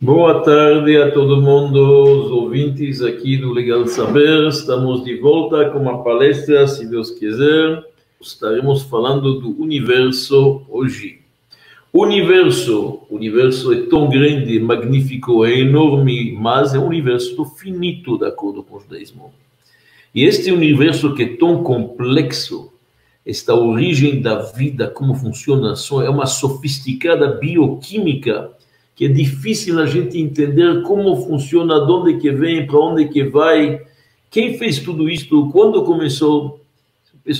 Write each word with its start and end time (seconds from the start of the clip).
Boa 0.00 0.44
tarde 0.44 0.96
a 0.96 1.10
todo 1.10 1.42
mundo, 1.42 1.76
os 1.76 2.30
ouvintes 2.30 3.02
aqui 3.02 3.36
do 3.36 3.52
Legal 3.52 3.84
Saber. 3.88 4.46
Estamos 4.46 5.02
de 5.02 5.16
volta 5.16 5.70
com 5.70 5.80
uma 5.80 6.04
palestra, 6.04 6.68
se 6.68 6.86
Deus 6.86 7.10
quiser. 7.10 7.84
Estaremos 8.20 8.84
falando 8.84 9.40
do 9.40 9.60
universo 9.60 10.62
hoje. 10.68 11.18
O 11.92 12.04
universo, 12.04 13.00
universo 13.10 13.72
é 13.72 13.86
tão 13.86 14.08
grande, 14.08 14.60
magnífico, 14.60 15.44
é 15.44 15.58
enorme, 15.58 16.30
mas 16.30 16.76
é 16.76 16.78
um 16.78 16.86
universo 16.86 17.44
finito, 17.44 18.16
de 18.16 18.26
acordo 18.26 18.62
com 18.62 18.76
o 18.76 18.80
judaísmo. 18.80 19.32
E 20.14 20.22
este 20.22 20.52
universo 20.52 21.12
que 21.12 21.24
é 21.24 21.36
tão 21.36 21.64
complexo, 21.64 22.72
esta 23.26 23.52
origem 23.52 24.22
da 24.22 24.42
vida, 24.42 24.86
como 24.86 25.16
funciona, 25.16 25.74
é 26.04 26.08
uma 26.08 26.26
sofisticada 26.26 27.26
bioquímica 27.32 28.56
que 28.98 29.04
é 29.04 29.08
difícil 29.08 29.78
a 29.78 29.86
gente 29.86 30.18
entender 30.18 30.82
como 30.82 31.14
funciona, 31.24 31.86
de 31.86 31.92
onde 31.92 32.16
que 32.16 32.32
vem, 32.32 32.66
para 32.66 32.80
onde 32.80 33.06
que 33.06 33.22
vai, 33.22 33.80
quem 34.28 34.58
fez 34.58 34.80
tudo 34.80 35.08
isto, 35.08 35.48
quando 35.52 35.84
começou. 35.84 36.60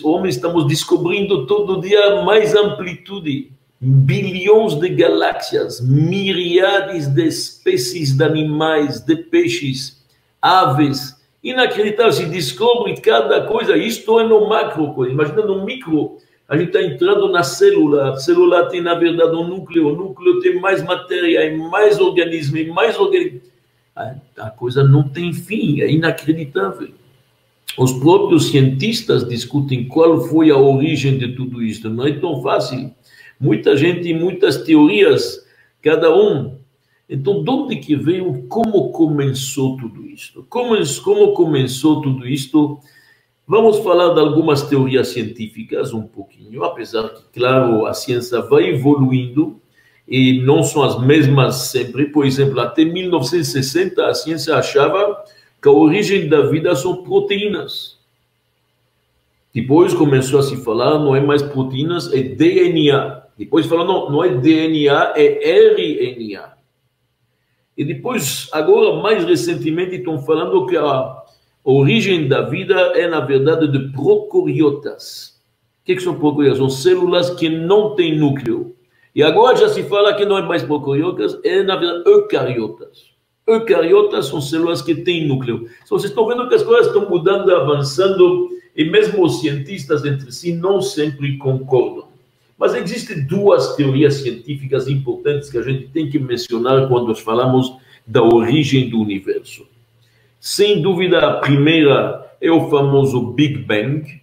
Homens, 0.04 0.36
estamos 0.36 0.68
descobrindo 0.68 1.48
todo 1.48 1.80
dia 1.80 2.22
mais 2.22 2.54
amplitude, 2.54 3.50
bilhões 3.80 4.74
de 4.74 4.88
galáxias, 4.90 5.80
miríades 5.80 7.08
de 7.08 7.26
espécies 7.26 8.16
de 8.16 8.22
animais, 8.22 9.00
de 9.00 9.16
peixes, 9.16 10.00
aves. 10.40 11.16
Inacreditável, 11.42 12.12
se 12.12 12.26
descobre 12.26 13.00
cada 13.00 13.48
coisa, 13.48 13.76
isto 13.76 14.20
é 14.20 14.22
no 14.22 14.48
macro, 14.48 15.04
imagina 15.08 15.42
no 15.42 15.64
micro, 15.64 16.18
a 16.48 16.56
gente 16.56 16.68
está 16.68 16.82
entrando 16.82 17.30
na 17.30 17.42
célula. 17.42 18.12
A 18.12 18.16
célula 18.16 18.70
tem, 18.70 18.80
na 18.80 18.94
verdade, 18.94 19.36
um 19.36 19.46
núcleo. 19.46 19.88
O 19.88 19.94
núcleo 19.94 20.40
tem 20.40 20.58
mais 20.58 20.82
matéria, 20.82 21.44
e 21.44 21.56
mais 21.56 22.00
organismo, 22.00 22.56
e 22.56 22.70
mais 22.70 22.98
organismo. 22.98 23.42
A, 23.94 24.48
coisa 24.50 24.82
não 24.82 25.06
tem 25.06 25.32
fim, 25.32 25.82
é 25.82 25.90
inacreditável. 25.90 26.88
Os 27.76 27.92
próprios 27.92 28.50
cientistas 28.50 29.28
discutem 29.28 29.86
qual 29.86 30.20
foi 30.22 30.50
a 30.50 30.56
origem 30.56 31.18
de 31.18 31.34
tudo 31.34 31.62
isso. 31.62 31.90
Não 31.90 32.06
é 32.06 32.12
tão 32.12 32.40
fácil. 32.40 32.92
Muita 33.38 33.76
gente, 33.76 34.14
muitas 34.14 34.62
teorias, 34.62 35.44
cada 35.82 36.14
um. 36.16 36.56
Então, 37.10 37.42
de 37.42 37.50
onde 37.50 37.76
que 37.76 37.94
veio, 37.94 38.44
como 38.48 38.90
começou 38.90 39.76
tudo 39.76 40.06
isso? 40.06 40.46
Como, 40.48 40.74
como 41.02 41.32
começou 41.32 42.00
tudo 42.00 42.26
isto? 42.26 42.80
Vamos 43.50 43.78
falar 43.78 44.12
de 44.12 44.20
algumas 44.20 44.68
teorias 44.68 45.08
científicas 45.08 45.94
um 45.94 46.02
pouquinho, 46.02 46.62
apesar 46.64 47.08
que, 47.08 47.22
claro, 47.32 47.86
a 47.86 47.94
ciência 47.94 48.42
vai 48.42 48.68
evoluindo 48.68 49.58
e 50.06 50.42
não 50.42 50.62
são 50.62 50.82
as 50.82 51.00
mesmas 51.00 51.54
sempre. 51.70 52.10
Por 52.10 52.26
exemplo, 52.26 52.60
até 52.60 52.84
1960 52.84 54.06
a 54.06 54.12
ciência 54.12 54.54
achava 54.54 55.24
que 55.62 55.66
a 55.66 55.72
origem 55.72 56.28
da 56.28 56.42
vida 56.42 56.76
são 56.76 57.02
proteínas. 57.02 57.96
Depois 59.54 59.94
começou 59.94 60.40
a 60.40 60.42
se 60.42 60.62
falar, 60.62 60.98
não 60.98 61.16
é 61.16 61.20
mais 61.22 61.40
proteínas, 61.40 62.12
é 62.12 62.22
DNA. 62.22 63.22
Depois 63.38 63.64
falou, 63.64 63.86
não, 63.86 64.10
não 64.10 64.24
é 64.24 64.28
DNA, 64.28 65.14
é 65.16 65.70
RNA. 65.72 66.52
E 67.78 67.82
depois, 67.82 68.46
agora, 68.52 69.00
mais 69.00 69.24
recentemente, 69.24 69.96
estão 69.96 70.20
falando 70.20 70.66
que 70.66 70.76
a 70.76 71.24
a 71.68 71.70
origem 71.70 72.26
da 72.26 72.40
vida 72.40 72.74
é, 72.94 73.06
na 73.06 73.20
verdade, 73.20 73.68
de 73.68 73.92
procariotas. 73.92 75.38
O 75.82 75.84
que, 75.84 75.96
que 75.96 76.02
são 76.02 76.18
procariotas? 76.18 76.56
São 76.56 76.70
células 76.70 77.28
que 77.28 77.50
não 77.50 77.94
têm 77.94 78.18
núcleo. 78.18 78.74
E 79.14 79.22
agora 79.22 79.54
já 79.54 79.68
se 79.68 79.82
fala 79.82 80.14
que 80.14 80.24
não 80.24 80.38
é 80.38 80.42
mais 80.42 80.62
procariotas, 80.62 81.38
é, 81.44 81.62
na 81.62 81.76
verdade, 81.76 82.08
eucariotas. 82.08 83.10
Eucariotas 83.46 84.28
são 84.28 84.40
células 84.40 84.80
que 84.80 84.94
têm 84.94 85.28
núcleo. 85.28 85.68
Então, 85.84 85.98
vocês 85.98 86.10
estão 86.10 86.26
vendo 86.26 86.48
que 86.48 86.54
as 86.54 86.62
coisas 86.62 86.86
estão 86.86 87.06
mudando, 87.06 87.54
avançando, 87.54 88.48
e 88.74 88.86
mesmo 88.86 89.22
os 89.22 89.40
cientistas 89.42 90.06
entre 90.06 90.32
si 90.32 90.54
não 90.54 90.80
sempre 90.80 91.36
concordam. 91.36 92.08
Mas 92.56 92.74
existem 92.74 93.26
duas 93.26 93.76
teorias 93.76 94.14
científicas 94.14 94.88
importantes 94.88 95.50
que 95.50 95.58
a 95.58 95.62
gente 95.62 95.88
tem 95.88 96.08
que 96.08 96.18
mencionar 96.18 96.88
quando 96.88 97.14
falamos 97.14 97.76
da 98.06 98.22
origem 98.22 98.88
do 98.88 98.98
universo. 98.98 99.66
Sem 100.40 100.80
dúvida, 100.80 101.18
a 101.18 101.32
primeira 101.40 102.28
é 102.40 102.50
o 102.50 102.70
famoso 102.70 103.32
Big 103.32 103.58
Bang, 103.58 104.22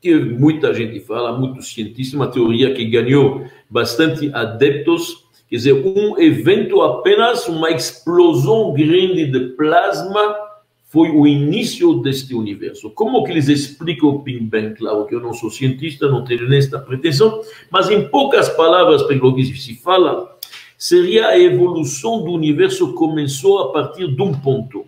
que 0.00 0.14
muita 0.14 0.72
gente 0.72 1.00
fala, 1.00 1.38
muitos 1.38 1.72
cientistas, 1.72 2.14
uma 2.14 2.28
teoria 2.28 2.74
que 2.74 2.84
ganhou 2.86 3.46
bastante 3.68 4.30
adeptos, 4.32 5.24
quer 5.48 5.56
dizer, 5.56 5.72
um 5.74 6.18
evento 6.18 6.80
apenas, 6.80 7.46
uma 7.46 7.70
explosão 7.70 8.72
grande 8.72 9.26
de 9.26 9.40
plasma 9.50 10.34
foi 10.88 11.10
o 11.10 11.26
início 11.26 11.94
deste 12.00 12.34
universo. 12.34 12.90
Como 12.90 13.22
que 13.24 13.30
eles 13.30 13.48
explicam 13.48 14.08
o 14.08 14.18
Big 14.18 14.40
Bang? 14.40 14.74
Claro 14.74 15.06
que 15.06 15.14
eu 15.14 15.20
não 15.20 15.32
sou 15.32 15.50
cientista, 15.50 16.08
não 16.08 16.24
tenho 16.24 16.48
nesta 16.48 16.78
pretensão, 16.78 17.42
mas 17.70 17.90
em 17.90 18.08
poucas 18.08 18.48
palavras, 18.48 19.02
pelo 19.02 19.34
que 19.34 19.44
se 19.44 19.74
fala, 19.74 20.36
seria 20.76 21.28
a 21.28 21.38
evolução 21.38 22.24
do 22.24 22.32
universo 22.32 22.94
começou 22.94 23.58
a 23.60 23.72
partir 23.72 24.08
de 24.08 24.20
um 24.20 24.32
ponto 24.32 24.86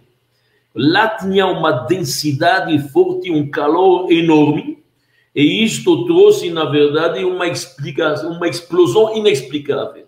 lá 0.74 1.08
tinha 1.08 1.46
uma 1.46 1.70
densidade 1.86 2.76
forte, 2.90 3.30
um 3.30 3.48
calor 3.50 4.10
enorme, 4.10 4.82
e 5.34 5.64
isto 5.64 6.04
trouxe, 6.06 6.50
na 6.50 6.64
verdade, 6.64 7.24
uma 7.24 7.46
explicação, 7.46 8.32
uma 8.32 8.48
explosão 8.48 9.16
inexplicável. 9.16 10.04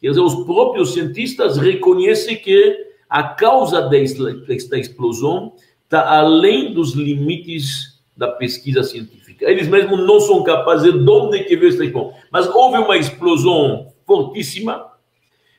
Quer 0.00 0.10
dizer, 0.10 0.20
os 0.20 0.44
próprios 0.44 0.92
cientistas 0.92 1.56
reconhecem 1.56 2.36
que 2.36 2.86
a 3.08 3.22
causa 3.22 3.80
desta 3.82 4.78
explosão 4.78 5.54
está 5.84 6.18
além 6.18 6.72
dos 6.72 6.92
limites 6.92 7.98
da 8.16 8.28
pesquisa 8.28 8.82
científica. 8.82 9.50
Eles 9.50 9.68
mesmos 9.68 10.06
não 10.06 10.20
são 10.20 10.42
capazes 10.42 10.92
de 10.92 11.10
onde 11.10 11.44
que 11.44 11.56
veio 11.56 11.70
esta 11.70 11.84
explosão. 11.84 12.12
Mas 12.30 12.46
houve 12.48 12.78
uma 12.78 12.96
explosão 12.96 13.92
fortíssima. 14.06 14.87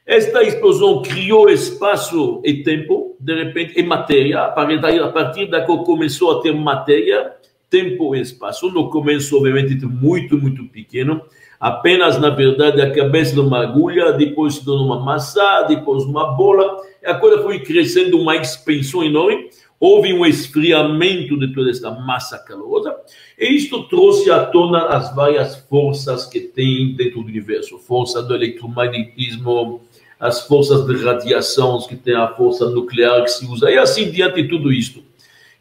Esta 0.10 0.42
explosão 0.42 1.04
criou 1.04 1.52
espaço 1.52 2.42
e 2.44 2.64
tempo 2.64 3.16
de 3.20 3.36
repente, 3.36 3.80
é 3.80 3.84
matéria, 3.84 4.42
a 4.42 5.12
partir 5.12 5.46
da 5.46 5.62
que 5.62 5.78
começou 5.84 6.32
a 6.32 6.42
ter 6.42 6.52
matéria, 6.52 7.34
tempo 7.70 8.16
e 8.16 8.22
espaço. 8.22 8.72
No 8.72 8.90
começo, 8.90 9.38
obviamente, 9.38 9.86
muito, 9.86 10.36
muito 10.36 10.64
pequeno, 10.66 11.22
apenas, 11.60 12.18
na 12.18 12.32
verdade, 12.32 12.82
a 12.82 12.92
cabeça 12.92 13.36
de 13.36 13.40
uma 13.40 13.62
agulha, 13.62 14.12
depois 14.14 14.56
se 14.56 14.66
tornou 14.66 14.88
uma 14.88 15.00
massa, 15.00 15.62
depois 15.68 16.04
uma 16.06 16.36
bola, 16.36 16.78
a 17.06 17.14
coisa 17.14 17.44
foi 17.44 17.60
crescendo 17.60 18.20
uma 18.20 18.36
expansão 18.36 19.04
enorme, 19.04 19.52
houve 19.80 20.12
um 20.12 20.26
esfriamento 20.26 21.38
de 21.38 21.54
toda 21.54 21.70
essa 21.70 21.92
massa 21.92 22.40
calorosa, 22.40 22.96
e 23.38 23.46
isto 23.56 23.84
trouxe 23.84 24.32
à 24.32 24.44
tona 24.46 24.88
as 24.88 25.14
várias 25.16 25.56
forças 25.70 26.26
que 26.26 26.40
tem 26.40 26.96
dentro 26.96 27.22
do 27.22 27.28
universo, 27.28 27.78
força 27.78 28.24
do 28.24 28.34
eletromagnetismo, 28.34 29.82
as 30.20 30.46
forças 30.46 30.86
de 30.86 31.04
radiação, 31.04 31.80
que 31.88 31.96
tem 31.96 32.16
a 32.16 32.28
força 32.28 32.70
nuclear 32.70 33.24
que 33.24 33.32
se 33.32 33.46
usa, 33.46 33.72
e 33.72 33.78
assim 33.78 34.12
diante 34.12 34.42
de 34.42 34.50
tudo 34.50 34.72
isto. 34.72 35.02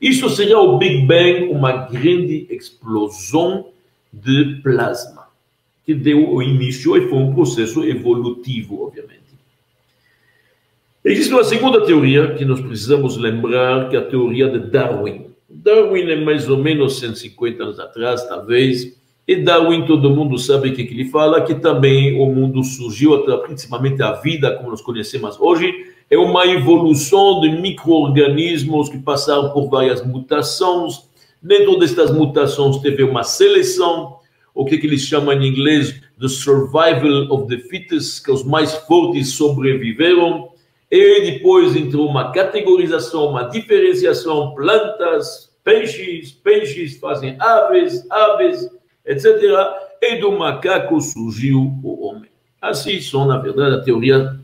Isso 0.01 0.29
seria 0.31 0.59
o 0.59 0.79
Big 0.79 1.07
Bang, 1.07 1.45
uma 1.51 1.87
grande 1.87 2.47
explosão 2.51 3.67
de 4.13 4.61
plasma, 4.63 5.29
que 5.85 5.95
deu 5.95 6.33
o 6.33 6.43
início 6.43 6.97
e 6.97 7.09
foi 7.09 7.19
um 7.19 7.35
processo 7.35 7.85
evolutivo, 7.85 8.85
obviamente. 8.85 9.19
Existe 11.05 11.33
uma 11.33 11.45
segunda 11.45 11.85
teoria 11.87 12.35
que 12.35 12.45
nós 12.45 12.61
precisamos 12.61 13.17
lembrar, 13.17 13.89
que 13.89 13.97
é 13.97 13.99
a 13.99 14.05
teoria 14.05 14.49
de 14.49 14.59
Darwin. 14.59 15.27
Darwin 15.49 16.11
é 16.11 16.17
mais 16.17 16.49
ou 16.49 16.59
menos 16.59 16.99
150 16.99 17.63
anos 17.63 17.81
atrás, 17.81 18.27
talvez, 18.29 18.98
e 19.29 19.37
Darwin, 19.37 19.85
todo 19.85 20.09
mundo 20.09 20.39
sabe 20.39 20.71
o 20.71 20.75
que, 20.75 20.87
que 20.87 20.95
ele 20.95 21.05
fala, 21.05 21.43
que 21.43 21.55
também 21.55 22.19
o 22.19 22.25
mundo 22.33 22.65
surgiu, 22.65 23.23
principalmente 23.43 24.03
a 24.03 24.13
vida, 24.13 24.57
como 24.57 24.71
nós 24.71 24.81
conhecemos 24.81 25.39
hoje, 25.39 25.71
é 26.09 26.17
uma 26.17 26.47
evolução 26.47 27.39
de 27.43 27.51
micro-organismos 27.51 28.89
que 28.89 28.97
passaram 28.97 29.51
por 29.51 29.69
várias 29.69 30.03
mutações. 30.03 31.07
Dentro 31.43 31.79
destas 31.79 32.11
mutações 32.11 32.79
teve 32.79 33.03
uma 33.03 33.23
seleção, 33.23 34.17
o 34.55 34.65
que, 34.65 34.79
que 34.79 34.87
eles 34.87 35.03
chamam 35.03 35.35
em 35.35 35.47
inglês 35.47 36.01
the 36.19 36.27
survival 36.27 37.31
of 37.31 37.55
the 37.55 37.59
fittest, 37.69 38.25
que 38.25 38.33
os 38.33 38.43
mais 38.43 38.73
fortes 38.73 39.35
sobreviveram. 39.35 40.49
E 40.91 41.33
depois 41.33 41.77
entrou 41.77 42.09
uma 42.09 42.33
categorização, 42.33 43.27
uma 43.27 43.43
diferenciação, 43.43 44.55
plantas, 44.55 45.53
peixes, 45.63 46.33
peixes 46.33 46.97
fazem 46.97 47.37
aves, 47.39 48.11
aves 48.11 48.78
etc. 49.09 49.27
E 50.01 50.21
do 50.21 50.33
macaco 50.33 51.01
surgiu 51.01 51.73
o 51.83 52.07
homem. 52.07 52.31
Assim 52.61 53.01
são, 53.01 53.27
na 53.27 53.39
verdade, 53.39 53.77
a 53.77 53.81
teoria 53.81 54.39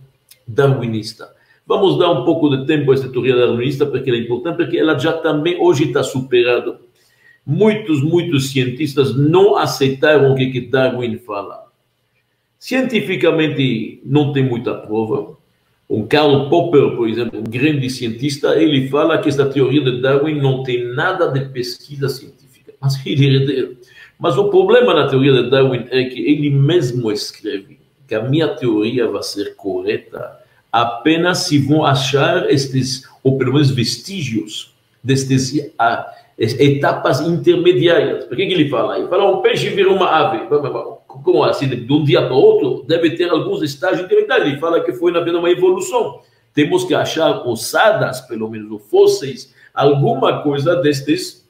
darwinista. 0.46 1.32
Vamos 1.66 1.98
dar 1.98 2.10
um 2.10 2.24
pouco 2.24 2.54
de 2.54 2.66
tempo 2.66 2.90
a 2.90 2.94
essa 2.94 3.08
teoria 3.08 3.36
darwinista, 3.36 3.86
porque 3.86 4.10
ela 4.10 4.18
é 4.18 4.22
importante, 4.22 4.56
porque 4.56 4.78
ela 4.78 4.98
já 4.98 5.12
também 5.14 5.60
hoje 5.60 5.84
está 5.84 6.02
superada. 6.02 6.78
Muitos, 7.46 8.02
muitos 8.02 8.50
cientistas 8.50 9.14
não 9.16 9.56
aceitaram 9.56 10.32
o 10.32 10.34
que, 10.34 10.60
Darwin 10.60 11.18
fala. 11.18 11.64
Cientificamente 12.58 14.00
não 14.04 14.32
tem 14.32 14.42
muita 14.42 14.74
prova, 14.74 15.36
Um 15.88 16.06
Karl 16.06 16.48
Popper, 16.48 16.96
por 16.96 17.06
exemplo, 17.08 17.40
um 17.40 17.44
grande 17.44 17.90
cientista, 17.90 18.58
ele 18.58 18.88
fala 18.88 19.18
que 19.18 19.28
esta 19.28 19.44
teoria 19.44 19.82
de 19.82 20.00
Darwin 20.00 20.40
não 20.40 20.62
tem 20.62 20.82
nada 20.94 21.28
de 21.28 21.44
pesquisa 21.50 22.08
científica. 22.08 22.72
Mas, 22.80 22.94
ele, 23.04 23.76
mas 24.18 24.36
o 24.36 24.48
problema 24.48 24.94
na 24.94 25.08
teoria 25.08 25.32
de 25.32 25.50
Darwin 25.50 25.86
é 25.90 26.04
que 26.04 26.20
ele 26.20 26.50
mesmo 26.50 27.10
escreve 27.10 27.78
que 28.06 28.14
a 28.14 28.22
minha 28.22 28.48
teoria 28.48 29.08
vai 29.08 29.22
ser 29.22 29.54
correta 29.56 30.38
apenas 30.70 31.38
se 31.38 31.58
vão 31.58 31.84
achar 31.84 32.50
estes, 32.50 33.08
ou 33.22 33.38
pelo 33.38 33.52
menos 33.52 33.70
vestígios, 33.70 34.74
destes 35.02 35.72
ah, 35.78 36.12
etapas 36.36 37.20
intermediárias. 37.20 38.24
Por 38.24 38.36
que, 38.36 38.46
que 38.46 38.52
ele 38.52 38.68
fala? 38.68 38.98
Ele 38.98 39.08
fala, 39.08 39.30
um 39.30 39.40
peixe 39.40 39.68
vira 39.68 39.92
uma 39.92 40.08
ave. 40.08 40.48
Como 41.06 41.44
assim? 41.44 41.68
De 41.68 41.92
um 41.92 42.02
dia 42.02 42.22
para 42.22 42.34
outro, 42.34 42.84
deve 42.88 43.10
ter 43.10 43.30
alguns 43.30 43.62
estágios 43.62 44.04
intermediários. 44.04 44.48
Ele 44.48 44.58
fala 44.58 44.82
que 44.82 44.92
foi, 44.92 45.12
na 45.12 45.20
verdade, 45.20 45.38
uma 45.38 45.50
evolução. 45.50 46.20
Temos 46.52 46.84
que 46.84 46.94
achar 46.94 47.46
ossadas, 47.46 48.20
pelo 48.22 48.50
menos, 48.50 48.82
fósseis, 48.90 49.54
alguma 49.72 50.42
coisa 50.42 50.76
destes 50.76 51.43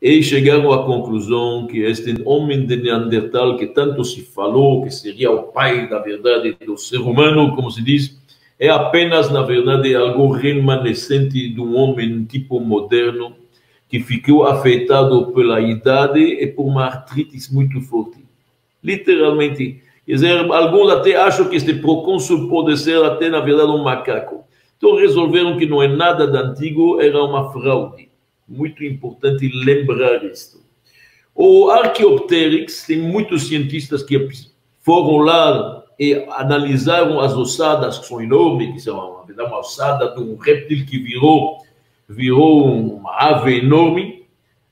E 0.00 0.22
chegaram 0.22 0.72
à 0.72 0.84
conclusão 0.84 1.66
que 1.66 1.80
este 1.80 2.14
homem 2.24 2.66
de 2.66 2.76
Neandertal 2.76 3.56
que 3.56 3.66
tanto 3.66 4.04
se 4.04 4.20
falou, 4.20 4.84
que 4.84 4.90
seria 4.90 5.32
o 5.32 5.44
pai, 5.44 5.88
da 5.88 5.98
verdade, 5.98 6.56
do 6.64 6.78
ser 6.78 6.98
humano, 6.98 7.56
como 7.56 7.68
se 7.68 7.82
diz, 7.82 8.16
é 8.60 8.68
apenas, 8.68 9.32
na 9.32 9.42
verdade, 9.42 9.92
algo 9.96 10.30
remanescente 10.30 11.48
de 11.48 11.60
um 11.60 11.74
homem 11.74 12.24
tipo 12.26 12.60
moderno 12.60 13.34
que 13.94 14.00
ficou 14.00 14.44
afetado 14.44 15.30
pela 15.30 15.60
idade 15.60 16.18
e 16.18 16.48
por 16.48 16.66
uma 16.66 16.86
artrite 16.86 17.38
muito 17.54 17.80
forte. 17.80 18.18
Literalmente. 18.82 19.80
Quer 20.04 20.12
dizer, 20.12 20.52
alguns 20.52 20.90
até 20.90 21.14
acham 21.14 21.48
que 21.48 21.54
este 21.54 21.74
procônsul 21.74 22.48
pode 22.48 22.76
ser 22.76 23.00
até, 23.04 23.28
na 23.28 23.38
verdade, 23.38 23.70
um 23.70 23.84
macaco. 23.84 24.42
Então 24.76 24.96
resolveram 24.96 25.56
que 25.56 25.64
não 25.64 25.80
é 25.80 25.86
nada 25.86 26.26
de 26.26 26.36
antigo, 26.36 27.00
era 27.00 27.22
uma 27.22 27.52
fraude. 27.52 28.08
Muito 28.48 28.82
importante 28.82 29.48
lembrar 29.64 30.24
isto. 30.24 30.58
O 31.32 31.70
Archaeopteryx, 31.70 32.86
tem 32.88 32.98
muitos 32.98 33.46
cientistas 33.46 34.02
que 34.02 34.28
foram 34.80 35.18
lá 35.18 35.84
e 36.00 36.14
analisaram 36.32 37.20
as 37.20 37.32
ossadas, 37.34 37.98
que 37.98 38.06
são 38.06 38.20
enormes, 38.20 38.72
que 38.72 38.80
são 38.80 39.22
uma, 39.24 39.46
uma 39.46 39.58
ossada 39.60 40.12
de 40.16 40.20
um 40.20 40.36
réptil 40.36 40.84
que 40.84 40.98
virou, 40.98 41.63
virou 42.08 42.96
uma 42.98 43.12
ave 43.16 43.58
enorme. 43.58 44.24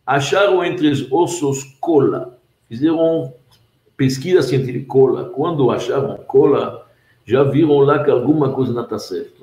Acharam 0.06 0.64
entre 0.64 0.88
os 0.88 1.10
ossos 1.10 1.64
cola. 1.80 2.38
Fizeram 2.68 3.32
pesquisa 3.96 4.42
científica 4.42 4.86
cola. 4.86 5.24
Quando 5.26 5.70
acharam 5.70 6.16
cola, 6.26 6.86
já 7.24 7.42
viram 7.44 7.78
lá 7.78 8.02
que 8.02 8.10
alguma 8.10 8.52
coisa 8.52 8.72
não 8.72 8.82
está 8.82 8.98
certa. 8.98 9.42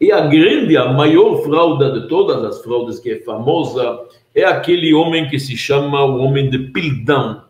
E 0.00 0.12
a 0.12 0.26
grande, 0.26 0.76
a 0.76 0.92
maior 0.92 1.42
fraude 1.42 2.00
de 2.00 2.08
todas 2.08 2.44
as 2.44 2.62
fraudes 2.62 2.98
que 2.98 3.10
é 3.10 3.20
famosa 3.20 4.00
é 4.34 4.44
aquele 4.44 4.92
homem 4.92 5.28
que 5.28 5.38
se 5.38 5.56
chama 5.56 6.04
o 6.04 6.18
homem 6.18 6.50
de 6.50 6.58
Piltdown. 6.58 7.40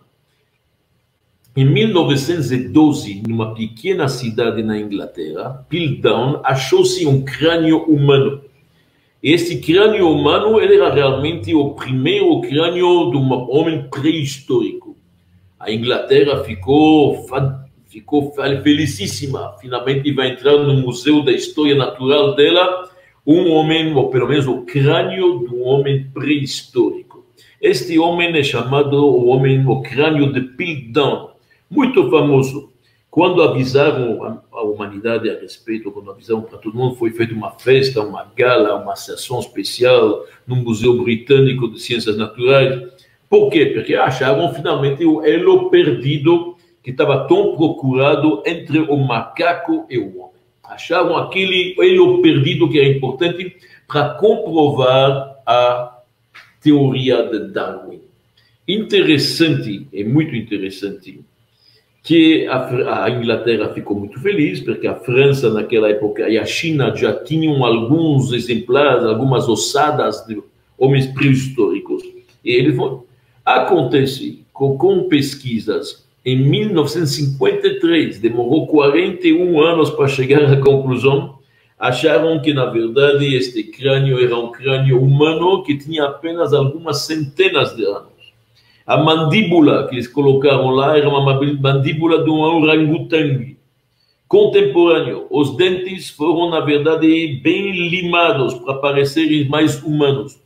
Em 1.57 1.65
1912, 1.65 3.23
numa 3.27 3.55
pequena 3.55 4.07
cidade 4.09 4.63
na 4.63 4.79
Inglaterra, 4.79 5.67
Piltdown 5.69 6.41
achou-se 6.45 7.05
um 7.07 7.25
crânio 7.25 7.83
humano. 7.85 8.43
Esse 9.29 9.61
crânio 9.61 10.09
humano 10.09 10.61
era 10.61 10.89
realmente 10.89 11.53
o 11.53 11.75
primeiro 11.75 12.41
crânio 12.43 13.11
de 13.11 13.17
um 13.17 13.51
homem 13.51 13.89
pré-histórico. 13.91 14.97
A 15.59 15.69
Inglaterra 15.73 16.45
ficou 16.45 17.27
ficou 17.89 18.33
felicíssima. 18.63 19.57
Finalmente 19.61 20.13
vai 20.13 20.31
entrar 20.31 20.57
no 20.57 20.75
Museu 20.75 21.25
da 21.25 21.33
História 21.33 21.75
Natural 21.75 22.37
dela 22.37 22.89
um 23.27 23.51
homem, 23.51 23.93
ou 23.97 24.11
pelo 24.11 24.29
menos 24.29 24.47
o 24.47 24.63
crânio 24.63 25.41
de 25.41 25.57
um 25.57 25.65
homem 25.65 26.09
pré-histórico. 26.15 27.27
Este 27.61 27.99
homem 27.99 28.33
é 28.33 28.45
chamado 28.45 28.95
o 28.95 29.27
homem, 29.27 29.67
o 29.67 29.83
crânio 29.83 30.33
de 30.33 30.41
Piltdown, 30.41 31.31
muito 31.69 32.09
famoso. 32.11 32.73
Quando 33.17 33.43
avisaram 33.43 34.43
a, 34.53 34.63
humanidade 34.63 35.31
a 35.31 35.41
respeito, 35.41 35.91
quando 35.91 36.11
avisaram 36.11 36.43
para 36.43 36.59
todo 36.59 36.77
mundo, 36.77 36.97
foi 36.97 37.11
feita 37.13 37.33
uma 37.33 37.51
festa, 37.51 38.03
uma 38.03 38.31
gala, 38.37 38.75
uma 38.75 38.95
sessão 38.95 39.41
especial 39.41 40.27
no 40.47 40.55
Museu 40.57 41.03
Britânico 41.03 41.67
de 41.67 41.81
Ciências 41.81 42.19
Naturais. 42.19 42.93
Por 43.27 43.49
quê? 43.49 43.73
Porque 43.75 43.95
acharam 43.95 44.53
finalmente 44.53 45.03
o 45.07 45.25
elo 45.25 45.71
perdido 45.71 46.59
que 46.83 46.91
estava 46.91 47.27
tão 47.27 47.57
procurado 47.57 48.43
entre 48.45 48.81
o 48.81 48.99
macaco 48.99 49.87
e 49.89 49.97
o 49.97 50.19
homem. 50.19 50.43
Acharam 50.63 51.17
aquele 51.17 51.75
elo 51.81 52.21
perdido 52.21 52.69
que 52.69 52.79
era 52.79 52.89
importante 52.89 53.57
para 53.89 54.11
comprovar 54.11 55.41
a 55.47 56.03
teoria 56.61 57.23
de 57.23 57.51
Darwin. 57.51 58.03
Interessante, 58.69 59.89
é 59.91 60.05
muito 60.05 60.37
interessante, 60.37 61.25
que 62.07 62.47
a, 62.47 63.05
a, 63.05 63.11
Inglaterra 63.11 63.75
ficou 63.75 63.99
muito 63.99 64.21
feliz, 64.21 64.61
porque 64.61 64.87
a 64.87 64.95
França, 64.95 65.53
naquela 65.53 65.91
época, 65.91 66.29
e 66.29 66.39
a 66.39 66.47
China 66.47 66.95
já 66.95 67.13
tinham 67.13 67.65
alguns 67.65 68.33
exemplares, 68.33 69.03
algumas 69.05 69.49
ossadas 69.49 70.25
de 70.25 70.41
homens 70.79 71.09
pré-históricos. 71.09 72.05
E 72.45 72.53
eles 72.53 72.77
vão. 72.77 73.03
Acontece 73.45 74.45
com, 74.53 74.79
com 74.79 75.09
pesquisas 75.09 76.07
em 76.25 76.37
1953, 76.49 78.21
demorou 78.21 78.69
41 78.69 79.61
anos 79.61 79.91
para 79.91 80.07
chegar 80.07 80.45
à 80.45 80.61
conclusão, 80.61 81.41
acharam 81.77 82.41
que, 82.41 82.55
na 82.55 82.67
verdade, 82.67 83.35
este 83.35 83.65
crânio 83.65 84.25
era 84.25 84.37
um 84.37 84.53
crânio 84.53 85.03
humano 85.03 85.65
que 85.65 85.77
tinha 85.77 86.05
apenas 86.05 86.53
algumas 86.53 87.03
centenas 87.03 87.75
de 87.75 87.85
anos. 87.85 88.16
A 88.87 88.97
mandíbula 88.97 89.89
que 89.89 89.97
eles 89.97 90.07
colocaram 90.07 90.71
lá 90.71 90.97
era 90.97 91.09
uma 91.09 91.41
mandíbula 91.61 92.23
de 92.23 92.31
um 92.31 92.39
orangotangue 92.39 93.57
contemporâneo. 94.29 95.27
Os 95.29 95.57
dentes 95.57 96.11
foram, 96.11 96.51
na 96.51 96.61
verdade, 96.61 97.41
bem 97.43 97.89
limados 97.89 98.55
para 98.55 98.75
parecerem 98.75 99.49
mais 99.49 99.83
humanos. 99.83 100.39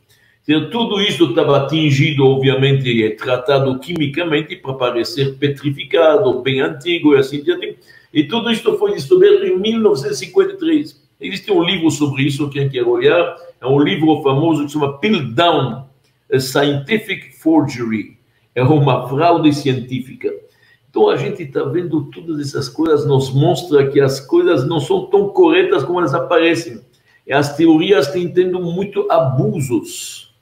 tudo 0.71 0.99
isso 0.99 1.29
estava 1.29 1.57
atingido, 1.57 2.25
obviamente, 2.25 2.89
e 2.89 3.09
tratado 3.11 3.77
quimicamente 3.77 4.55
para 4.55 4.73
parecer 4.73 5.37
petrificado, 5.37 6.41
bem 6.41 6.61
antigo 6.61 7.13
e 7.13 7.19
assim 7.19 7.43
diante. 7.43 7.77
E 8.11 8.23
tudo 8.23 8.49
isso 8.49 8.75
foi 8.79 8.93
descoberto 8.93 9.45
em 9.45 9.59
1953. 9.59 10.99
Existe 11.21 11.51
um 11.51 11.63
livro 11.63 11.91
sobre 11.91 12.23
isso, 12.23 12.49
quem 12.49 12.67
quer 12.67 12.83
olhar, 12.83 13.35
é 13.61 13.67
um 13.67 13.79
livro 13.79 14.23
famoso 14.23 14.63
que 14.63 14.71
se 14.71 14.73
chama 14.73 14.97
Piltdown, 14.97 15.85
A 16.33 16.39
Scientific 16.39 17.37
Forgery, 17.37 18.17
é 18.53 18.63
uma 18.63 19.07
fraude 19.07 19.53
científica. 19.53 20.31
Então 20.89 21.09
a 21.09 21.15
gente 21.15 21.43
está 21.43 21.63
vendo 21.63 22.03
todas 22.11 22.39
essas 22.39 22.67
coisas, 22.67 23.05
nos 23.05 23.33
mostra 23.33 23.89
que 23.89 23.99
as 24.01 24.19
coisas 24.19 24.67
não 24.67 24.79
são 24.79 25.05
tão 25.05 25.29
corretas 25.29 25.83
como 25.83 25.99
elas 25.99 26.13
aparecem. 26.13 26.81
E 27.25 27.31
as 27.31 27.55
teorias 27.55 28.07
têm 28.07 28.27
tendo 28.27 28.59
muito 28.61 29.09
abusos. 29.09 30.33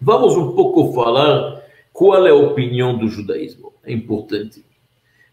Vamos 0.00 0.36
um 0.36 0.52
pouco 0.52 0.92
falar 0.92 1.62
qual 1.92 2.26
é 2.26 2.30
a 2.30 2.34
opinião 2.34 2.98
do 2.98 3.08
judaísmo. 3.08 3.72
É 3.84 3.92
importante. 3.92 4.64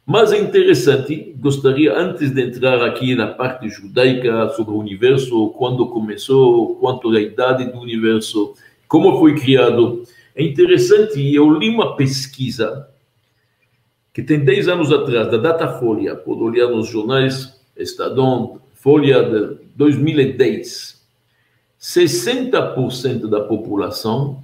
Mas 0.05 0.31
é 0.31 0.39
interessante, 0.39 1.35
gostaria, 1.37 1.93
antes 1.93 2.31
de 2.31 2.41
entrar 2.41 2.81
aqui 2.81 3.13
na 3.13 3.27
parte 3.27 3.67
judaica 3.67 4.47
sobre 4.51 4.73
o 4.73 4.77
universo, 4.77 5.49
quando 5.49 5.89
começou, 5.89 6.75
quanto 6.75 7.09
a 7.09 7.19
idade 7.19 7.65
do 7.65 7.77
universo, 7.77 8.53
como 8.87 9.19
foi 9.19 9.35
criado, 9.35 10.03
é 10.37 10.43
interessante, 10.43 11.33
eu 11.33 11.51
li 11.51 11.67
uma 11.67 11.95
pesquisa 11.95 12.87
que 14.13 14.21
tem 14.21 14.39
10 14.39 14.67
anos 14.67 14.91
atrás, 14.91 15.31
da 15.31 15.37
Datafolha, 15.37 16.15
pode 16.15 16.41
olhar 16.41 16.69
nos 16.69 16.87
jornais 16.87 17.59
Estadão, 17.75 18.61
Folha 18.75 19.23
de 19.23 19.57
2010, 19.75 21.03
60% 21.81 23.27
da 23.27 23.41
população 23.41 24.43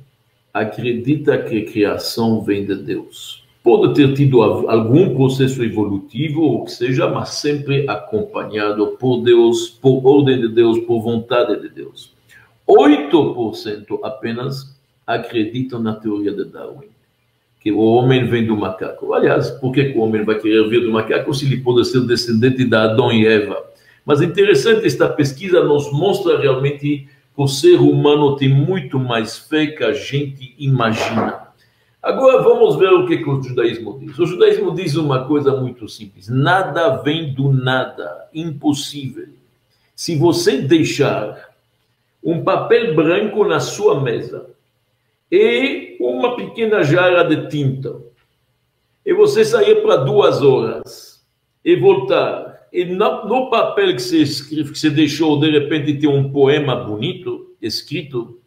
acredita 0.51 1.37
que 1.37 1.59
a 1.59 1.65
criação 1.65 2.41
vem 2.41 2.65
de 2.65 2.75
Deus. 2.75 3.43
Pode 3.63 3.93
ter 3.93 4.15
tido 4.15 4.41
algum 4.41 5.15
processo 5.15 5.63
evolutivo, 5.63 6.41
ou 6.41 6.65
que 6.65 6.71
seja, 6.71 7.07
mas 7.07 7.29
sempre 7.29 7.87
acompanhado 7.87 8.97
por 8.99 9.21
Deus, 9.21 9.69
por 9.69 10.03
ordem 10.05 10.41
de 10.41 10.47
Deus, 10.49 10.79
por 10.79 11.01
vontade 11.01 11.61
de 11.61 11.69
Deus. 11.69 12.11
8% 12.67 13.99
apenas 14.03 14.72
acreditam 15.05 15.81
na 15.81 15.93
teoria 15.93 16.31
de 16.31 16.45
Darwin, 16.45 16.89
que 17.59 17.71
o 17.71 17.79
homem 17.79 18.25
vem 18.25 18.45
do 18.45 18.55
macaco. 18.55 19.13
Aliás, 19.13 19.49
por 19.49 19.71
que 19.71 19.93
o 19.95 19.99
homem 19.99 20.23
vai 20.23 20.39
querer 20.39 20.67
vir 20.69 20.81
do 20.81 20.91
macaco 20.91 21.33
se 21.33 21.45
ele 21.45 21.57
pode 21.57 21.85
ser 21.85 22.01
descendente 22.01 22.65
de 22.65 22.75
Adão 22.75 23.11
e 23.11 23.25
Eva? 23.25 23.63
Mas 24.05 24.21
é 24.21 24.25
interessante, 24.25 24.85
esta 24.85 25.07
pesquisa 25.07 25.63
nos 25.63 25.91
mostra 25.91 26.39
realmente 26.39 26.79
que 26.79 27.07
o 27.35 27.47
ser 27.47 27.79
humano 27.79 28.35
tem 28.35 28.49
muito 28.49 28.99
mais 28.99 29.37
fé 29.37 29.67
que 29.67 29.83
a 29.83 29.93
gente 29.93 30.53
imagina. 30.57 31.47
Agora 32.01 32.43
vamos 32.43 32.75
ver 32.75 32.91
o 32.91 33.07
que, 33.07 33.17
que 33.17 33.29
o 33.29 33.41
judaísmo 33.41 33.97
diz. 33.97 34.19
O 34.19 34.25
judaísmo 34.25 34.75
diz 34.75 34.95
uma 34.95 35.25
coisa 35.25 35.55
muito 35.55 35.87
simples: 35.87 36.27
nada 36.27 36.97
vem 36.97 37.33
do 37.33 37.51
nada, 37.51 38.27
impossível. 38.33 39.29
Se 39.95 40.17
você 40.17 40.61
deixar 40.61 41.53
um 42.21 42.43
papel 42.43 42.93
branco 42.93 43.45
na 43.45 43.59
sua 43.59 44.01
mesa 44.01 44.47
e 45.35 45.97
uma 45.99 46.35
pequena 46.35 46.83
jarra 46.83 47.23
de 47.23 47.49
tinta, 47.49 47.99
e 49.03 49.11
você 49.15 49.43
sair 49.43 49.81
para 49.81 49.95
duas 49.95 50.43
horas 50.43 51.25
e 51.65 51.75
voltar, 51.75 52.67
e 52.71 52.85
no, 52.85 53.25
no 53.25 53.49
papel 53.49 53.95
que 53.95 54.01
você 54.03 54.19
escreve, 54.19 54.71
que 54.71 54.77
você 54.77 54.91
deixou, 54.91 55.39
de 55.39 55.49
repente 55.49 55.95
tem 55.95 56.07
um 56.07 56.31
poema 56.31 56.75
bonito 56.75 57.47
escrito, 57.59 58.37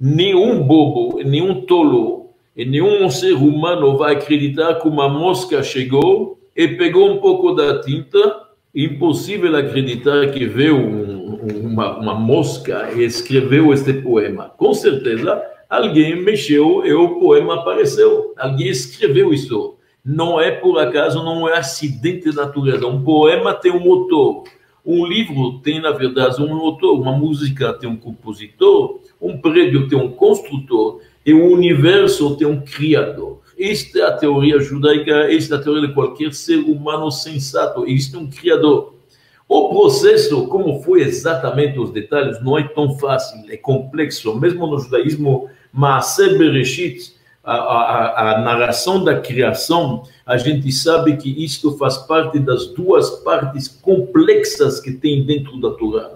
nenhum 0.00 0.62
bobo, 0.62 1.22
nenhum 1.22 1.60
tolo 1.66 2.30
e 2.56 2.64
nenhum 2.64 3.10
ser 3.10 3.34
humano 3.34 3.98
vai 3.98 4.14
acreditar 4.14 4.76
que 4.76 4.88
uma 4.88 5.10
mosca 5.10 5.62
chegou 5.62 6.40
e 6.56 6.68
pegou 6.68 7.10
um 7.10 7.18
pouco 7.18 7.52
da 7.52 7.82
tinta. 7.82 8.48
Impossível 8.74 9.56
acreditar 9.56 10.30
que 10.30 10.46
veio 10.46 10.76
um, 10.76 11.66
uma, 11.66 11.98
uma 11.98 12.14
mosca 12.14 12.92
e 12.94 13.02
escreveu 13.02 13.72
este 13.74 13.92
poema. 13.92 14.48
Com 14.56 14.72
certeza, 14.72 15.42
alguém 15.70 16.20
mexeu 16.20 16.84
e 16.84 16.92
o 16.92 17.20
poema 17.20 17.60
apareceu. 17.60 18.34
Alguém 18.36 18.68
escreveu 18.68 19.32
isso. 19.32 19.76
Não 20.04 20.40
é 20.40 20.50
por 20.50 20.78
acaso, 20.78 21.22
não 21.22 21.48
é 21.48 21.56
acidente 21.56 22.30
de 22.30 22.36
natureza. 22.36 22.86
Um 22.86 23.02
poema 23.02 23.54
tem 23.54 23.70
um 23.70 23.80
motor. 23.80 24.44
Um 24.84 25.06
livro 25.06 25.60
tem, 25.60 25.80
na 25.80 25.92
verdade, 25.92 26.42
um 26.42 26.48
motor. 26.48 26.98
Uma 26.98 27.12
música 27.12 27.72
tem 27.74 27.88
um 27.88 27.96
compositor. 27.96 28.98
Um 29.20 29.38
prédio 29.38 29.86
tem 29.88 29.96
um 29.96 30.10
construtor 30.10 31.00
e 31.24 31.32
o 31.32 31.52
universo 31.52 32.36
tem 32.36 32.46
um 32.46 32.60
criador. 32.60 33.40
Esta 33.58 33.98
é 33.98 34.02
a 34.02 34.12
teoria 34.12 34.58
judaica, 34.58 35.30
esta 35.30 35.56
é 35.56 35.58
a 35.58 35.62
teoria 35.62 35.88
de 35.88 35.94
qualquer 35.94 36.32
ser 36.32 36.56
humano 36.56 37.10
sensato. 37.10 37.86
Existe 37.86 38.16
um 38.16 38.28
criador. 38.28 38.94
O 39.46 39.68
processo, 39.68 40.46
como 40.46 40.80
foi 40.80 41.02
exatamente 41.02 41.78
os 41.78 41.90
detalhes, 41.90 42.42
não 42.42 42.56
é 42.56 42.62
tão 42.68 42.96
fácil, 42.96 43.44
é 43.50 43.56
complexo. 43.56 44.34
Mesmo 44.38 44.66
no 44.66 44.78
judaísmo, 44.78 45.50
Maaseh 45.72 46.36
Bereshit, 46.36 47.14
a, 47.42 47.54
a, 47.54 48.32
a, 48.32 48.40
narração 48.40 49.02
da 49.02 49.20
criação, 49.20 50.02
a 50.26 50.36
gente 50.36 50.70
sabe 50.70 51.16
que 51.16 51.42
isto 51.42 51.76
faz 51.78 51.96
parte 51.96 52.38
das 52.38 52.66
duas 52.66 53.10
partes 53.22 53.66
complexas 53.68 54.78
que 54.80 54.92
tem 54.92 55.24
dentro 55.24 55.58
da 55.60 55.70
Torá. 55.70 56.10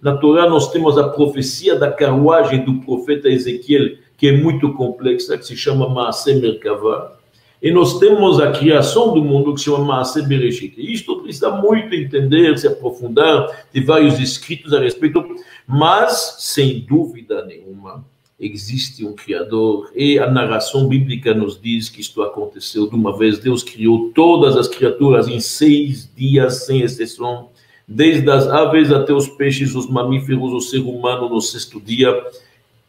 Na 0.00 0.16
Torá 0.16 0.48
nós 0.48 0.70
temos 0.70 0.96
a 0.96 1.08
profecia 1.08 1.76
da 1.76 1.90
carruagem 1.90 2.64
do 2.64 2.74
profeta 2.80 3.28
Ezequiel, 3.28 3.96
que 4.16 4.28
é 4.28 4.36
muito 4.36 4.72
complexa, 4.74 5.36
que 5.36 5.46
se 5.46 5.56
chama 5.56 5.88
Maaseh 5.88 6.34
Merkavah, 6.34 7.18
e 7.60 7.72
nós 7.72 7.98
temos 7.98 8.38
a 8.38 8.52
criação 8.52 9.12
do 9.12 9.24
mundo 9.24 9.52
que 9.52 9.58
se 9.58 9.66
chama 9.66 9.84
Maaseh 9.84 10.22
Bereshit. 10.22 10.74
Isto 10.78 11.20
precisa 11.22 11.50
muito 11.50 11.92
entender, 11.92 12.56
se 12.56 12.68
aprofundar, 12.68 13.66
tem 13.72 13.84
vários 13.84 14.20
escritos 14.20 14.72
a 14.72 14.78
respeito, 14.78 15.24
mas, 15.66 16.36
sem 16.38 16.80
dúvida 16.80 17.44
nenhuma, 17.44 18.04
existe 18.38 19.04
um 19.04 19.14
Criador, 19.14 19.90
e 19.94 20.18
a 20.18 20.30
narração 20.30 20.86
bíblica 20.86 21.34
nos 21.34 21.60
diz 21.60 21.88
que 21.88 22.00
isto 22.00 22.22
aconteceu 22.22 22.88
de 22.88 22.94
uma 22.94 23.16
vez. 23.16 23.38
Deus 23.38 23.62
criou 23.62 24.10
todas 24.10 24.56
as 24.56 24.68
criaturas 24.68 25.26
em 25.26 25.40
seis 25.40 26.08
dias, 26.16 26.66
sem 26.66 26.82
exceção, 26.82 27.48
desde 27.86 28.30
as 28.30 28.46
aves 28.46 28.92
até 28.92 29.12
os 29.12 29.28
peixes, 29.28 29.74
os 29.74 29.88
mamíferos, 29.88 30.52
o 30.52 30.60
ser 30.60 30.80
humano 30.80 31.28
no 31.28 31.40
sexto 31.40 31.80
dia 31.80 32.14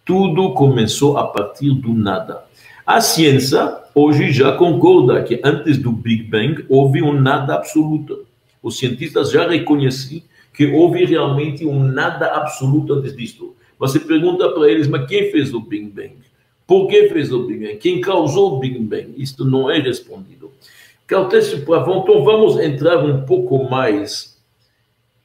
tudo 0.10 0.56
começou 0.56 1.20
a 1.20 1.27
partir 1.27 1.70
do 1.70 1.94
nada. 1.94 2.44
A 2.84 3.00
ciência 3.00 3.77
hoje 3.94 4.32
já 4.32 4.53
concorda 4.53 5.22
que 5.22 5.39
antes 5.44 5.77
do 5.77 5.91
Big 5.91 6.24
Bang 6.24 6.65
houve 6.68 7.03
um 7.03 7.13
nada 7.13 7.53
absoluto. 7.53 8.25
Os 8.60 8.79
cientistas 8.79 9.29
já 9.29 9.48
reconhecem 9.48 10.24
que 10.51 10.65
houve 10.65 11.06
realmente 11.06 11.63
um 11.63 11.84
nada 11.84 12.25
absoluto 12.34 12.96
antes 12.96 13.15
disto. 13.15 13.56
Você 13.80 14.00
pergunta 14.00 14.50
para 14.50 14.70
eles, 14.70 14.88
mas 14.88 15.08
quem 15.08 15.32
fez 15.32 15.54
o 15.54 15.62
Big 15.62 15.86
Bang? 15.86 16.18
Por 16.68 16.88
que 16.88 17.08
fez 17.08 17.32
o 17.32 17.48
Big 17.48 17.66
Bang? 17.66 17.78
Quem 17.78 18.02
causou 18.02 18.58
o 18.58 18.60
Big 18.60 18.78
Bang? 18.78 19.14
Isto 19.18 19.46
não 19.46 19.72
é 19.72 19.80
respondido. 19.80 20.52
Então 21.06 22.24
vamos 22.24 22.60
entrar 22.60 23.04
um 23.04 23.26
pouco 23.26 23.68
mais 23.68 24.38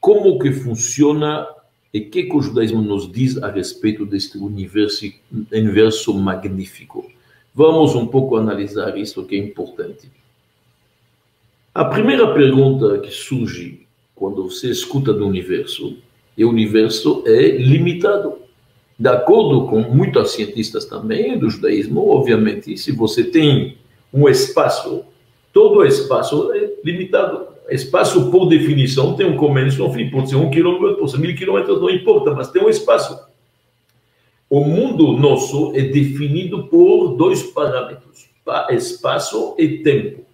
como 0.00 0.38
que 0.38 0.52
funciona 0.52 1.46
e 1.92 1.98
o 1.98 2.10
que, 2.10 2.24
que 2.24 2.36
o 2.36 2.40
judaísmo 2.40 2.80
nos 2.80 3.10
diz 3.10 3.40
a 3.42 3.50
respeito 3.50 4.06
deste 4.06 4.38
universo, 4.38 5.12
universo 5.52 6.14
magnífico? 6.14 7.10
Vamos 7.54 7.94
um 7.94 8.06
pouco 8.06 8.36
analisar 8.36 8.96
isso 8.96 9.24
que 9.24 9.36
é 9.36 9.38
importante. 9.38 10.10
A 11.74 11.84
primeira 11.84 12.32
pergunta 12.32 12.98
que 12.98 13.10
surge 13.10 13.86
quando 14.14 14.48
você 14.48 14.70
escuta 14.70 15.12
do 15.12 15.26
universo 15.26 15.96
é 16.36 16.44
o 16.44 16.48
universo 16.48 17.22
é 17.26 17.48
limitado. 17.58 18.43
De 18.98 19.08
acordo 19.08 19.66
com 19.66 19.80
muitos 19.80 20.32
cientistas 20.32 20.84
também 20.84 21.36
do 21.38 21.50
judaísmo, 21.50 22.08
obviamente, 22.10 22.76
se 22.76 22.92
você 22.92 23.24
tem 23.24 23.76
um 24.12 24.28
espaço, 24.28 25.04
todo 25.52 25.84
espaço 25.84 26.52
é 26.52 26.70
limitado. 26.84 27.48
Espaço, 27.68 28.30
por 28.30 28.46
definição, 28.46 29.14
tem 29.14 29.26
um 29.26 29.36
começo 29.36 29.84
um 29.84 29.92
fim. 29.92 30.10
Pode 30.10 30.28
ser 30.28 30.36
um 30.36 30.50
quilômetro, 30.50 30.98
pode 30.98 31.10
ser 31.10 31.18
mil 31.18 31.34
quilômetros, 31.34 31.80
não 31.80 31.90
importa, 31.90 32.32
mas 32.32 32.50
tem 32.50 32.62
um 32.62 32.68
espaço. 32.68 33.18
O 34.48 34.60
mundo 34.60 35.12
nosso 35.16 35.74
é 35.74 35.82
definido 35.82 36.68
por 36.68 37.16
dois 37.16 37.42
parâmetros: 37.42 38.28
espaço 38.70 39.56
e 39.58 39.78
tempo. 39.78 40.24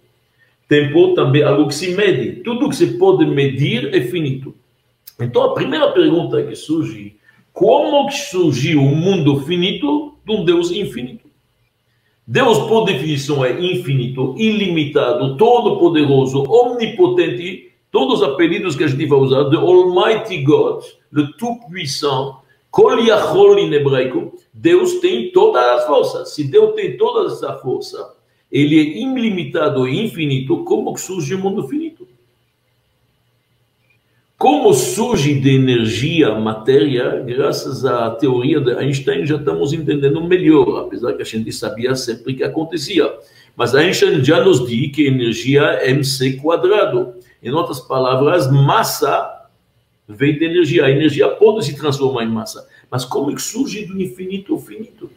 Tempo 0.67 1.13
também 1.15 1.41
é 1.41 1.45
algo 1.45 1.67
que 1.67 1.75
se 1.75 1.95
mede. 1.95 2.43
Tudo 2.43 2.69
que 2.69 2.75
se 2.75 2.97
pode 2.97 3.25
medir 3.25 3.93
é 3.95 4.01
finito. 4.01 4.53
Então, 5.19 5.43
a 5.43 5.53
primeira 5.53 5.91
pergunta 5.91 6.43
que 6.43 6.55
surge: 6.55 7.15
como 7.53 8.09
surgiu 8.11 8.81
um 8.81 8.95
mundo 8.95 9.41
finito 9.41 10.15
de 10.25 10.33
um 10.33 10.45
Deus 10.45 10.71
infinito? 10.71 11.29
Deus, 12.25 12.59
por 12.59 12.85
definição, 12.85 13.43
é 13.43 13.59
infinito, 13.59 14.35
ilimitado, 14.37 15.35
todo-poderoso, 15.37 16.43
omnipotente. 16.43 17.71
Todos 17.91 18.21
os 18.21 18.23
apelidos 18.23 18.75
que 18.75 18.85
a 18.85 18.87
gente 18.87 19.05
vai 19.05 19.19
usar, 19.19 19.49
the 19.49 19.57
Almighty 19.57 20.43
God, 20.43 20.81
le 21.11 21.33
Tout-Puissant, 21.33 22.37
Kol 22.69 22.99
Yachol 22.99 23.59
em 23.59 23.73
hebraico, 23.73 24.31
Deus 24.53 25.01
tem 25.01 25.29
todas 25.33 25.61
as 25.61 25.85
forças. 25.85 26.33
Se 26.33 26.45
Deus 26.45 26.73
tem 26.73 26.95
toda 26.95 27.29
essa 27.29 27.57
força, 27.57 28.15
ele 28.49 28.79
é 28.79 28.83
ilimitado 28.83 29.85
e 29.89 30.05
infinito, 30.05 30.63
como 30.63 30.95
surge 30.97 31.35
o 31.35 31.39
mundo 31.39 31.67
finito? 31.67 32.00
Como 34.41 34.73
surge 34.73 35.35
de 35.35 35.53
energia 35.53 36.33
matéria, 36.33 37.23
graças 37.23 37.85
à 37.85 38.09
teoria 38.09 38.59
de 38.59 38.73
Einstein, 38.73 39.23
já 39.23 39.35
estamos 39.35 39.71
entendendo 39.71 40.19
melhor, 40.23 40.79
apesar 40.79 41.13
que 41.13 41.21
a 41.21 41.25
gente 41.25 41.53
sabia 41.53 41.93
sempre 41.93 42.33
que 42.33 42.43
acontecia. 42.43 43.07
Mas 43.55 43.75
Einstein 43.75 44.25
já 44.25 44.43
nos 44.43 44.67
diz 44.67 44.91
que 44.95 45.05
energia 45.05 45.61
é 45.61 45.91
mc 45.91 46.37
quadrado. 46.37 47.13
Em 47.43 47.51
outras 47.51 47.81
palavras, 47.81 48.51
massa 48.51 49.47
vem 50.07 50.39
de 50.39 50.43
energia. 50.43 50.85
A 50.85 50.89
energia 50.89 51.29
pode 51.29 51.63
se 51.63 51.77
transformar 51.77 52.23
em 52.23 52.29
massa. 52.29 52.67
Mas 52.89 53.05
como 53.05 53.29
é 53.29 53.35
que 53.35 53.41
surge 53.43 53.85
do 53.85 54.01
infinito 54.01 54.53
ao 54.53 54.59
finito? 54.59 55.07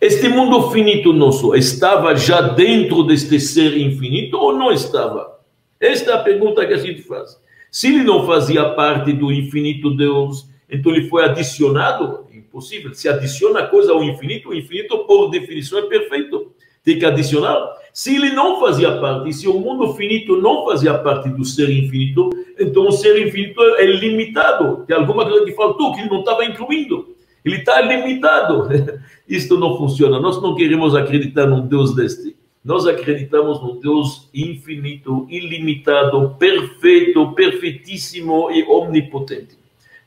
Este 0.00 0.28
mundo 0.28 0.70
finito 0.70 1.12
nosso 1.12 1.56
estava 1.56 2.14
já 2.14 2.40
dentro 2.40 3.02
deste 3.02 3.40
ser 3.40 3.76
infinito 3.76 4.36
ou 4.36 4.56
não 4.56 4.70
estava? 4.70 5.40
Esta 5.80 6.12
é 6.12 6.14
a 6.14 6.18
pergunta 6.18 6.64
que 6.64 6.72
a 6.72 6.78
gente 6.78 7.02
faz. 7.02 7.36
Se 7.70 7.86
ele 7.86 8.02
não 8.02 8.26
fazia 8.26 8.70
parte 8.70 9.12
do 9.12 9.32
infinito 9.32 9.94
Deus, 9.94 10.48
então 10.68 10.92
ele 10.92 11.08
foi 11.08 11.24
adicionado? 11.24 12.26
Impossível. 12.32 12.92
Se 12.94 13.08
adiciona 13.08 13.66
coisa 13.66 13.92
ao 13.92 14.02
infinito, 14.02 14.48
o 14.48 14.54
infinito, 14.54 14.98
por 15.06 15.28
definição, 15.30 15.78
é 15.78 15.82
perfeito. 15.82 16.52
Tem 16.82 16.98
que 16.98 17.04
adicionar. 17.04 17.74
Se 17.92 18.16
ele 18.16 18.30
não 18.30 18.58
fazia 18.58 18.98
parte, 18.98 19.32
se 19.32 19.46
o 19.46 19.58
mundo 19.58 19.94
finito 19.94 20.36
não 20.36 20.64
fazia 20.64 20.94
parte 20.94 21.28
do 21.28 21.44
ser 21.44 21.68
infinito, 21.70 22.30
então 22.58 22.88
o 22.88 22.92
ser 22.92 23.26
infinito 23.26 23.60
é 23.76 23.84
limitado. 23.84 24.84
Tem 24.86 24.96
alguma 24.96 25.24
coisa 25.24 25.44
que 25.44 25.52
faltou, 25.52 25.92
que 25.92 26.00
ele 26.00 26.10
não 26.10 26.20
estava 26.20 26.44
incluindo. 26.44 27.16
Ele 27.44 27.56
está 27.56 27.80
limitado. 27.80 28.68
Isto 29.28 29.58
não 29.58 29.76
funciona. 29.76 30.20
Nós 30.20 30.40
não 30.42 30.54
queremos 30.54 30.94
acreditar 30.94 31.46
num 31.46 31.66
Deus 31.66 31.94
deste. 31.94 32.36
Nós 32.64 32.86
acreditamos 32.86 33.60
num 33.62 33.80
Deus 33.80 34.28
infinito, 34.34 35.26
ilimitado, 35.30 36.36
perfeito, 36.38 37.32
perfeitíssimo 37.32 38.50
e 38.50 38.62
omnipotente. 38.64 39.56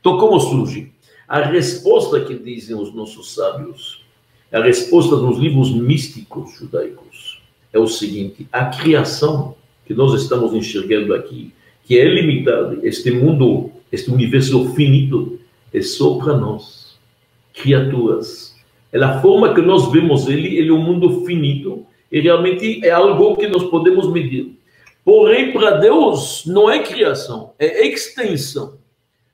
Então, 0.00 0.16
como 0.18 0.38
surge? 0.38 0.92
A 1.26 1.40
resposta 1.40 2.20
que 2.20 2.34
dizem 2.34 2.76
os 2.76 2.94
nossos 2.94 3.34
sábios, 3.34 4.04
a 4.52 4.60
resposta 4.60 5.16
nos 5.16 5.38
livros 5.38 5.74
místicos 5.74 6.54
judaicos, 6.56 7.42
é 7.72 7.78
o 7.78 7.88
seguinte: 7.88 8.46
a 8.52 8.66
criação 8.66 9.56
que 9.84 9.92
nós 9.92 10.14
estamos 10.22 10.54
enxergando 10.54 11.12
aqui, 11.12 11.52
que 11.84 11.98
é 11.98 12.04
limitada, 12.04 12.78
este 12.82 13.10
mundo, 13.10 13.70
este 13.90 14.10
universo 14.10 14.72
finito, 14.74 15.40
é 15.72 15.82
só 15.82 16.18
para 16.18 16.36
nós 16.36 16.96
criaturas. 17.52 18.54
É 18.92 19.02
a 19.02 19.20
forma 19.20 19.52
que 19.54 19.60
nós 19.60 19.90
vemos 19.90 20.28
ele, 20.28 20.56
ele 20.56 20.68
é 20.68 20.72
um 20.72 20.82
mundo 20.82 21.24
finito, 21.24 21.84
e 22.14 22.20
realmente 22.20 22.80
é 22.86 22.90
algo 22.90 23.36
que 23.36 23.48
nós 23.48 23.64
podemos 23.64 24.08
medir. 24.08 24.56
Porém, 25.04 25.52
para 25.52 25.72
Deus, 25.72 26.44
não 26.46 26.70
é 26.70 26.78
criação, 26.78 27.52
é 27.58 27.84
extensão. 27.88 28.78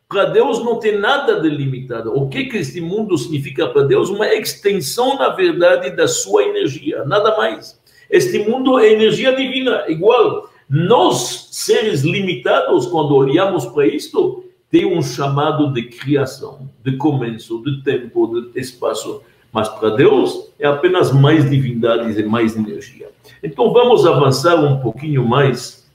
Para 0.09 0.25
Deus 0.25 0.65
não 0.65 0.79
tem 0.79 0.99
nada 0.99 1.39
delimitado. 1.41 2.11
O 2.17 2.31
que, 2.31 2.47
que 2.47 2.57
este 2.57 2.81
mundo 2.81 3.19
significa 3.19 3.69
para 3.69 3.83
Deus? 3.83 4.09
Uma 4.09 4.33
extensão, 4.33 5.19
na 5.19 5.29
verdade, 5.29 5.91
da 5.91 6.09
sua 6.09 6.43
energia, 6.45 7.05
nada 7.05 7.37
mais. 7.37 7.79
Este 8.09 8.39
mundo 8.39 8.79
é 8.79 8.91
energia 8.91 9.37
divina, 9.37 9.85
igual. 9.87 10.49
Nós, 10.67 11.49
seres 11.51 12.01
limitados, 12.01 12.87
quando 12.87 13.15
olhamos 13.15 13.67
para 13.67 13.87
isto, 13.87 14.43
tem 14.71 14.87
um 14.87 15.03
chamado 15.03 15.71
de 15.75 15.83
criação, 15.83 16.67
de 16.83 16.97
começo, 16.97 17.63
de 17.63 17.83
tempo, 17.83 18.27
de 18.27 18.59
espaço. 18.59 19.23
Mas 19.53 19.69
para 19.69 19.91
Deus 19.91 20.51
é 20.59 20.67
apenas 20.67 21.13
mais 21.13 21.49
divindades 21.49 22.17
e 22.17 22.23
mais 22.23 22.57
energia. 22.57 23.09
Então 23.43 23.73
vamos 23.73 24.07
avançar 24.07 24.57
um 24.57 24.81
pouquinho 24.81 25.27
mais 25.27 25.89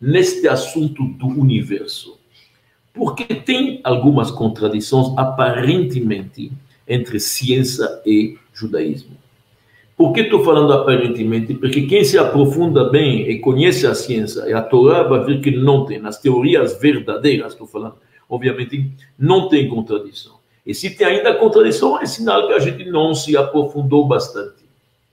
neste 0.00 0.46
assunto 0.46 1.04
do 1.04 1.26
universo. 1.26 2.18
Porque 2.92 3.24
tem 3.24 3.80
algumas 3.84 4.30
contradições 4.30 5.16
aparentemente 5.16 6.52
entre 6.88 7.20
ciência 7.20 8.00
e 8.04 8.38
judaísmo. 8.52 9.16
Por 9.96 10.12
que 10.12 10.20
estou 10.20 10.44
falando 10.44 10.72
aparentemente? 10.72 11.54
Porque 11.54 11.82
quem 11.86 12.04
se 12.04 12.18
aprofunda 12.18 12.90
bem 12.90 13.30
e 13.30 13.38
conhece 13.38 13.86
a 13.86 13.94
ciência 13.94 14.42
e 14.46 14.52
a 14.52 14.60
Torá 14.60 15.02
vai 15.02 15.24
ver 15.24 15.40
que 15.40 15.50
não 15.50 15.86
tem. 15.86 15.98
Nas 15.98 16.18
teorias 16.18 16.78
verdadeiras, 16.78 17.52
estou 17.52 17.66
falando, 17.66 17.94
obviamente, 18.28 18.90
não 19.18 19.48
tem 19.48 19.68
contradição. 19.68 20.36
E 20.66 20.74
se 20.74 20.90
tem 20.90 21.06
ainda 21.06 21.34
contradição, 21.34 22.00
é 22.00 22.06
sinal 22.06 22.48
que 22.48 22.54
a 22.54 22.58
gente 22.58 22.84
não 22.90 23.14
se 23.14 23.36
aprofundou 23.36 24.06
bastante. 24.06 24.64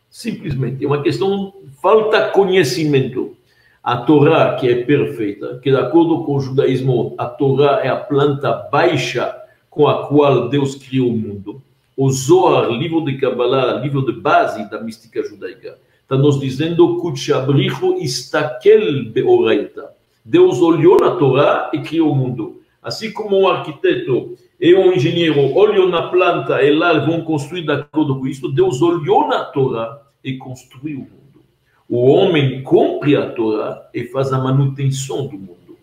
Simplesmente, 0.09 0.83
é 0.83 0.87
uma 0.87 1.01
questão, 1.01 1.53
falta 1.81 2.29
conhecimento. 2.29 3.35
A 3.83 3.97
Torá, 3.97 4.55
que 4.55 4.69
é 4.69 4.83
perfeita, 4.83 5.59
que 5.61 5.69
de 5.69 5.75
acordo 5.75 6.23
com 6.23 6.35
o 6.35 6.39
judaísmo, 6.39 7.13
a 7.17 7.25
Torá 7.25 7.81
é 7.83 7.89
a 7.89 7.97
planta 7.97 8.51
baixa 8.71 9.35
com 9.69 9.87
a 9.87 10.07
qual 10.07 10.47
Deus 10.47 10.75
criou 10.75 11.09
o 11.09 11.17
mundo 11.17 11.61
o 11.95 12.09
Zohar, 12.09 12.69
livro 12.71 13.03
de 13.05 13.17
Kabbalah, 13.17 13.79
livro 13.79 14.03
de 14.03 14.13
base 14.13 14.69
da 14.69 14.81
mística 14.81 15.23
judaica, 15.23 15.77
está 16.01 16.17
nos 16.17 16.39
dizendo 16.39 16.99
beoreita. 19.13 19.91
Deus 20.25 20.59
olhou 20.59 20.99
na 20.99 21.11
Torá 21.11 21.69
e 21.73 21.79
criou 21.79 22.11
o 22.11 22.15
mundo. 22.15 22.61
Assim 22.81 23.11
como 23.11 23.39
um 23.39 23.47
arquiteto 23.47 24.35
e 24.63 24.73
um 24.73 24.93
engenheiro 24.93 25.53
olham 25.57 25.89
na 25.89 26.03
planta 26.03 26.63
e 26.63 26.73
lá 26.73 26.97
vão 27.05 27.19
construir 27.25 27.63
de 27.63 27.73
acordo 27.73 28.17
com 28.17 28.25
isso, 28.25 28.47
Deus 28.47 28.81
olhou 28.81 29.27
na 29.27 29.43
Torá 29.43 30.01
e 30.23 30.37
construiu 30.37 30.99
o 30.99 31.01
mundo. 31.01 31.43
O 31.89 32.07
homem 32.09 32.63
cumpre 32.63 33.17
a 33.17 33.29
Torá 33.29 33.89
e 33.93 34.05
faz 34.05 34.31
a 34.31 34.39
manutenção 34.39 35.27
do 35.27 35.37
mundo. 35.37 35.77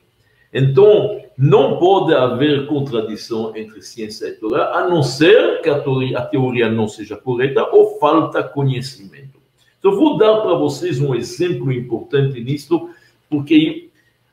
Então, 0.51 1.21
não 1.37 1.77
pode 1.77 2.15
haver 2.15 2.67
contradição 2.69 3.55
entre 3.55 3.83
ciência 3.83 4.29
e 4.29 4.33
Torá, 4.33 4.79
a 4.79 4.89
não 4.89 5.03
ser 5.03 5.61
que 5.61 5.69
a 5.69 5.79
teoria, 5.79 6.19
a 6.19 6.23
teoria 6.23 6.71
não 6.71 6.89
seja 6.89 7.19
correta 7.19 7.63
ou 7.71 7.99
falta 7.99 8.43
conhecimento. 8.43 9.39
Então, 9.79 9.95
vou 9.95 10.17
dar 10.17 10.41
para 10.41 10.55
vocês 10.55 10.99
um 11.03 11.15
exemplo 11.15 11.71
importante 11.71 12.43
nisso, 12.43 12.89
porque 13.29 13.91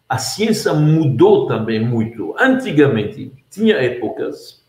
a 0.07 0.17
ciência 0.17 0.73
mudou 0.73 1.47
também 1.47 1.81
muito. 1.81 2.33
Antigamente, 2.39 3.29
tinha 3.57 3.75
épocas 3.75 4.63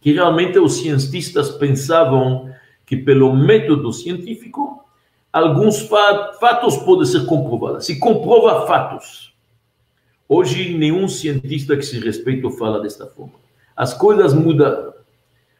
que 0.00 0.12
realmente 0.12 0.58
os 0.58 0.78
cientistas 0.78 1.50
pensavam 1.50 2.52
que, 2.84 2.96
pelo 2.96 3.34
método 3.34 3.92
científico, 3.92 4.84
alguns 5.32 5.80
fatos 5.80 6.76
podem 6.78 7.06
ser 7.06 7.24
comprovados. 7.24 7.86
Se 7.86 7.98
comprova 7.98 8.66
fatos, 8.66 9.34
Hoje, 10.26 10.76
nenhum 10.76 11.06
cientista 11.06 11.76
que 11.76 11.84
se 11.84 11.98
respeita 11.98 12.48
fala 12.50 12.80
desta 12.80 13.06
forma. 13.06 13.34
As 13.76 13.92
coisas 13.92 14.32
mudaram. 14.32 14.94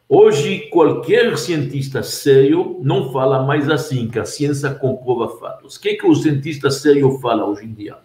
Hoje, 0.09 0.69
qualquer 0.69 1.37
cientista 1.37 2.01
sério 2.01 2.79
não 2.81 3.11
fala 3.11 3.43
mais 3.43 3.69
assim, 3.69 4.07
que 4.07 4.19
a 4.19 4.25
ciência 4.25 4.73
comprova 4.73 5.37
fatos. 5.37 5.75
O 5.75 5.79
que, 5.79 5.89
é 5.89 5.95
que 5.95 6.05
o 6.05 6.15
cientista 6.15 6.71
sério 6.71 7.19
fala 7.19 7.45
hoje 7.45 7.65
em 7.65 7.73
dia? 7.73 7.95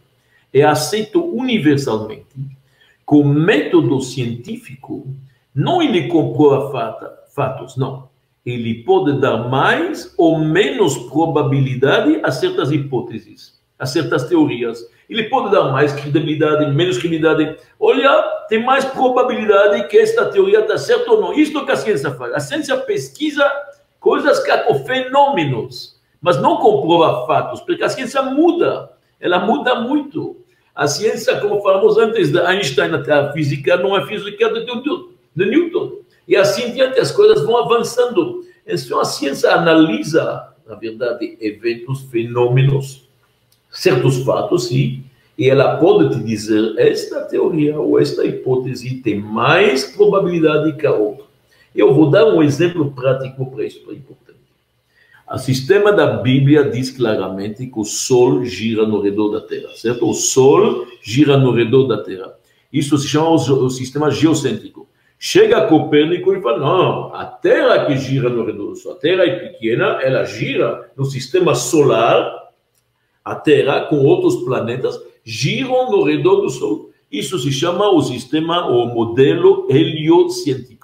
É 0.52 0.62
aceito 0.62 1.24
universalmente 1.24 2.26
que 3.10 3.16
o 3.16 3.24
método 3.24 4.00
científico 4.00 5.08
não 5.52 5.82
ele 5.82 6.06
comprova 6.06 7.24
fatos, 7.34 7.76
não. 7.76 8.08
Ele 8.46 8.84
pode 8.84 9.20
dar 9.20 9.48
mais 9.48 10.14
ou 10.16 10.38
menos 10.38 10.96
probabilidade 10.96 12.20
a 12.22 12.30
certas 12.30 12.70
hipóteses, 12.70 13.60
a 13.76 13.84
certas 13.84 14.28
teorias 14.28 14.88
ele 15.10 15.24
pode 15.24 15.50
dar 15.50 15.72
mais 15.72 15.92
credibilidade, 15.92 16.72
menos 16.72 16.96
credibilidade. 16.96 17.56
Olha, 17.80 18.22
tem 18.48 18.62
mais 18.64 18.84
probabilidade 18.84 19.88
que 19.88 19.98
esta 19.98 20.26
teoria 20.26 20.60
está 20.60 20.78
certa 20.78 21.10
ou 21.10 21.20
não. 21.20 21.32
Isto 21.32 21.66
que 21.66 21.72
a 21.72 21.76
ciência 21.76 22.12
faz. 22.12 22.32
A 22.32 22.38
ciência 22.38 22.76
pesquisa 22.76 23.44
coisas 23.98 24.40
fenômenos, 24.86 26.00
mas 26.22 26.40
não 26.40 26.58
comprova 26.58 27.26
fatos, 27.26 27.60
porque 27.60 27.82
a 27.82 27.88
ciência 27.88 28.22
muda. 28.22 28.92
Ela 29.18 29.40
muda 29.40 29.80
muito. 29.80 30.39
A 30.74 30.86
ciência, 30.86 31.40
como 31.40 31.60
falamos 31.60 31.98
antes, 31.98 32.30
da 32.30 32.48
Einstein, 32.48 32.90
a 32.94 33.32
física 33.32 33.76
não 33.76 33.96
é 33.96 34.06
física 34.06 34.52
de, 34.52 34.64
de 34.64 35.46
Newton. 35.46 35.98
E 36.26 36.36
assim 36.36 36.72
diante 36.72 37.00
as 37.00 37.10
coisas 37.10 37.44
vão 37.44 37.56
avançando. 37.56 38.44
Então 38.66 39.00
a 39.00 39.04
ciência 39.04 39.52
analisa, 39.52 40.48
na 40.66 40.76
verdade, 40.76 41.36
eventos, 41.40 42.02
fenômenos, 42.02 43.08
certos 43.70 44.22
fatos, 44.24 44.68
sim, 44.68 45.02
e 45.36 45.48
ela 45.48 45.78
pode 45.78 46.14
te 46.14 46.22
dizer 46.22 46.74
esta 46.76 47.22
teoria 47.22 47.78
ou 47.78 47.98
esta 47.98 48.24
hipótese 48.24 48.96
tem 48.96 49.18
mais 49.18 49.84
probabilidade 49.84 50.76
que 50.76 50.86
a 50.86 50.92
outra. 50.92 51.24
Eu 51.74 51.94
vou 51.94 52.10
dar 52.10 52.26
um 52.26 52.42
exemplo 52.42 52.90
prático 52.90 53.50
para 53.50 53.64
isso, 53.64 53.80
importante. 53.90 54.29
O 55.32 55.38
sistema 55.38 55.92
da 55.92 56.16
Bíblia 56.16 56.64
diz 56.64 56.90
claramente 56.90 57.64
que 57.64 57.78
o 57.78 57.84
Sol 57.84 58.44
gira 58.44 58.84
no 58.84 59.00
redor 59.00 59.28
da 59.28 59.40
Terra, 59.40 59.68
certo? 59.76 60.10
O 60.10 60.12
Sol 60.12 60.88
gira 61.00 61.36
no 61.36 61.52
redor 61.52 61.86
da 61.86 62.02
Terra. 62.02 62.34
Isso 62.72 62.98
se 62.98 63.06
chama 63.06 63.30
o 63.30 63.70
sistema 63.70 64.10
geocêntrico. 64.10 64.88
Chega 65.16 65.68
Copérnico 65.68 66.34
e 66.34 66.42
fala, 66.42 66.58
não, 66.58 67.14
a 67.14 67.24
Terra 67.26 67.86
que 67.86 67.96
gira 67.96 68.28
no 68.28 68.44
redor 68.44 68.70
do 68.70 68.76
Sol, 68.76 68.92
a 68.92 68.96
Terra 68.96 69.22
é 69.22 69.36
pequena, 69.36 70.00
ela 70.02 70.24
gira 70.24 70.90
no 70.96 71.04
sistema 71.04 71.54
solar, 71.54 72.50
a 73.24 73.36
Terra 73.36 73.82
com 73.82 73.98
outros 73.98 74.42
planetas 74.42 75.00
giram 75.22 75.92
no 75.92 76.02
redor 76.02 76.40
do 76.40 76.50
Sol. 76.50 76.90
Isso 77.12 77.38
se 77.38 77.52
chama 77.52 77.88
o 77.88 78.02
sistema, 78.02 78.66
o 78.66 78.86
modelo 78.86 79.68
heliocêntrico. 79.70 80.79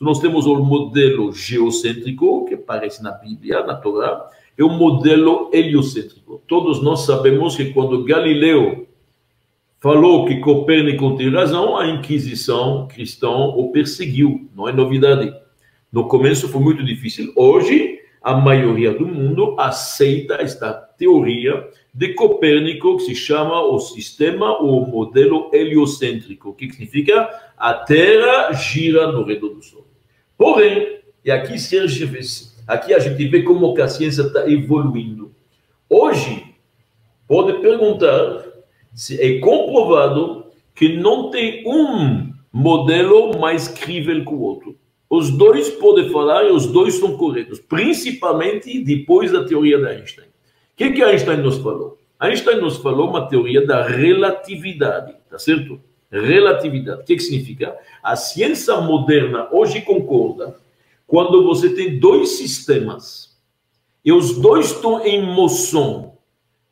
Nós 0.00 0.20
temos 0.20 0.46
o 0.46 0.56
modelo 0.56 1.32
geocêntrico, 1.32 2.44
que 2.44 2.54
aparece 2.54 3.02
na 3.02 3.12
Bíblia, 3.12 3.64
na 3.64 3.74
Torá, 3.74 4.28
e 4.58 4.62
o 4.62 4.68
modelo 4.68 5.50
heliocêntrico. 5.52 6.42
Todos 6.46 6.82
nós 6.82 7.00
sabemos 7.06 7.56
que 7.56 7.72
quando 7.72 8.04
Galileu 8.04 8.86
falou 9.80 10.26
que 10.26 10.40
Copérnico 10.40 11.16
tem 11.16 11.30
razão, 11.30 11.76
a 11.76 11.86
Inquisição 11.88 12.88
cristã 12.88 13.30
o 13.30 13.70
perseguiu, 13.70 14.48
não 14.54 14.68
é 14.68 14.72
novidade. 14.72 15.32
No 15.92 16.08
começo 16.08 16.48
foi 16.48 16.60
muito 16.60 16.84
difícil. 16.84 17.32
Hoje, 17.36 17.95
a 18.26 18.34
maioria 18.34 18.92
do 18.92 19.06
mundo 19.06 19.54
aceita 19.56 20.34
esta 20.42 20.72
teoria 20.72 21.70
de 21.94 22.12
Copérnico, 22.14 22.96
que 22.96 23.04
se 23.04 23.14
chama 23.14 23.62
o 23.62 23.78
sistema 23.78 24.60
ou 24.60 24.84
modelo 24.84 25.48
heliocêntrico, 25.52 26.52
que 26.52 26.68
significa 26.68 27.30
a 27.56 27.72
Terra 27.72 28.52
gira 28.52 29.12
no 29.12 29.22
redor 29.22 29.50
do 29.50 29.62
Sol. 29.62 29.86
Porém, 30.36 31.02
e 31.24 31.30
aqui 31.30 31.56
Serge 31.56 32.10
aqui 32.66 32.92
a 32.92 32.98
gente 32.98 33.28
vê 33.28 33.44
como 33.44 33.80
a 33.80 33.86
ciência 33.86 34.22
está 34.22 34.50
evoluindo. 34.50 35.32
Hoje, 35.88 36.52
pode 37.28 37.60
perguntar 37.60 38.44
se 38.92 39.22
é 39.22 39.38
comprovado 39.38 40.46
que 40.74 40.96
não 40.96 41.30
tem 41.30 41.62
um 41.64 42.32
modelo 42.52 43.38
mais 43.38 43.68
crível 43.68 44.24
que 44.24 44.34
o 44.34 44.40
outro. 44.40 44.76
Os 45.08 45.30
dois 45.30 45.68
podem 45.70 46.10
falar 46.10 46.44
e 46.44 46.50
os 46.50 46.66
dois 46.66 46.94
são 46.94 47.16
corretos, 47.16 47.60
principalmente 47.60 48.82
depois 48.82 49.30
da 49.30 49.44
teoria 49.44 49.78
de 49.78 49.86
Einstein. 49.86 50.26
O 50.26 50.30
que, 50.76 50.90
que 50.90 51.02
Einstein 51.02 51.38
nos 51.38 51.58
falou? 51.58 51.98
Einstein 52.18 52.60
nos 52.60 52.78
falou 52.78 53.08
uma 53.08 53.28
teoria 53.28 53.64
da 53.64 53.86
relatividade, 53.86 55.14
tá 55.30 55.38
certo? 55.38 55.80
Relatividade. 56.10 57.02
O 57.02 57.04
que, 57.04 57.16
que 57.16 57.22
significa? 57.22 57.76
A 58.02 58.16
ciência 58.16 58.80
moderna 58.80 59.48
hoje 59.52 59.80
concorda 59.82 60.56
quando 61.06 61.44
você 61.44 61.70
tem 61.70 61.98
dois 61.98 62.30
sistemas 62.30 63.36
e 64.04 64.12
os 64.12 64.38
dois 64.38 64.66
estão 64.66 65.04
em 65.04 65.22
moção 65.22 66.16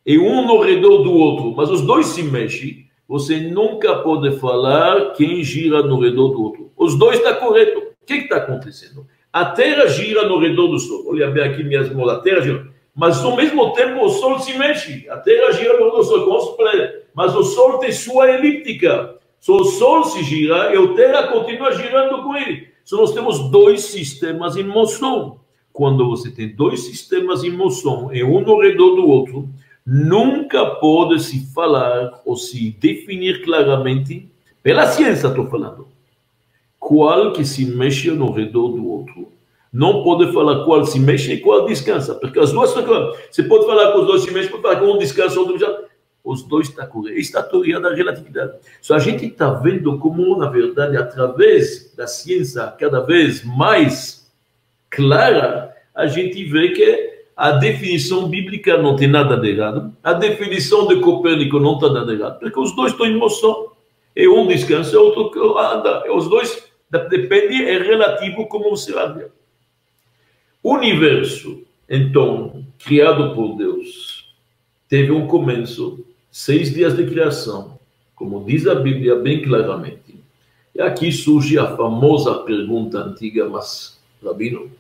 e 0.07 0.19
um 0.19 0.47
no 0.47 0.61
redor 0.61 1.03
do 1.03 1.13
outro, 1.13 1.55
mas 1.57 1.71
os 1.71 1.81
dois 1.81 2.07
se 2.09 2.23
mexem, 2.23 2.85
você 3.09 3.41
nunca 3.41 3.97
pode 3.97 4.39
falar 4.39 5.13
quem 5.13 5.43
gira 5.43 5.83
no 5.83 5.99
redor 5.99 6.29
do 6.29 6.43
outro. 6.43 6.71
Os 6.77 6.95
dois 6.99 7.17
estão 7.17 7.33
tá 7.33 7.41
correto. 7.41 7.94
O 8.05 8.07
que 8.07 8.15
está 8.15 8.37
acontecendo? 8.37 9.07
A 9.33 9.47
Terra 9.47 9.87
gira 9.87 10.29
no 10.29 10.39
redor 10.39 10.69
do 10.69 10.79
Sol. 10.79 11.05
Olha 11.07 11.31
bem 11.31 11.43
aqui 11.43 11.65
minhas 11.65 11.91
mãos. 11.91 12.11
A 12.11 12.21
Terra 12.21 12.43
gira. 12.43 12.69
Mas 12.95 13.25
ao 13.25 13.35
mesmo 13.35 13.73
tempo 13.73 14.05
o 14.05 14.11
Sol 14.11 14.39
se 14.41 14.53
mexe. 14.59 15.09
A 15.09 15.17
Terra 15.17 15.53
gira 15.53 15.79
no 15.79 15.87
redor 15.87 15.97
do 15.97 16.05
Sol. 16.05 16.57
Mas 17.15 17.35
o 17.35 17.43
Sol 17.43 17.79
tem 17.79 17.91
sua 17.91 18.31
elíptica. 18.31 19.17
Só 19.41 19.57
o 19.57 19.65
Sol 19.65 20.05
se 20.05 20.23
gira 20.23 20.75
e 20.75 20.77
a 20.77 20.95
Terra 20.95 21.29
continua 21.29 21.73
girando 21.73 22.23
com 22.23 22.37
ele. 22.37 22.69
Só 22.85 22.99
nós 22.99 23.15
temos 23.15 23.51
dois 23.51 23.85
sistemas 23.85 24.55
em 24.55 24.65
moção. 24.65 25.41
Quando 25.73 26.07
você 26.07 26.31
tem 26.31 26.55
dois 26.55 26.81
sistemas 26.81 27.43
em 27.43 27.51
moção 27.51 28.15
e 28.15 28.23
um 28.23 28.41
no 28.43 28.61
redor 28.61 28.97
do 28.97 29.09
outro, 29.09 29.49
nunca 29.85 30.67
pode 30.77 31.23
se 31.23 31.51
falar 31.55 32.21
ou 32.27 32.37
se 32.37 32.71
definir 32.79 33.43
claramente, 33.43 34.31
pela 34.63 34.87
ciência 34.87 35.29
estou 35.29 35.47
falando, 35.47 35.89
qual 36.85 37.33
que 37.33 37.47
se 37.47 37.65
mexe 37.65 38.11
no 38.11 38.31
redor 38.31 38.69
do 38.69 38.87
outro. 38.87 39.33
Não 39.73 40.05
pode 40.05 40.31
falar 40.33 40.65
qual 40.65 40.85
se 40.85 41.01
mexe 41.01 41.33
e 41.33 41.41
qual 41.41 41.65
descansa, 41.65 42.15
porque 42.15 42.39
as 42.39 42.53
duas 42.53 42.77
estão 42.77 43.13
Você 43.31 43.43
pode 43.43 43.65
falar 43.65 43.91
que 43.91 43.99
os 43.99 44.07
dois 44.07 44.23
se 44.23 44.31
mexem, 44.31 44.51
pode 44.51 44.63
falar 44.63 44.77
que 44.77 44.85
um 44.85 44.99
descansa, 44.99 45.41
outro 45.41 45.59
já. 45.59 45.75
Os 46.23 46.43
dois 46.43 46.69
estão 46.69 46.87
corretos. 46.87 47.21
Isso 47.21 47.37
é 47.37 47.41
a 47.41 47.43
teoria 47.43 47.81
da 47.81 47.93
relatividade. 47.95 48.53
Só 48.83 48.95
a 48.95 48.99
gente 48.99 49.25
está 49.25 49.51
vendo 49.51 49.99
como, 49.99 50.37
na 50.37 50.49
verdade, 50.49 50.97
através 50.97 51.93
da 51.97 52.07
ciência 52.07 52.67
cada 52.79 53.01
vez 53.01 53.43
mais 53.45 54.31
clara, 54.91 55.75
a 55.95 56.07
gente 56.07 56.45
vê 56.45 56.69
que 56.69 57.25
a 57.35 57.53
definição 57.53 58.29
bíblica 58.29 58.77
não 58.77 58.95
tem 58.95 59.09
nada 59.09 59.37
de 59.37 59.49
errado, 59.49 59.93
a 60.03 60.13
definição 60.13 60.87
de 60.87 61.01
Copérnico 61.01 61.59
não 61.59 61.75
está 61.75 61.91
nada 61.91 62.15
de 62.15 62.21
errado, 62.21 62.39
porque 62.39 62.61
os 62.61 62.77
dois 62.77 62.93
estão 62.93 63.07
em 63.07 63.17
moção. 63.17 63.73
E 64.15 64.29
um 64.29 64.47
descansa, 64.47 64.95
e 64.95 64.97
outro 64.97 65.59
anda. 65.59 66.05
Os 66.13 66.29
dois 66.29 66.74
depende, 66.99 67.65
é 67.65 67.79
relativo 67.79 68.47
como 68.47 68.71
você 68.71 68.93
ver. 68.93 69.31
O 70.63 70.75
universo, 70.75 71.63
então, 71.89 72.65
criado 72.85 73.35
por 73.35 73.57
Deus, 73.57 74.35
teve 74.89 75.13
um 75.13 75.27
começo, 75.27 76.05
seis 76.31 76.73
dias 76.73 76.97
de 76.97 77.07
criação, 77.07 77.79
como 78.15 78.45
diz 78.45 78.67
a 78.67 78.75
Bíblia 78.75 79.17
bem 79.17 79.43
claramente. 79.43 80.15
E 80.75 80.81
aqui 80.81 81.13
surge 81.13 81.59
a 81.59 81.77
famosa 81.77 82.35
pergunta 82.41 82.99
antiga, 82.99 83.49
mas, 83.49 84.01
Rabino, 84.25 84.71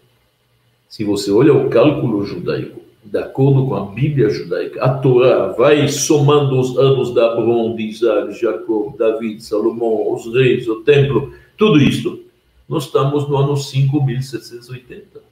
se 0.88 1.05
você 1.05 1.31
olha 1.31 1.53
o 1.53 1.68
cálculo 1.68 2.24
judaico, 2.24 2.81
de 3.05 3.18
acordo 3.18 3.66
com 3.66 3.74
a 3.74 3.87
Bíblia 3.87 4.31
judaica, 4.31 4.83
a 4.83 4.98
Torá 4.98 5.48
vai 5.48 5.87
somando 5.88 6.59
os 6.59 6.79
anos 6.79 7.12
de 7.12 7.20
Abraão, 7.20 7.77
de 7.77 7.83
Isaac, 7.83 8.33
Jacob, 8.33 8.96
David, 8.96 9.42
Salomão, 9.44 10.14
os 10.14 10.33
reis, 10.35 10.66
o 10.66 10.77
templo, 10.77 11.33
tudo 11.57 11.81
isso. 11.81 12.21
Nós 12.69 12.85
estamos 12.85 13.29
no 13.29 13.37
ano 13.37 13.57
5780. 13.57 15.23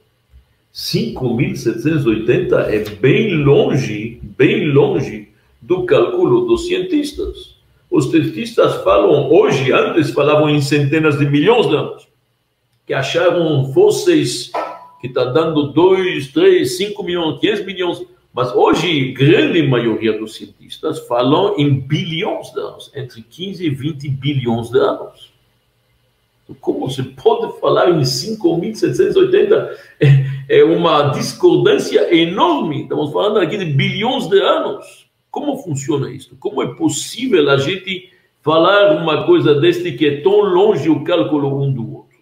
5780 0.71 2.55
é 2.55 2.79
bem 2.95 3.35
longe, 3.35 4.19
bem 4.23 4.71
longe 4.71 5.29
do 5.61 5.85
cálculo 5.85 6.45
dos 6.45 6.65
cientistas. 6.67 7.55
Os 7.89 8.09
cientistas 8.09 8.83
falam 8.83 9.31
hoje, 9.31 9.71
antes 9.71 10.11
falavam 10.11 10.49
em 10.49 10.61
centenas 10.61 11.19
de 11.19 11.27
milhões 11.27 11.69
de 11.69 11.75
anos, 11.75 12.07
que 12.87 12.93
acharam 12.93 13.71
fósseis 13.71 14.51
que 14.99 15.07
está 15.07 15.25
dando 15.25 15.73
2, 15.73 16.29
3, 16.29 16.77
5 16.77 17.03
milhões, 17.03 17.39
500 17.39 17.65
milhões. 17.65 18.01
Mas 18.33 18.55
hoje, 18.55 19.11
grande 19.11 19.61
maioria 19.61 20.17
dos 20.17 20.35
cientistas 20.35 21.05
falam 21.07 21.55
em 21.57 21.77
bilhões 21.77 22.51
de 22.51 22.59
anos, 22.61 22.89
entre 22.95 23.21
15 23.21 23.65
e 23.65 23.69
20 23.69 24.09
bilhões 24.09 24.69
de 24.69 24.79
anos. 24.79 25.32
Como 26.59 26.89
se 26.89 27.03
pode 27.03 27.59
falar 27.59 27.89
em 27.89 28.01
5.780? 28.01 29.69
É, 29.99 30.59
é 30.59 30.63
uma 30.63 31.09
discordância 31.09 32.13
enorme. 32.13 32.83
Estamos 32.83 33.11
falando 33.13 33.39
aqui 33.39 33.57
de 33.57 33.65
bilhões 33.65 34.27
de 34.27 34.39
anos. 34.39 35.07
Como 35.31 35.57
funciona 35.57 36.11
isso? 36.11 36.35
Como 36.39 36.61
é 36.61 36.75
possível 36.75 37.49
a 37.49 37.57
gente 37.57 38.11
falar 38.41 39.01
uma 39.01 39.25
coisa 39.25 39.55
deste 39.59 39.93
que 39.93 40.05
é 40.05 40.21
tão 40.21 40.41
longe 40.41 40.89
o 40.89 41.03
cálculo 41.03 41.63
um 41.63 41.71
do 41.71 41.95
outro? 41.95 42.13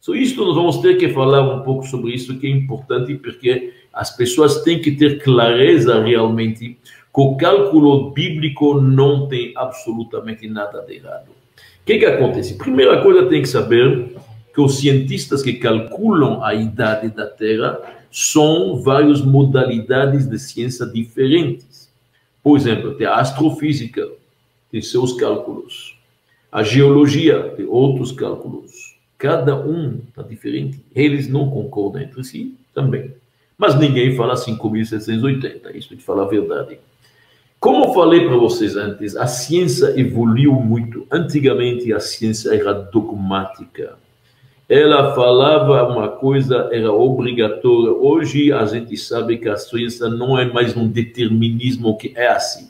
So, 0.00 0.14
isto 0.14 0.44
nós 0.44 0.54
vamos 0.54 0.78
ter 0.78 0.96
que 0.96 1.08
falar 1.08 1.42
um 1.42 1.62
pouco 1.64 1.84
sobre 1.84 2.14
isso, 2.14 2.38
que 2.38 2.46
é 2.46 2.50
importante, 2.50 3.16
porque 3.16 3.74
as 3.92 4.16
pessoas 4.16 4.62
têm 4.62 4.80
que 4.80 4.92
ter 4.92 5.22
clareza 5.22 6.00
realmente 6.00 6.78
que 6.78 7.20
o 7.20 7.36
cálculo 7.36 8.12
bíblico 8.12 8.80
não 8.80 9.26
tem 9.26 9.52
absolutamente 9.56 10.46
nada 10.46 10.82
de 10.82 10.94
errado. 10.94 11.35
Que, 11.86 12.00
que 12.00 12.04
acontece? 12.04 12.54
Primeira 12.54 13.00
coisa, 13.00 13.28
tem 13.28 13.40
que 13.40 13.48
saber 13.48 14.16
que 14.52 14.60
os 14.60 14.80
cientistas 14.80 15.40
que 15.40 15.52
calculam 15.52 16.42
a 16.42 16.52
idade 16.52 17.08
da 17.10 17.26
Terra 17.26 17.80
são 18.10 18.82
várias 18.82 19.20
modalidades 19.20 20.26
de 20.26 20.36
ciência 20.36 20.84
diferentes. 20.84 21.88
Por 22.42 22.58
exemplo, 22.58 22.94
tem 22.94 23.06
a 23.06 23.14
astrofísica, 23.14 24.04
tem 24.68 24.82
seus 24.82 25.12
cálculos. 25.12 25.96
A 26.50 26.64
geologia 26.64 27.54
tem 27.56 27.66
outros 27.66 28.10
cálculos. 28.10 28.96
Cada 29.16 29.56
um 29.56 30.00
está 30.08 30.22
diferente. 30.22 30.80
Eles 30.92 31.28
não 31.28 31.48
concordam 31.50 32.02
entre 32.02 32.24
si 32.24 32.56
também. 32.74 33.12
Mas 33.56 33.78
ninguém 33.78 34.16
fala 34.16 34.34
5.780, 34.34 35.74
isso 35.74 35.94
de 35.94 36.02
falar 36.02 36.24
a 36.24 36.28
verdade. 36.28 36.78
Como 37.58 37.94
falei 37.94 38.26
para 38.26 38.36
vocês 38.36 38.76
antes, 38.76 39.16
a 39.16 39.26
ciência 39.26 39.98
evoluiu 39.98 40.52
muito. 40.52 41.06
Antigamente 41.10 41.92
a 41.92 41.98
ciência 41.98 42.54
era 42.54 42.72
dogmática. 42.72 43.96
Ela 44.68 45.14
falava 45.14 45.88
uma 45.88 46.08
coisa, 46.08 46.68
era 46.72 46.92
obrigatória. 46.92 47.92
Hoje 47.92 48.52
a 48.52 48.64
gente 48.66 48.96
sabe 48.96 49.38
que 49.38 49.48
a 49.48 49.56
ciência 49.56 50.08
não 50.08 50.38
é 50.38 50.44
mais 50.44 50.76
um 50.76 50.88
determinismo 50.88 51.96
que 51.96 52.12
é 52.16 52.28
assim. 52.28 52.68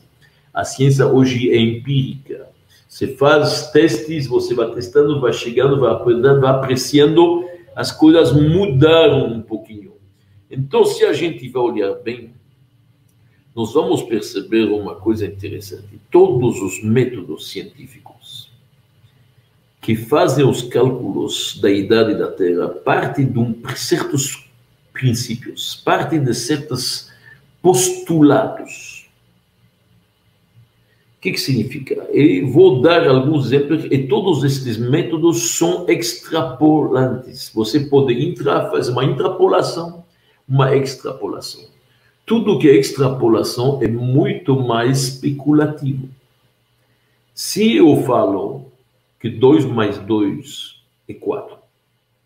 A 0.53 0.65
ciência 0.65 1.07
hoje 1.07 1.51
é 1.51 1.59
empírica. 1.59 2.49
Você 2.89 3.09
faz 3.09 3.71
testes, 3.73 4.27
você 4.27 4.55
vai 4.55 4.71
testando, 4.71 5.21
vai 5.21 5.33
chegando, 5.33 5.81
vai 5.81 5.91
aprendendo, 5.91 6.41
vai 6.41 6.51
apreciando, 6.51 7.45
as 7.75 7.93
coisas 7.93 8.33
mudaram 8.33 9.27
um 9.27 9.43
pouquinho. 9.43 9.93
Então, 10.51 10.85
se 10.85 11.05
a 11.05 11.13
gente 11.13 11.49
vai 11.49 11.63
olhar 11.63 11.95
bem, 11.97 12.33
nós 13.57 13.73
vamos 13.73 14.03
perceber 14.03 14.65
uma 14.67 14.97
coisa 14.97 15.25
interessante. 15.25 15.99
Todos 16.11 16.61
os 16.61 16.85
métodos 16.85 17.49
científicos 17.49 18.51
que 19.81 19.97
fazem 19.97 20.45
os 20.47 20.61
cálculos 20.61 21.59
da 21.63 21.71
idade 21.71 22.19
da 22.19 22.31
Terra 22.31 22.69
parte 22.69 23.25
de 23.25 23.39
um, 23.39 23.55
certos 23.75 24.47
princípios, 24.93 25.75
parte 25.75 26.19
de 26.19 26.35
certos 26.35 27.11
postulados. 27.63 29.09
O 31.17 31.21
que, 31.23 31.33
que 31.33 31.41
significa? 31.41 31.95
Eu 32.13 32.53
vou 32.53 32.83
dar 32.83 33.09
alguns 33.09 33.47
exemplos 33.47 33.87
e 33.91 34.07
todos 34.07 34.45
estes 34.45 34.77
métodos 34.77 35.57
são 35.57 35.89
extrapolantes. 35.89 37.51
Você 37.55 37.81
pode 37.81 38.13
entrar, 38.13 38.71
fazer 38.71 38.93
uma 38.93 39.05
intrapolação, 39.05 40.05
uma 40.47 40.77
extrapolação. 40.77 41.76
Tudo 42.27 42.59
que 42.59 42.69
é 42.69 42.75
extrapolação 42.75 43.79
é 43.81 43.87
muito 43.87 44.57
mais 44.61 45.05
especulativo. 45.05 46.09
Se 47.33 47.77
eu 47.77 48.03
falo 48.03 48.67
que 49.21 49.31
2 49.31 49.65
mais 49.65 49.97
2 49.99 50.83
é 51.09 51.15
4, 51.15 51.57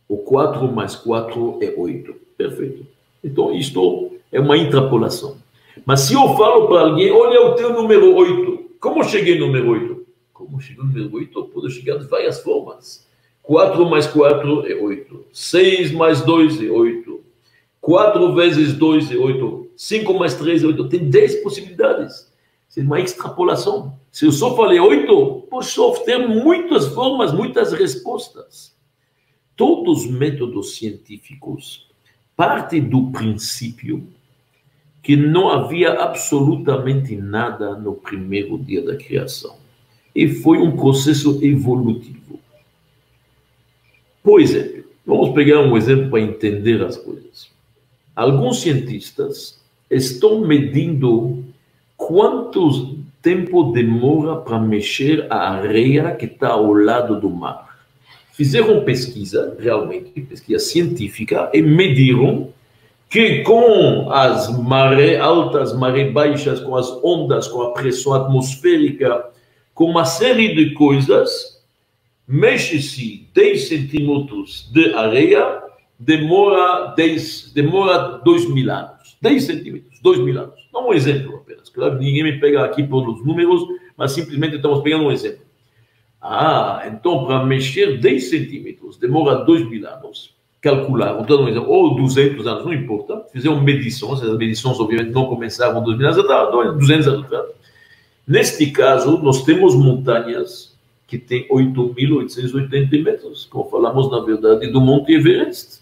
o 0.08 0.16
4 0.16 0.72
mais 0.72 0.96
4 0.96 1.58
é 1.60 1.74
8, 1.76 2.14
perfeito. 2.36 2.86
Então, 3.22 3.54
isto 3.54 4.12
é 4.32 4.40
uma 4.40 4.56
intrapolação. 4.56 5.36
Mas 5.84 6.00
se 6.00 6.14
eu 6.14 6.34
falo 6.34 6.66
para 6.66 6.80
alguém, 6.80 7.10
olha 7.10 7.42
o 7.42 7.54
teu 7.54 7.72
número 7.72 8.14
8, 8.16 8.70
como 8.80 9.04
cheguei 9.04 9.38
no 9.38 9.48
número 9.48 9.70
8? 9.70 10.06
Como 10.32 10.60
cheguei 10.60 10.82
no 10.82 10.88
número 10.88 11.14
8? 11.16 11.38
Eu 11.38 11.44
posso 11.44 11.70
chegar 11.70 11.98
de 11.98 12.06
várias 12.06 12.40
formas. 12.40 13.06
4 13.42 13.84
mais 13.84 14.06
4 14.06 14.66
é 14.66 14.74
8. 14.74 15.26
6 15.30 15.92
mais 15.92 16.22
2 16.22 16.62
é 16.62 16.70
8. 16.70 17.09
4 17.80 18.34
vezes 18.34 18.74
2 18.74 19.12
é 19.12 19.16
8. 19.16 19.70
5 19.76 20.14
mais 20.18 20.34
3 20.34 20.62
é 20.62 20.66
8. 20.66 20.88
Tem 20.88 21.08
10 21.08 21.36
possibilidades. 21.36 22.30
Isso 22.68 22.80
é 22.80 22.82
uma 22.82 23.00
extrapolação. 23.00 23.98
Se 24.12 24.26
eu 24.26 24.32
só 24.32 24.54
falei 24.54 24.78
8, 24.78 25.46
posso 25.50 26.04
ter 26.04 26.18
muitas 26.18 26.88
formas, 26.88 27.32
muitas 27.32 27.72
respostas. 27.72 28.76
Todos 29.56 30.04
os 30.04 30.10
métodos 30.10 30.76
científicos 30.76 31.88
partem 32.36 32.88
do 32.88 33.10
princípio 33.10 34.06
que 35.02 35.16
não 35.16 35.48
havia 35.48 35.92
absolutamente 35.94 37.16
nada 37.16 37.74
no 37.74 37.94
primeiro 37.94 38.58
dia 38.58 38.82
da 38.82 38.96
criação. 38.96 39.56
E 40.14 40.28
foi 40.28 40.58
um 40.58 40.76
processo 40.76 41.42
evolutivo. 41.42 42.38
Por 44.22 44.40
exemplo, 44.40 44.84
vamos 45.06 45.30
pegar 45.30 45.60
um 45.60 45.76
exemplo 45.76 46.10
para 46.10 46.20
entender 46.20 46.82
as 46.82 46.96
coisas. 46.96 47.19
Alguns 48.20 48.60
cientistas 48.60 49.58
estão 49.90 50.42
medindo 50.42 51.42
quanto 51.96 52.98
tempo 53.22 53.72
demora 53.72 54.36
para 54.36 54.58
mexer 54.58 55.26
a 55.30 55.52
areia 55.52 56.14
que 56.14 56.26
está 56.26 56.48
ao 56.48 56.70
lado 56.70 57.18
do 57.18 57.30
mar. 57.30 57.78
Fizeram 58.34 58.84
pesquisa, 58.84 59.56
realmente, 59.58 60.20
pesquisa 60.20 60.58
científica, 60.58 61.48
e 61.54 61.62
mediram 61.62 62.50
que 63.08 63.42
com 63.42 64.10
as 64.12 64.54
maré 64.54 65.18
altas, 65.18 65.72
maré 65.72 66.10
baixas, 66.10 66.60
com 66.60 66.76
as 66.76 66.90
ondas, 67.02 67.48
com 67.48 67.62
a 67.62 67.72
pressão 67.72 68.12
atmosférica, 68.12 69.30
com 69.72 69.86
uma 69.86 70.04
série 70.04 70.54
de 70.54 70.74
coisas, 70.74 71.58
mexe-se 72.28 73.26
10 73.32 73.66
centímetros 73.66 74.70
de 74.70 74.92
areia, 74.92 75.69
demora 76.00 76.94
10, 76.96 77.52
demora 77.54 78.20
2 78.24 78.48
mil 78.50 78.70
anos. 78.72 79.16
10 79.20 79.44
centímetros, 79.44 80.00
2 80.00 80.18
mil 80.20 80.40
anos. 80.40 80.68
Não 80.72 80.88
um 80.88 80.94
exemplo 80.94 81.36
apenas. 81.36 81.68
Claro, 81.68 81.98
ninguém 81.98 82.24
me 82.24 82.40
pega 82.40 82.64
aqui 82.64 82.82
pelos 82.82 83.24
números, 83.24 83.62
mas 83.96 84.12
simplesmente 84.12 84.56
estamos 84.56 84.80
pegando 84.80 85.04
um 85.04 85.12
exemplo. 85.12 85.44
Ah, 86.20 86.82
então 86.86 87.26
para 87.26 87.44
mexer 87.44 87.98
10 87.98 88.30
centímetros 88.30 88.98
demora 88.98 89.44
2 89.44 89.68
mil 89.68 89.86
anos 89.86 90.34
um 90.68 91.48
exemplo, 91.48 91.70
ou 91.70 91.96
200 91.96 92.46
anos, 92.46 92.64
não 92.64 92.74
importa, 92.74 93.24
fizeram 93.32 93.60
medições, 93.62 94.22
as 94.22 94.36
medições 94.36 94.78
obviamente 94.78 95.10
não 95.10 95.26
começaram 95.26 95.82
2 95.82 95.96
mil 95.96 96.06
anos 96.06 96.18
atrás, 96.18 96.50
200 96.50 97.08
anos 97.08 97.24
atrás. 97.24 97.46
Neste 98.28 98.70
caso, 98.70 99.18
nós 99.22 99.42
temos 99.42 99.74
montanhas 99.74 100.76
que 101.06 101.18
têm 101.18 101.48
8.880 101.48 103.02
metros, 103.02 103.46
como 103.46 103.68
falamos, 103.70 104.10
na 104.10 104.20
verdade, 104.20 104.70
do 104.70 104.80
Monte 104.80 105.12
Everest. 105.12 105.79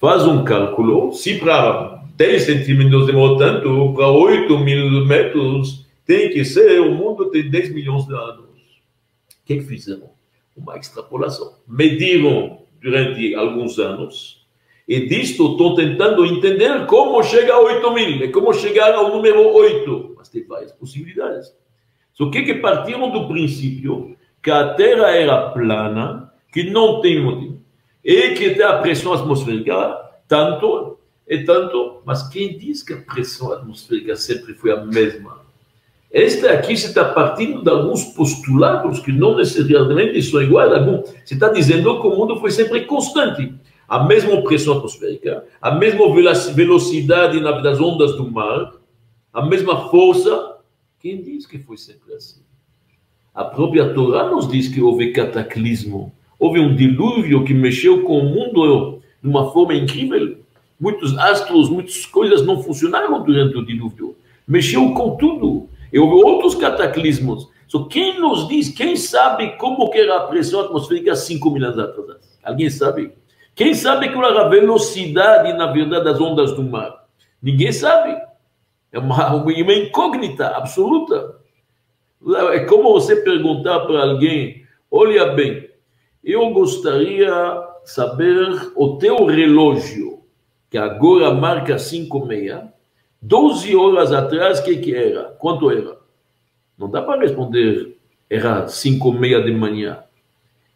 Faz 0.00 0.24
um 0.24 0.44
cálculo, 0.44 1.12
se 1.12 1.38
para 1.40 2.04
10 2.16 2.42
centímetros 2.42 3.06
demorou 3.06 3.36
tanto, 3.36 3.92
para 3.94 4.08
8 4.08 4.58
mil 4.58 5.04
metros 5.04 5.86
tem 6.06 6.30
que 6.30 6.44
ser, 6.44 6.80
o 6.80 6.94
mundo 6.94 7.30
tem 7.30 7.50
10 7.50 7.74
milhões 7.74 8.06
de 8.06 8.14
anos. 8.14 8.38
O 8.38 9.44
que, 9.44 9.54
é 9.54 9.56
que 9.56 9.64
fizeram? 9.64 10.10
Uma 10.56 10.76
extrapolação. 10.78 11.54
Mediram 11.66 12.60
durante 12.80 13.34
alguns 13.34 13.78
anos. 13.78 14.46
E 14.86 15.06
disto 15.06 15.52
estou 15.52 15.74
tentando 15.74 16.24
entender 16.24 16.86
como 16.86 17.22
chegar 17.22 17.56
a 17.56 17.60
8 17.60 17.92
mil, 17.92 18.24
e 18.24 18.28
como 18.28 18.54
chegar 18.54 18.94
ao 18.94 19.10
número 19.10 19.52
8. 19.52 20.14
Mas 20.16 20.28
tem 20.28 20.46
várias 20.46 20.72
possibilidades. 20.72 21.52
Só 22.14 22.30
que, 22.30 22.42
que 22.42 22.54
partiram 22.54 23.10
do 23.10 23.26
princípio 23.26 24.16
que 24.42 24.50
a 24.50 24.74
Terra 24.74 25.10
era 25.10 25.50
plana, 25.50 26.32
que 26.52 26.70
não 26.70 27.00
tem 27.00 27.22
motivo, 27.22 27.57
e 28.08 28.30
que 28.30 28.54
tem 28.54 28.64
a 28.64 28.78
pressão 28.78 29.12
atmosférica 29.12 30.00
tanto 30.26 30.96
e 31.28 31.44
tanto. 31.44 32.00
Mas 32.06 32.26
quem 32.28 32.56
diz 32.56 32.82
que 32.82 32.94
a 32.94 33.02
pressão 33.02 33.52
atmosférica 33.52 34.16
sempre 34.16 34.54
foi 34.54 34.72
a 34.72 34.82
mesma? 34.82 35.42
Esta 36.10 36.52
aqui 36.52 36.72
está 36.72 37.04
partindo 37.04 37.62
de 37.62 37.68
alguns 37.68 38.04
postulados 38.04 39.00
que 39.00 39.12
não 39.12 39.36
necessariamente 39.36 40.22
são 40.22 40.40
iguais. 40.40 40.72
Você 41.22 41.34
está 41.34 41.50
dizendo 41.50 42.00
que 42.00 42.06
o 42.06 42.16
mundo 42.16 42.40
foi 42.40 42.50
sempre 42.50 42.86
constante. 42.86 43.52
A 43.86 44.02
mesma 44.02 44.42
pressão 44.42 44.78
atmosférica, 44.78 45.44
a 45.60 45.72
mesma 45.72 46.06
velocidade 46.54 47.38
das 47.40 47.78
ondas 47.78 48.16
do 48.16 48.30
mar, 48.30 48.72
a 49.34 49.44
mesma 49.44 49.90
força. 49.90 50.56
Quem 50.98 51.20
diz 51.20 51.44
que 51.44 51.58
foi 51.58 51.76
sempre 51.76 52.14
assim? 52.14 52.40
A 53.34 53.44
própria 53.44 53.92
Torá 53.92 54.30
nos 54.30 54.48
diz 54.48 54.66
que 54.66 54.80
houve 54.80 55.12
cataclismo, 55.12 56.10
houve 56.38 56.60
um 56.60 56.74
dilúvio 56.74 57.44
que 57.44 57.52
mexeu 57.52 58.02
com 58.02 58.18
o 58.18 58.24
mundo 58.24 59.00
de 59.22 59.28
uma 59.28 59.50
forma 59.50 59.74
incrível. 59.74 60.38
Muitos 60.78 61.16
astros, 61.18 61.68
muitas 61.68 62.06
coisas 62.06 62.46
não 62.46 62.62
funcionaram 62.62 63.22
durante 63.24 63.56
o 63.56 63.66
dilúvio. 63.66 64.16
Mexeu 64.46 64.92
com 64.92 65.16
tudo. 65.16 65.68
E 65.92 65.98
houve 65.98 66.24
outros 66.24 66.54
cataclismos. 66.54 67.48
Só 67.66 67.84
quem 67.84 68.18
nos 68.18 68.48
diz, 68.48 68.70
quem 68.70 68.96
sabe 68.96 69.56
como 69.58 69.90
era 69.92 70.16
a 70.16 70.26
pressão 70.26 70.60
atmosférica 70.60 71.12
há 71.12 71.16
5 71.16 71.50
mil 71.50 71.64
anos 71.64 71.78
atrás? 71.78 72.38
Alguém 72.42 72.70
sabe? 72.70 73.12
Quem 73.54 73.74
sabe 73.74 74.10
qual 74.10 74.30
era 74.30 74.46
a 74.46 74.48
velocidade, 74.48 75.52
na 75.52 75.66
verdade, 75.66 76.04
das 76.04 76.20
ondas 76.20 76.52
do 76.52 76.62
mar? 76.62 77.04
Ninguém 77.42 77.72
sabe. 77.72 78.16
É 78.92 78.98
uma, 78.98 79.34
uma 79.34 79.74
incógnita 79.74 80.46
absoluta. 80.48 81.34
É 82.52 82.60
como 82.60 82.92
você 82.92 83.16
perguntar 83.16 83.80
para 83.80 84.02
alguém: 84.02 84.62
olha 84.90 85.26
bem, 85.32 85.68
eu 86.22 86.50
gostaria 86.50 87.30
saber 87.84 88.72
o 88.76 88.96
teu 88.96 89.24
relógio, 89.24 90.20
que 90.70 90.76
agora 90.76 91.32
marca 91.32 91.78
5 91.78 92.26
meia, 92.26 92.72
12 93.20 93.74
horas 93.74 94.12
atrás, 94.12 94.60
o 94.60 94.64
que, 94.64 94.76
que 94.76 94.94
era? 94.94 95.24
Quanto 95.38 95.70
era? 95.70 95.96
Não 96.76 96.88
dá 96.88 97.02
para 97.02 97.20
responder, 97.20 97.96
era 98.30 98.68
5 98.68 99.08
e 99.08 99.18
meia 99.18 99.42
de 99.42 99.52
manhã. 99.52 99.98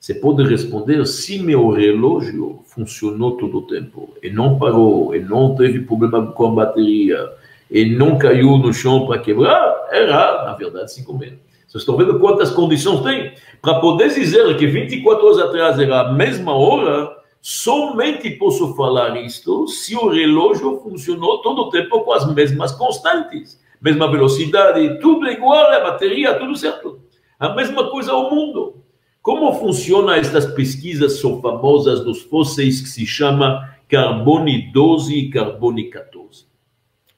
Você 0.01 0.15
pode 0.15 0.43
responder 0.43 1.07
se 1.07 1.39
meu 1.39 1.71
relógio 1.71 2.61
funcionou 2.65 3.37
todo 3.37 3.59
o 3.59 3.67
tempo 3.67 4.15
e 4.21 4.31
não 4.31 4.59
parou, 4.59 5.15
e 5.15 5.21
não 5.21 5.55
teve 5.55 5.81
problema 5.83 6.33
com 6.33 6.47
a 6.47 6.51
bateria, 6.51 7.31
e 7.71 7.85
não 7.85 8.19
caiu 8.19 8.59
no 8.59 8.73
chão 8.73 9.07
para 9.07 9.21
quebrar, 9.21 9.89
era, 9.93 10.45
na 10.45 10.55
verdade, 10.55 10.93
5 10.93 11.13
e 11.13 11.19
meia. 11.19 11.39
Vocês 11.73 11.83
estão 11.83 11.97
vendo 11.97 12.21
quantas 12.21 12.51
condições 12.51 13.01
tem? 13.01 13.33
Para 13.61 13.81
poder 13.81 14.15
dizer 14.15 14.57
que 14.57 14.67
24 14.67 15.27
horas 15.27 15.39
atrás 15.39 15.79
era 15.79 16.03
a 16.03 16.13
mesma 16.13 16.55
hora, 16.55 17.23
Somente 17.45 18.31
posso 18.31 18.73
falar 18.77 19.21
isto 19.21 19.67
se 19.67 19.97
o 19.97 20.09
relógio 20.09 20.79
funcionou 20.79 21.43
todo 21.43 21.63
o 21.63 21.71
tempo 21.71 22.01
com 22.03 22.13
as 22.13 22.33
mesmas 22.33 22.71
constantes, 22.71 23.61
mesma 23.81 24.09
velocidade, 24.09 25.01
tudo 25.01 25.29
igual, 25.29 25.73
a 25.73 25.81
bateria, 25.81 26.39
tudo 26.39 26.55
certo. 26.55 27.01
A 27.41 27.49
mesma 27.49 27.91
coisa 27.91 28.13
ao 28.13 28.31
mundo. 28.31 28.77
Como 29.21 29.53
funcionam 29.55 30.13
estas 30.13 30.47
pesquisas 30.47 31.19
são 31.19 31.43
famosas 31.43 32.05
dos 32.05 32.23
fósseis 32.23 32.81
que 32.81 32.89
se 32.89 33.05
chama 33.05 33.77
carbono 33.89 34.47
12 34.73 35.13
e 35.13 35.29
carbono 35.29 35.91
14? 35.91 36.47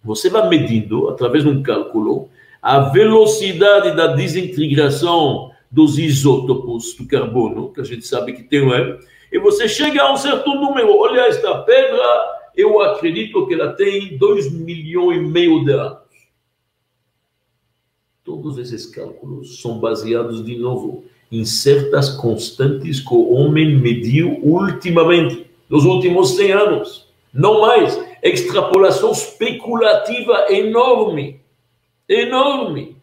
Você 0.02 0.30
vai 0.30 0.48
medindo, 0.48 1.10
através 1.10 1.44
de 1.44 1.50
um 1.50 1.62
cálculo, 1.62 2.30
a 2.64 2.80
velocidade 2.80 3.94
da 3.94 4.06
desintegração 4.06 5.50
dos 5.70 5.98
isótopos 5.98 6.94
do 6.94 7.06
carbono, 7.06 7.70
que 7.70 7.82
a 7.82 7.84
gente 7.84 8.06
sabe 8.06 8.32
que 8.32 8.42
tem, 8.42 8.72
é, 8.72 8.98
e 9.30 9.38
você 9.38 9.68
chega 9.68 10.02
a 10.02 10.10
um 10.10 10.16
certo 10.16 10.54
número. 10.54 10.96
Olha 10.96 11.26
esta 11.26 11.58
pedra, 11.58 12.02
eu 12.56 12.80
acredito 12.80 13.46
que 13.46 13.52
ela 13.52 13.74
tem 13.74 14.16
2 14.16 14.50
milhões 14.50 15.18
e 15.18 15.20
meio 15.20 15.62
de 15.62 15.72
anos. 15.72 15.98
Todos 18.24 18.56
esses 18.56 18.86
cálculos 18.86 19.60
são 19.60 19.78
baseados, 19.78 20.42
de 20.42 20.56
novo, 20.56 21.04
em 21.30 21.44
certas 21.44 22.16
constantes 22.16 22.98
que 22.98 23.12
o 23.12 23.30
homem 23.34 23.76
mediu 23.76 24.38
ultimamente, 24.42 25.44
nos 25.68 25.84
últimos 25.84 26.30
100 26.36 26.52
anos. 26.52 27.12
Não 27.30 27.60
mais. 27.60 28.02
Extrapolação 28.22 29.12
especulativa 29.12 30.46
enorme. 30.48 31.43
Enorme. 32.08 32.96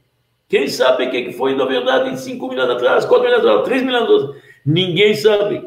Quem 0.47 0.67
sabe 0.67 1.05
o 1.05 1.11
que 1.11 1.31
foi, 1.31 1.55
na 1.55 1.65
verdade, 1.65 2.19
5 2.19 2.47
mil 2.47 2.59
anos 2.59 2.75
atrás, 2.75 3.05
4 3.05 3.25
mil 3.25 3.35
anos 3.35 3.47
atrás, 3.47 3.65
3 3.65 3.83
mil 3.83 3.95
anos 3.95 4.23
atrás? 4.23 4.43
Ninguém 4.65 5.13
sabe. 5.15 5.63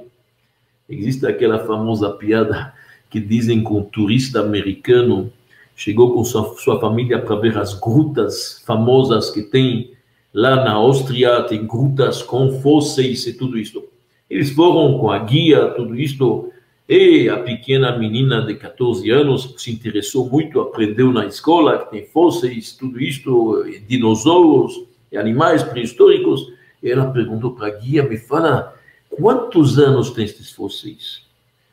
Existe 0.89 1.27
aquela 1.27 1.59
famosa 1.61 2.11
piada 2.11 2.73
que 3.09 3.19
dizem 3.19 3.65
que 3.65 3.73
um 3.73 3.83
turista 3.83 4.41
americano 4.41 5.33
chegou 5.75 6.13
com 6.13 6.25
sua, 6.25 6.55
sua 6.59 6.81
família 6.81 7.19
para 7.19 7.37
ver 7.37 7.57
as 7.57 7.75
grutas 7.75 8.63
famosas 8.67 9.31
que 9.31 9.43
tem 9.43 9.93
lá 10.33 10.57
na 10.57 10.73
Áustria, 10.73 11.43
tem 11.45 11.67
grutas 11.67 12.23
com 12.23 12.61
fósseis 12.61 13.27
e 13.27 13.33
tudo 13.33 13.59
isso. 13.59 13.85
Eles 14.29 14.51
foram 14.51 14.99
com 14.99 15.11
a 15.11 15.19
guia, 15.19 15.69
tudo 15.69 15.95
isto, 15.95 16.53
e 16.89 17.31
a 17.31 17.39
pequena 17.39 17.97
menina 17.97 18.43
de 18.43 18.55
14 18.57 19.11
anos 19.11 19.55
se 19.57 19.73
interessou 19.73 20.29
muito, 20.29 20.61
aprendeu 20.61 21.11
na 21.11 21.25
escola 21.25 21.79
que 21.79 21.91
tem 21.91 22.07
fósseis, 22.07 22.73
tudo 22.73 23.01
isto, 23.01 23.65
dinossauros, 23.89 24.85
animais 25.17 25.63
pré-históricos. 25.63 26.53
Ela 26.83 27.11
perguntou 27.11 27.53
para 27.53 27.69
a 27.69 27.71
guia, 27.71 28.03
me 28.03 28.19
fala, 28.19 28.75
quantos 29.09 29.79
anos 29.79 30.11
tem 30.11 30.27
esses 30.27 30.51
fósseis? 30.51 31.23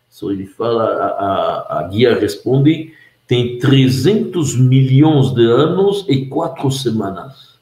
Só 0.10 0.32
ele 0.32 0.46
fala, 0.46 0.86
a, 0.86 1.08
a, 1.08 1.80
a 1.80 1.88
guia 1.90 2.18
responde, 2.18 2.94
tem 3.28 3.60
300 3.60 4.58
milhões 4.58 5.34
de 5.34 5.46
anos 5.46 6.06
e 6.08 6.26
quatro 6.28 6.72
semanas. 6.72 7.60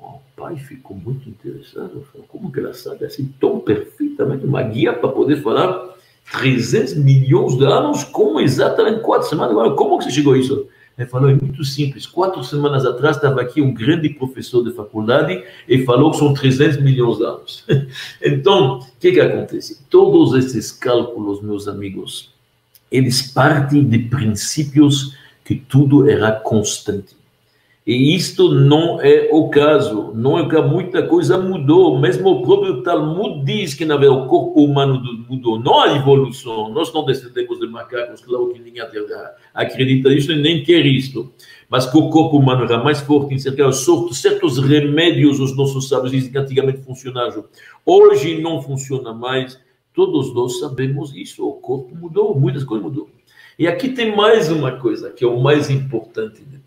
O 0.00 0.20
pai 0.36 0.56
ficou 0.56 0.96
muito 0.96 1.28
interessado. 1.28 2.04
Falou, 2.12 2.26
como 2.26 2.50
que 2.50 2.58
ela 2.58 2.74
sabe 2.74 3.04
assim 3.04 3.32
tão 3.40 3.60
perfeitamente 3.60 4.44
uma 4.44 4.62
guia 4.62 4.92
para 4.92 5.08
poder 5.08 5.40
falar 5.40 5.92
300 6.32 6.94
milhões 6.94 7.56
de 7.56 7.64
anos, 7.64 8.04
como 8.04 8.40
exatamente 8.40 9.00
quatro 9.00 9.28
semanas. 9.28 9.52
Agora, 9.52 9.74
como 9.74 9.98
que 9.98 10.04
você 10.04 10.10
chegou 10.10 10.34
a 10.34 10.38
isso? 10.38 10.66
Ele 10.96 11.08
falou, 11.08 11.30
é 11.30 11.34
muito 11.34 11.64
simples. 11.64 12.06
Quatro 12.06 12.44
semanas 12.44 12.84
atrás 12.84 13.16
estava 13.16 13.40
aqui 13.40 13.62
um 13.62 13.72
grande 13.72 14.08
professor 14.10 14.62
de 14.62 14.74
faculdade 14.74 15.42
e 15.68 15.84
falou 15.84 16.10
que 16.10 16.18
são 16.18 16.34
300 16.34 16.82
milhões 16.82 17.18
de 17.18 17.24
anos. 17.24 17.64
então, 18.22 18.78
o 18.78 18.86
que, 19.00 19.12
que 19.12 19.20
acontece? 19.20 19.80
Todos 19.88 20.34
esses 20.34 20.70
cálculos, 20.70 21.42
meus 21.42 21.66
amigos, 21.66 22.30
eles 22.90 23.22
partem 23.22 23.84
de 23.84 23.98
princípios 24.00 25.16
que 25.44 25.54
tudo 25.54 26.08
era 26.08 26.32
constante. 26.32 27.16
E 27.84 28.14
isto 28.14 28.48
não 28.48 29.00
é 29.00 29.28
o 29.32 29.48
caso, 29.48 30.12
não 30.14 30.38
é 30.38 30.48
que 30.48 30.60
muita 30.62 31.02
coisa 31.02 31.36
mudou. 31.36 31.98
Mesmo 31.98 32.30
o 32.30 32.42
próprio 32.42 32.80
Talmud 32.84 33.44
diz 33.44 33.74
que 33.74 33.84
na 33.84 33.96
verdade, 33.96 34.22
o 34.22 34.28
corpo 34.28 34.62
humano 34.62 35.02
mudou, 35.28 35.58
não 35.58 35.80
a 35.80 35.96
evolução. 35.96 36.72
Nós 36.72 36.94
não 36.94 37.04
descendemos 37.04 37.58
de 37.58 37.66
macacos, 37.66 38.20
claro 38.20 38.50
que 38.50 38.60
ninguém 38.60 38.82
acredita 39.52 40.10
nisso 40.10 40.30
e 40.30 40.40
nem 40.40 40.62
quer 40.62 40.86
isto. 40.86 41.32
Mas 41.68 41.84
que 41.84 41.98
o 41.98 42.08
corpo 42.08 42.38
humano 42.38 42.62
era 42.62 42.78
mais 42.78 43.00
forte 43.00 43.34
em 43.34 43.38
certos, 43.38 43.84
certos 44.12 44.58
remédios, 44.58 45.40
os 45.40 45.56
nossos 45.56 45.88
sábios 45.88 46.12
dizem 46.12 46.30
que 46.30 46.38
antigamente 46.38 46.82
funcionavam. 46.82 47.46
Hoje 47.84 48.40
não 48.40 48.62
funciona 48.62 49.12
mais. 49.12 49.60
Todos 49.92 50.32
nós 50.32 50.60
sabemos 50.60 51.12
isso. 51.16 51.44
O 51.44 51.54
corpo 51.54 51.96
mudou, 51.96 52.38
muitas 52.38 52.62
coisas 52.62 52.86
mudou. 52.86 53.10
E 53.58 53.66
aqui 53.66 53.88
tem 53.88 54.14
mais 54.14 54.50
uma 54.50 54.72
coisa 54.72 55.10
que 55.10 55.24
é 55.24 55.26
o 55.26 55.40
mais 55.40 55.68
importante 55.68 56.44
de 56.44 56.61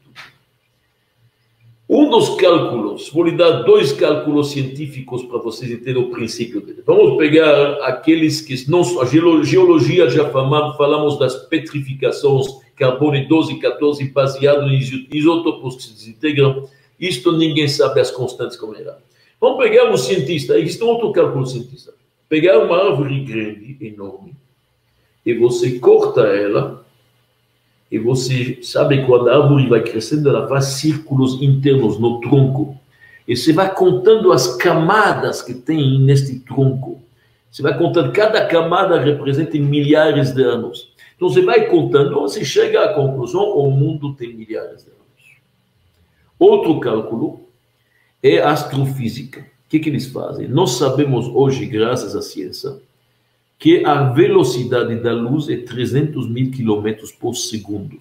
um 1.87 2.09
dos 2.09 2.29
cálculos, 2.35 3.09
vou 3.09 3.23
lhe 3.23 3.37
dar 3.37 3.63
dois 3.63 3.91
cálculos 3.91 4.51
científicos 4.51 5.23
para 5.23 5.37
vocês 5.37 5.69
entenderem 5.69 6.01
o 6.01 6.09
princípio 6.09 6.59
dele. 6.59 6.81
Vamos 6.85 7.17
pegar 7.17 7.73
aqueles 7.83 8.41
que 8.41 8.69
não 8.69 8.81
a 8.99 9.05
geologia 9.05 10.09
já 10.09 10.29
falamos, 10.29 11.19
das 11.19 11.35
petrificações 11.47 12.47
carbono 12.75 13.27
12 13.27 13.53
e 13.53 13.59
14 13.59 14.03
baseado 14.09 14.67
em 14.67 14.79
isótopos 15.13 15.75
que 15.75 15.83
se 15.83 15.93
desintegram. 15.93 16.67
Isto 16.99 17.31
ninguém 17.31 17.67
sabe 17.67 17.99
as 17.99 18.11
constantes 18.11 18.57
como 18.57 18.75
era. 18.75 18.97
Vamos 19.39 19.63
pegar 19.63 19.89
um 19.91 19.97
cientista, 19.97 20.57
existe 20.57 20.83
um 20.83 20.87
outro 20.87 21.11
cálculo 21.11 21.45
cientista. 21.45 21.93
Pegar 22.27 22.59
uma 22.59 22.77
árvore 22.77 23.19
grande, 23.19 23.77
enorme, 23.79 24.33
e 25.25 25.33
você 25.33 25.77
corta 25.79 26.21
ela 26.21 26.84
e 27.95 27.97
você 27.97 28.59
sabe 28.61 29.05
quando 29.05 29.29
a 29.29 29.41
árvore 29.41 29.69
vai 29.69 29.81
crescendo, 29.81 30.27
ela 30.27 30.49
faz 30.49 30.65
círculos 30.65 31.41
internos 31.41 31.97
no 31.97 32.19
tronco. 32.19 32.77
E 33.25 33.37
você 33.37 33.53
vai 33.53 33.73
contando 33.73 34.33
as 34.33 34.57
camadas 34.57 35.41
que 35.41 35.53
tem 35.53 35.97
neste 36.01 36.39
tronco. 36.39 37.01
Você 37.49 37.61
vai 37.61 37.77
contando, 37.77 38.11
cada 38.11 38.45
camada 38.47 38.99
representa 38.99 39.57
milhares 39.57 40.33
de 40.33 40.43
anos. 40.43 40.91
Então 41.15 41.29
você 41.29 41.41
vai 41.41 41.67
contando, 41.67 42.19
você 42.19 42.43
chega 42.43 42.83
à 42.83 42.93
conclusão: 42.93 43.57
o 43.57 43.71
mundo 43.71 44.13
tem 44.13 44.35
milhares 44.35 44.83
de 44.83 44.89
anos. 44.89 45.39
Outro 46.37 46.81
cálculo 46.81 47.47
é 48.21 48.39
astrofísica. 48.39 49.39
O 49.39 49.69
que, 49.69 49.79
que 49.79 49.87
eles 49.87 50.07
fazem? 50.07 50.49
Nós 50.49 50.71
sabemos 50.71 51.27
hoje, 51.27 51.65
graças 51.65 52.13
à 52.13 52.21
ciência, 52.21 52.75
que 53.65 53.83
a 53.83 54.03
velocidade 54.03 54.95
da 54.97 55.11
luz 55.11 55.49
é 55.49 55.57
300 55.57 56.29
mil 56.29 56.51
quilômetros 56.51 57.11
por 57.11 57.33
segundo. 57.33 57.97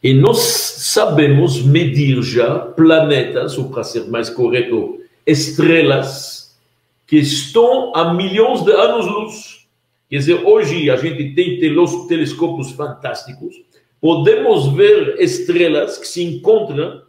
E 0.00 0.14
nós 0.14 0.38
sabemos 0.38 1.60
medir 1.60 2.22
já 2.22 2.60
planetas, 2.60 3.58
ou 3.58 3.68
para 3.68 3.82
ser 3.82 4.06
mais 4.06 4.30
correto, 4.30 5.00
estrelas, 5.26 6.56
que 7.04 7.16
estão 7.16 7.92
a 7.96 8.14
milhões 8.14 8.62
de 8.62 8.70
anos-luz. 8.70 9.66
Quer 10.08 10.18
dizer, 10.18 10.46
hoje 10.46 10.88
a 10.88 10.94
gente 10.98 11.34
tem 11.34 11.58
telescópios 11.58 12.70
fantásticos, 12.70 13.56
podemos 14.00 14.72
ver 14.72 15.16
estrelas 15.18 15.98
que 15.98 16.06
se 16.06 16.22
encontram 16.22 17.02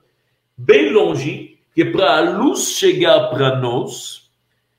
bem 0.57 0.91
longe, 0.91 1.59
que 1.75 1.85
para 1.85 2.17
a 2.17 2.39
luz 2.39 2.71
chegar 2.71 3.29
para 3.29 3.59
nós, 3.59 4.24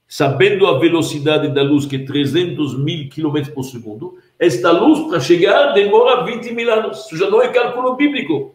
sabendo 0.08 0.66
a 0.66 0.78
velocidade 0.78 1.48
da 1.48 1.62
luz, 1.62 1.86
que 1.86 1.96
é 1.96 2.04
300 2.04 2.78
mil 2.78 3.08
quilômetros 3.08 3.52
por 3.52 3.64
segundo, 3.64 4.18
esta 4.38 4.70
luz, 4.70 5.08
para 5.08 5.20
chegar, 5.20 5.72
demora 5.72 6.24
20 6.24 6.52
mil 6.52 6.72
anos. 6.72 7.06
Isso 7.06 7.16
já 7.16 7.30
não 7.30 7.42
é 7.42 7.48
cálculo 7.48 7.96
bíblico. 7.96 8.54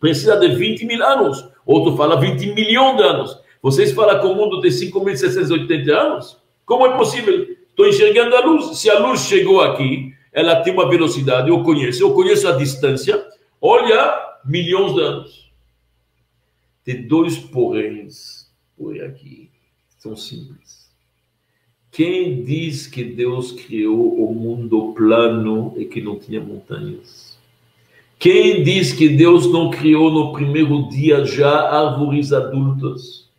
Precisa 0.00 0.36
de 0.36 0.48
20 0.48 0.86
mil 0.86 1.04
anos. 1.04 1.48
Outro 1.64 1.96
fala 1.96 2.20
20 2.20 2.54
milhões 2.54 2.96
de 2.96 3.02
anos. 3.02 3.38
Vocês 3.60 3.92
falam 3.92 4.20
que 4.20 4.26
o 4.26 4.34
mundo 4.34 4.60
tem 4.60 4.70
5.680 4.70 5.88
anos? 5.90 6.40
Como 6.64 6.86
é 6.86 6.96
possível? 6.96 7.56
Estou 7.68 7.88
enxergando 7.88 8.36
a 8.36 8.40
luz. 8.40 8.78
Se 8.78 8.88
a 8.88 8.98
luz 8.98 9.22
chegou 9.22 9.60
aqui, 9.60 10.12
ela 10.32 10.62
tem 10.62 10.72
uma 10.72 10.88
velocidade, 10.88 11.48
eu 11.48 11.62
conheço, 11.62 12.02
eu 12.02 12.14
conheço 12.14 12.46
a 12.46 12.52
distância. 12.52 13.26
Olha, 13.60 14.18
milhões 14.44 14.94
de 14.94 15.00
anos. 15.00 15.52
Tem 16.84 17.06
dois 17.06 17.36
poréns 17.36 18.52
por 18.76 19.02
aqui. 19.02 19.50
São 19.98 20.14
simples. 20.14 20.85
Quem 21.96 22.44
diz 22.44 22.86
que 22.86 23.02
Deus 23.02 23.52
criou 23.52 24.22
o 24.22 24.34
mundo 24.34 24.92
plano 24.92 25.72
e 25.78 25.86
que 25.86 26.02
não 26.02 26.18
tinha 26.18 26.42
montanhas? 26.42 27.38
Quem 28.18 28.62
diz 28.62 28.92
que 28.92 29.08
Deus 29.08 29.50
não 29.50 29.70
criou 29.70 30.12
no 30.12 30.30
primeiro 30.30 30.90
dia 30.90 31.24
já 31.24 31.58
árvores 31.58 32.34
adultas? 32.34 33.30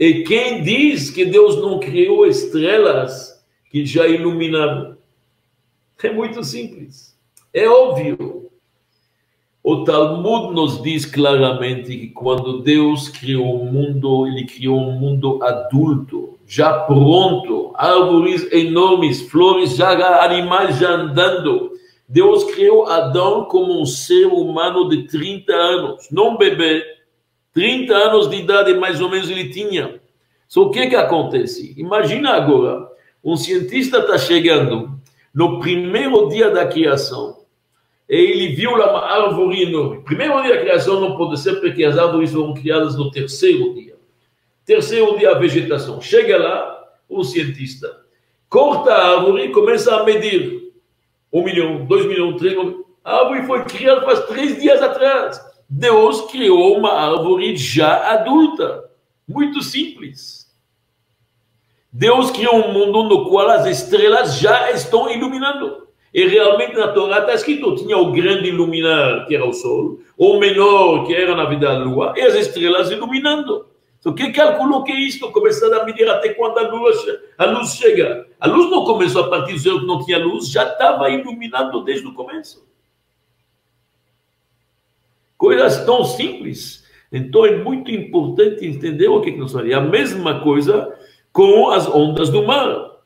E 0.00 0.22
quem 0.22 0.62
diz 0.62 1.10
que 1.10 1.26
Deus 1.26 1.60
não 1.60 1.78
criou 1.78 2.26
estrelas 2.26 3.44
que 3.70 3.84
já 3.84 4.08
iluminaram? 4.08 4.96
É 6.02 6.10
muito 6.10 6.42
simples. 6.42 7.14
É 7.52 7.68
óbvio. 7.68 8.50
O 9.62 9.84
Talmud 9.84 10.54
nos 10.54 10.82
diz 10.82 11.04
claramente 11.04 11.94
que 11.94 12.08
quando 12.08 12.62
Deus 12.62 13.10
criou 13.10 13.60
o 13.60 13.70
mundo, 13.70 14.26
ele 14.26 14.46
criou 14.46 14.80
um 14.80 14.92
mundo 14.92 15.42
adulto 15.42 16.33
já 16.46 16.80
pronto, 16.80 17.72
árvores 17.74 18.50
enormes, 18.52 19.22
flores 19.30 19.76
já, 19.76 20.22
animais 20.22 20.78
já 20.78 20.90
andando. 20.90 21.72
Deus 22.08 22.44
criou 22.52 22.86
Adão 22.86 23.44
como 23.44 23.80
um 23.80 23.86
ser 23.86 24.26
humano 24.26 24.88
de 24.88 25.06
30 25.06 25.52
anos, 25.52 26.08
não 26.10 26.36
bebê. 26.36 26.82
30 27.52 27.94
anos 27.94 28.28
de 28.28 28.36
idade, 28.36 28.74
mais 28.74 29.00
ou 29.00 29.08
menos, 29.08 29.30
ele 29.30 29.48
tinha. 29.48 30.00
Só 30.48 30.62
o 30.62 30.70
que 30.70 30.86
que 30.88 30.96
acontece? 30.96 31.74
Imagina 31.76 32.32
agora, 32.32 32.88
um 33.22 33.36
cientista 33.36 33.98
está 33.98 34.18
chegando 34.18 34.90
no 35.34 35.58
primeiro 35.60 36.28
dia 36.28 36.50
da 36.50 36.66
criação, 36.66 37.38
e 38.08 38.14
ele 38.14 38.54
viu 38.54 38.76
lá 38.76 38.90
uma 38.90 39.00
árvore 39.00 39.62
enorme. 39.62 40.02
Primeiro 40.02 40.42
dia 40.42 40.54
da 40.54 40.60
criação 40.60 41.00
não 41.00 41.16
pode 41.16 41.40
ser 41.40 41.54
porque 41.60 41.84
as 41.84 41.96
árvores 41.96 42.32
foram 42.32 42.52
criadas 42.54 42.96
no 42.96 43.10
terceiro 43.10 43.72
dia. 43.74 43.93
Terceiro 44.64 45.18
dia, 45.18 45.30
a 45.30 45.38
vegetação. 45.38 46.00
Chega 46.00 46.38
lá, 46.38 46.84
o 47.08 47.22
cientista 47.22 48.04
corta 48.54 48.92
a 48.92 49.16
árvore 49.16 49.46
e 49.46 49.52
começa 49.52 49.96
a 49.96 50.04
medir. 50.04 50.72
Um 51.32 51.42
milhão, 51.42 51.84
dois 51.86 52.06
milhões, 52.06 52.36
três 52.36 52.56
milhões. 52.56 52.84
A 53.02 53.16
árvore 53.16 53.44
foi 53.46 53.64
criada 53.64 54.02
faz 54.02 54.20
três 54.26 54.60
dias 54.60 54.80
atrás. 54.80 55.40
Deus 55.68 56.20
criou 56.30 56.78
uma 56.78 56.92
árvore 56.92 57.56
já 57.56 58.12
adulta. 58.12 58.84
Muito 59.26 59.60
simples. 59.60 60.48
Deus 61.92 62.30
criou 62.30 62.54
um 62.54 62.72
mundo 62.72 63.02
no 63.02 63.28
qual 63.28 63.48
as 63.50 63.66
estrelas 63.66 64.38
já 64.38 64.70
estão 64.70 65.10
iluminando. 65.10 65.88
E 66.12 66.24
realmente 66.28 66.76
na 66.76 66.92
Torá 66.92 67.18
está 67.18 67.34
escrito: 67.34 67.74
tinha 67.74 67.98
o 67.98 68.12
grande 68.12 68.50
iluminar, 68.50 69.26
que 69.26 69.34
era 69.34 69.44
o 69.44 69.52
sol, 69.52 69.98
o 70.16 70.38
menor, 70.38 71.06
que 71.06 71.14
era 71.14 71.34
na 71.34 71.46
vida 71.46 71.68
a 71.68 71.76
lua, 71.76 72.14
e 72.16 72.20
as 72.20 72.34
estrelas 72.36 72.92
iluminando. 72.92 73.66
Então, 74.04 74.14
quem 74.14 74.30
calculou 74.32 74.84
que 74.84 74.92
é 74.92 75.00
isto? 75.00 75.32
Começaram 75.32 75.80
a 75.80 75.84
medir 75.86 76.06
até 76.06 76.34
quando 76.34 76.58
a 76.58 76.68
luz, 76.68 76.98
a 77.38 77.46
luz 77.46 77.70
chega. 77.70 78.26
A 78.38 78.46
luz 78.46 78.70
não 78.70 78.84
começou 78.84 79.24
a 79.24 79.30
partir 79.30 79.54
do 79.54 79.58
zero 79.58 79.80
que 79.80 79.86
não 79.86 80.04
tinha 80.04 80.18
luz, 80.18 80.50
já 80.50 80.70
estava 80.70 81.08
iluminando 81.08 81.82
desde 81.82 82.06
o 82.06 82.12
começo. 82.12 82.68
Coisas 85.38 85.86
tão 85.86 86.04
simples. 86.04 86.84
Então 87.10 87.46
é 87.46 87.56
muito 87.64 87.90
importante 87.90 88.66
entender 88.66 89.08
o 89.08 89.22
que, 89.22 89.32
que 89.32 89.38
nós 89.38 89.52
falamos. 89.52 89.74
A 89.74 89.80
mesma 89.80 90.40
coisa 90.40 90.94
com 91.32 91.70
as 91.70 91.88
ondas 91.88 92.28
do 92.28 92.46
mar. 92.46 92.98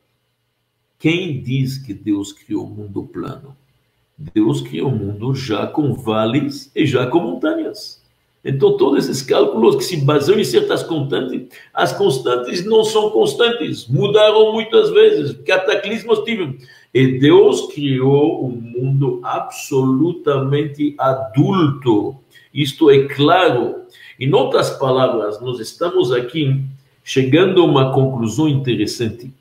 Quem 0.99 1.41
diz 1.41 1.79
que 1.79 1.95
Deus 1.95 2.33
criou 2.33 2.65
o 2.65 2.71
mundo 2.71 3.05
plano? 3.05 3.57
Deus 4.35 4.63
criou 4.63 4.89
o 4.89 4.97
mundo 4.97 5.33
já 5.33 5.65
com 5.65 5.95
vales 5.95 6.73
e 6.75 6.85
já 6.85 7.07
com 7.07 7.21
montanhas. 7.21 7.98
Então, 8.45 8.77
todos 8.77 9.05
esses 9.05 9.23
cálculos 9.23 9.77
que 9.77 9.85
se 9.85 9.97
baseiam 9.99 10.39
em 10.39 10.45
certas 10.45 10.83
constantes, 10.83 11.49
as 11.75 11.93
constantes 11.93 12.65
não 12.65 12.85
são 12.85 13.11
constantes, 13.11 13.87
mudaram 13.89 14.53
muitas 14.53 14.91
vezes, 14.91 15.37
cataclismos 15.45 16.21
tiveram. 16.21 16.57
E 16.95 17.19
Deus 17.19 17.73
criou 17.73 18.47
um 18.47 18.51
mundo 18.51 19.21
absolutamente 19.23 20.95
adulto. 20.99 22.17
Isto 22.55 22.91
é 22.91 23.07
claro. 23.07 23.83
Em 24.19 24.33
outras 24.33 24.71
palavras, 24.71 25.41
nós 25.41 25.61
estamos 25.61 26.13
aqui 26.13 26.65
chegando 27.05 27.61
a 27.61 27.65
uma 27.65 27.93
conclusão 27.93 28.49
interessante. 28.49 29.33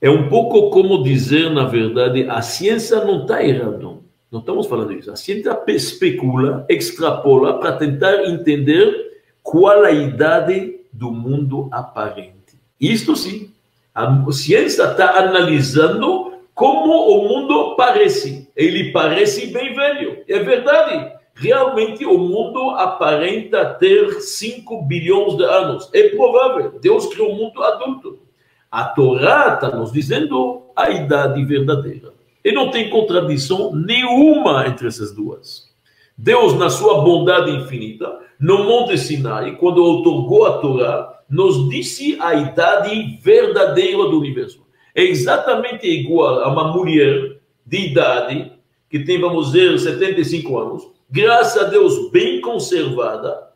É 0.00 0.10
um 0.10 0.28
pouco 0.28 0.70
como 0.70 1.02
dizer, 1.02 1.50
na 1.50 1.64
verdade, 1.64 2.28
a 2.28 2.42
ciência 2.42 3.04
não 3.04 3.22
está 3.22 3.42
errada. 3.42 4.03
Não 4.34 4.40
estamos 4.40 4.66
falando 4.66 4.92
disso. 4.92 5.12
A 5.12 5.16
ciência 5.16 5.56
especula, 5.68 6.66
extrapola 6.68 7.60
para 7.60 7.76
tentar 7.76 8.24
entender 8.24 9.22
qual 9.44 9.84
a 9.84 9.92
idade 9.92 10.80
do 10.92 11.12
mundo 11.12 11.68
aparente. 11.70 12.58
Isto 12.80 13.14
sim. 13.14 13.52
A 13.94 14.32
ciência 14.32 14.82
está 14.82 15.20
analisando 15.20 16.32
como 16.52 16.90
o 16.90 17.28
mundo 17.28 17.76
parece. 17.76 18.50
Ele 18.56 18.90
parece 18.90 19.46
bem 19.52 19.72
velho. 19.72 20.24
É 20.26 20.40
verdade 20.40 21.14
realmente 21.36 22.06
o 22.06 22.16
mundo 22.16 22.70
aparenta 22.70 23.64
ter 23.74 24.20
5 24.20 24.82
bilhões 24.82 25.36
de 25.36 25.44
anos. 25.44 25.90
É 25.92 26.08
provável. 26.10 26.78
Deus 26.80 27.06
criou 27.06 27.32
o 27.32 27.36
mundo 27.36 27.62
adulto. 27.62 28.20
A 28.70 28.84
Torá 28.84 29.54
está 29.54 29.76
nos 29.76 29.92
dizendo 29.92 30.62
a 30.76 30.90
idade 30.90 31.44
verdadeira. 31.44 32.14
E 32.44 32.52
não 32.52 32.70
tem 32.70 32.90
contradição 32.90 33.74
nenhuma 33.74 34.66
entre 34.66 34.86
essas 34.86 35.14
duas. 35.14 35.72
Deus, 36.16 36.54
na 36.54 36.68
sua 36.68 37.02
bondade 37.02 37.50
infinita, 37.50 38.20
no 38.38 38.64
Monte 38.64 38.98
Sinai, 38.98 39.56
quando 39.56 39.82
otorgou 39.82 40.46
a 40.46 40.58
Torá, 40.58 41.22
nos 41.28 41.68
disse 41.68 42.16
a 42.20 42.34
idade 42.34 43.18
verdadeira 43.22 44.04
do 44.04 44.18
universo. 44.18 44.64
É 44.94 45.02
exatamente 45.02 45.86
igual 45.86 46.40
a 46.40 46.48
uma 46.48 46.72
mulher 46.72 47.38
de 47.66 47.78
idade, 47.78 48.52
que 48.88 49.00
tem, 49.00 49.20
vamos 49.20 49.46
dizer, 49.50 49.78
75 49.78 50.58
anos, 50.58 50.88
graças 51.10 51.60
a 51.60 51.66
Deus, 51.66 52.10
bem 52.12 52.40
conservada, 52.40 53.48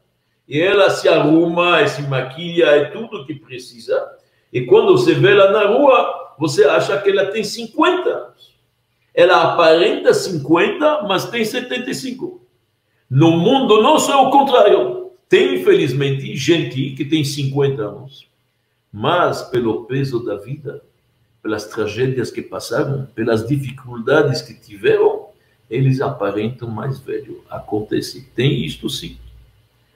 e 0.48 0.58
ela 0.60 0.88
se 0.90 1.08
arruma, 1.08 1.86
se 1.86 2.02
maquia, 2.02 2.64
é 2.66 2.84
tudo 2.86 3.26
que 3.26 3.34
precisa. 3.34 4.02
E 4.50 4.62
quando 4.62 4.92
você 4.92 5.12
vê 5.12 5.32
ela 5.32 5.52
na 5.52 5.66
rua, 5.66 6.34
você 6.38 6.64
acha 6.64 6.98
que 6.98 7.10
ela 7.10 7.26
tem 7.26 7.44
50 7.44 8.08
anos. 8.08 8.47
Ela 9.18 9.52
aparenta 9.52 10.14
50, 10.14 11.02
mas 11.08 11.28
tem 11.28 11.44
75. 11.44 12.40
No 13.10 13.32
mundo 13.32 13.82
nosso 13.82 14.12
é 14.12 14.14
o 14.16 14.30
contrário. 14.30 15.10
Tem, 15.28 15.56
infelizmente, 15.56 16.36
gente 16.36 16.92
que 16.92 17.04
tem 17.04 17.24
50 17.24 17.82
anos, 17.82 18.28
mas 18.92 19.42
pelo 19.42 19.86
peso 19.86 20.24
da 20.24 20.36
vida, 20.36 20.80
pelas 21.42 21.64
tragédias 21.64 22.30
que 22.30 22.40
passaram, 22.40 23.08
pelas 23.12 23.44
dificuldades 23.44 24.40
que 24.40 24.54
tiveram, 24.54 25.26
eles 25.68 26.00
aparentam 26.00 26.70
mais 26.70 27.00
velho. 27.00 27.42
Acontece. 27.50 28.30
Tem 28.36 28.64
isto 28.64 28.88
sim. 28.88 29.18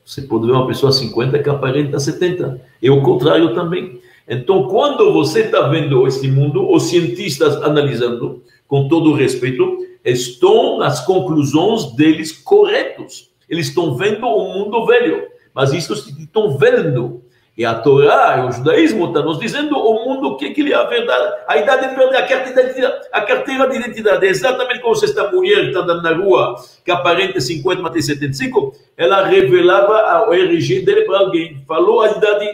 Você 0.05 0.23
pode 0.23 0.47
ver 0.47 0.53
uma 0.53 0.67
pessoa 0.67 0.91
50 0.91 1.41
que 1.41 1.49
aparenta 1.49 2.01
70. 2.01 2.61
E 2.83 2.91
o 2.91 3.01
contrário 3.03 3.55
também. 3.55 4.01
Então, 4.27 4.67
quando 4.67 5.13
você 5.13 5.43
está 5.43 5.69
vendo 5.69 6.09
esse 6.09 6.27
mundo, 6.27 6.69
os 6.69 6.89
cientistas 6.89 7.55
analisando, 7.63 8.43
com 8.73 8.89
todo 8.89 9.11
o 9.11 9.15
respeito, 9.15 9.87
estão 10.03 10.79
nas 10.79 11.05
conclusões 11.05 11.95
deles 11.95 12.33
corretos. 12.33 13.31
Eles 13.47 13.67
estão 13.67 13.95
vendo 13.95 14.27
o 14.27 14.49
mundo 14.55 14.87
velho. 14.87 15.29
Mas 15.53 15.75
isso 15.75 15.93
estão 15.93 16.57
vendo. 16.57 17.23
E 17.55 17.67
a 17.67 17.75
Torá, 17.75 18.47
o 18.47 18.51
judaísmo 18.51 19.09
está 19.09 19.21
nos 19.21 19.39
dizendo 19.39 19.77
o 19.77 20.07
mundo, 20.07 20.29
o 20.29 20.37
que, 20.39 20.55
que 20.55 20.63
ele 20.63 20.73
é 20.73 20.77
a 20.77 20.85
verdade, 20.85 21.35
a 21.47 21.59
idade 21.59 21.91
de 21.91 21.95
verdade, 21.95 22.17
a 22.17 22.27
carteira. 22.27 23.01
A 23.13 23.21
carteira 23.21 23.69
de 23.69 23.77
identidade 23.77 24.27
é 24.27 24.31
exatamente 24.31 24.81
como 24.81 24.95
se 24.95 25.05
esta 25.05 25.31
mulher 25.31 25.67
está 25.67 25.81
andando 25.81 26.03
na 26.03 26.15
rua, 26.15 26.55
que 26.83 26.91
aparenta 26.91 27.43
50, 27.43 27.83
mas 27.83 27.93
tem 27.93 28.01
75, 28.01 28.75
ela 28.97 29.27
revelava 29.27 30.31
o 30.31 30.33
RG 30.33 30.81
dele 30.81 31.03
para 31.03 31.19
alguém, 31.19 31.63
falou 31.69 32.01
a 32.01 32.11
idade, 32.11 32.49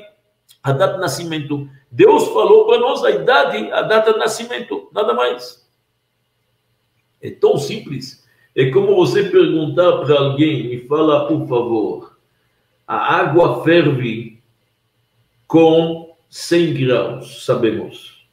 a 0.64 0.72
data 0.72 0.94
de 0.94 1.00
nascimento. 1.00 1.68
Deus 1.92 2.26
falou 2.30 2.66
para 2.66 2.80
nós 2.80 3.04
a 3.04 3.10
idade, 3.12 3.70
a 3.70 3.82
data 3.82 4.14
de 4.14 4.18
nascimento, 4.18 4.90
nada 4.92 5.14
mais. 5.14 5.67
É 7.20 7.30
tão 7.30 7.58
simples. 7.58 8.26
É 8.54 8.70
como 8.70 8.94
você 8.96 9.24
perguntar 9.24 9.98
para 9.98 10.18
alguém, 10.18 10.68
me 10.68 10.80
fala, 10.86 11.26
por 11.26 11.46
favor, 11.46 12.18
a 12.86 13.16
água 13.16 13.62
ferve 13.62 14.42
com 15.46 16.16
100 16.28 16.74
graus, 16.74 17.44
sabemos. 17.44 18.26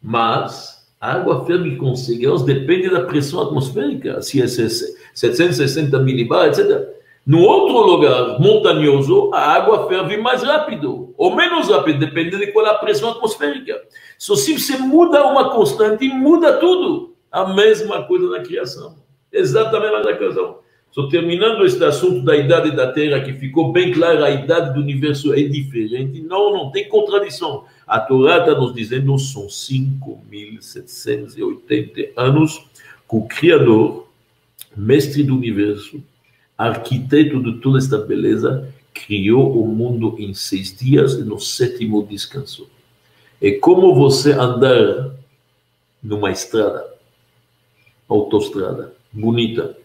Mas 0.00 0.88
a 1.00 1.14
água 1.14 1.44
ferve 1.44 1.76
com 1.76 1.94
100 1.96 2.18
graus 2.18 2.44
depende 2.44 2.88
da 2.88 3.04
pressão 3.04 3.40
atmosférica, 3.40 4.22
se 4.22 4.40
é 4.40 4.46
760 4.46 5.98
milibar, 6.00 6.48
etc. 6.48 6.88
No 7.26 7.42
outro 7.42 7.78
lugar 7.78 8.40
montanhoso, 8.40 9.30
a 9.34 9.40
água 9.40 9.86
ferve 9.88 10.16
mais 10.16 10.42
rápido, 10.42 11.12
ou 11.16 11.34
menos 11.36 11.68
rápido, 11.68 11.98
dependendo 11.98 12.38
de 12.38 12.52
qual 12.52 12.66
é 12.66 12.70
a 12.70 12.74
pressão 12.74 13.10
atmosférica. 13.10 13.78
Só 14.16 14.34
se 14.34 14.58
você 14.58 14.78
muda 14.78 15.26
uma 15.26 15.50
constante, 15.50 16.08
muda 16.08 16.54
tudo. 16.58 17.17
A 17.30 17.54
mesma 17.54 18.02
coisa 18.04 18.30
na 18.30 18.40
criação. 18.40 18.96
Exatamente 19.32 19.94
a 19.94 19.98
mesma 19.98 20.16
coisa. 20.16 20.54
Estou 20.88 21.08
terminando 21.08 21.64
este 21.66 21.84
assunto 21.84 22.24
da 22.24 22.36
idade 22.36 22.74
da 22.74 22.90
Terra, 22.90 23.20
que 23.20 23.34
ficou 23.34 23.70
bem 23.72 23.92
claro, 23.92 24.24
a 24.24 24.30
idade 24.30 24.74
do 24.74 24.80
universo 24.80 25.32
é 25.34 25.42
diferente. 25.42 26.22
Não, 26.22 26.50
não 26.52 26.70
tem 26.70 26.88
contradição. 26.88 27.66
A 27.86 28.00
Torá 28.00 28.38
está 28.38 28.54
nos 28.54 28.72
dizendo 28.74 29.18
são 29.18 29.46
5.780 29.46 32.12
anos 32.16 32.64
que 33.08 33.16
o 33.16 33.26
Criador, 33.26 34.08
mestre 34.76 35.22
do 35.22 35.36
universo, 35.36 36.02
arquiteto 36.56 37.40
de 37.42 37.58
toda 37.60 37.78
esta 37.78 37.98
beleza, 37.98 38.72
criou 38.92 39.62
o 39.62 39.68
mundo 39.68 40.16
em 40.18 40.34
seis 40.34 40.76
dias 40.76 41.14
e 41.14 41.22
no 41.22 41.38
sétimo 41.38 42.02
descansou. 42.02 42.68
É 43.40 43.52
como 43.52 43.94
você 43.94 44.32
andar 44.32 45.12
numa 46.02 46.32
estrada, 46.32 46.84
autoestrada, 48.08 48.92
bonita, 49.12 49.76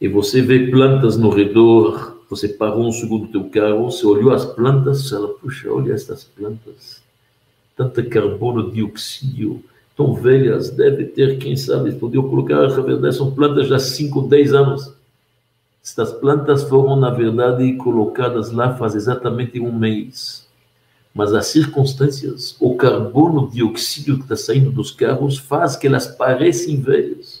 e 0.00 0.08
você 0.08 0.40
vê 0.40 0.70
plantas 0.70 1.16
no 1.16 1.30
redor, 1.30 2.18
você 2.28 2.48
parou 2.48 2.86
um 2.86 2.92
segundo 2.92 3.26
do 3.26 3.32
teu 3.32 3.50
carro, 3.50 3.90
você 3.90 4.06
olhou 4.06 4.32
as 4.32 4.44
plantas, 4.44 5.02
você 5.02 5.14
fala, 5.14 5.28
puxa, 5.28 5.70
olha 5.70 5.92
estas 5.92 6.24
plantas, 6.24 7.02
tanta 7.76 8.02
carbono 8.02 8.70
dióxido, 8.70 9.62
tão 9.96 10.14
velhas, 10.14 10.70
deve 10.70 11.04
ter, 11.04 11.38
quem 11.38 11.56
sabe, 11.56 11.92
podia 11.92 12.22
colocar, 12.22 12.68
na 12.68 12.80
verdade, 12.80 13.16
são 13.16 13.30
plantas 13.30 13.68
já 13.68 13.78
5, 13.78 14.22
10 14.22 14.54
anos. 14.54 14.94
Estas 15.82 16.12
plantas 16.12 16.62
foram, 16.62 16.96
na 16.96 17.10
verdade, 17.10 17.72
colocadas 17.74 18.50
lá 18.50 18.74
faz 18.76 18.94
exatamente 18.94 19.60
um 19.60 19.72
mês. 19.72 20.46
Mas 21.14 21.34
as 21.34 21.46
circunstâncias, 21.46 22.56
o 22.60 22.76
carbono 22.76 23.50
dióxido 23.50 24.16
que 24.16 24.22
está 24.22 24.36
saindo 24.36 24.70
dos 24.70 24.90
carros 24.90 25.36
faz 25.36 25.76
que 25.76 25.86
elas 25.86 26.06
parecem 26.06 26.80
velhas. 26.80 27.39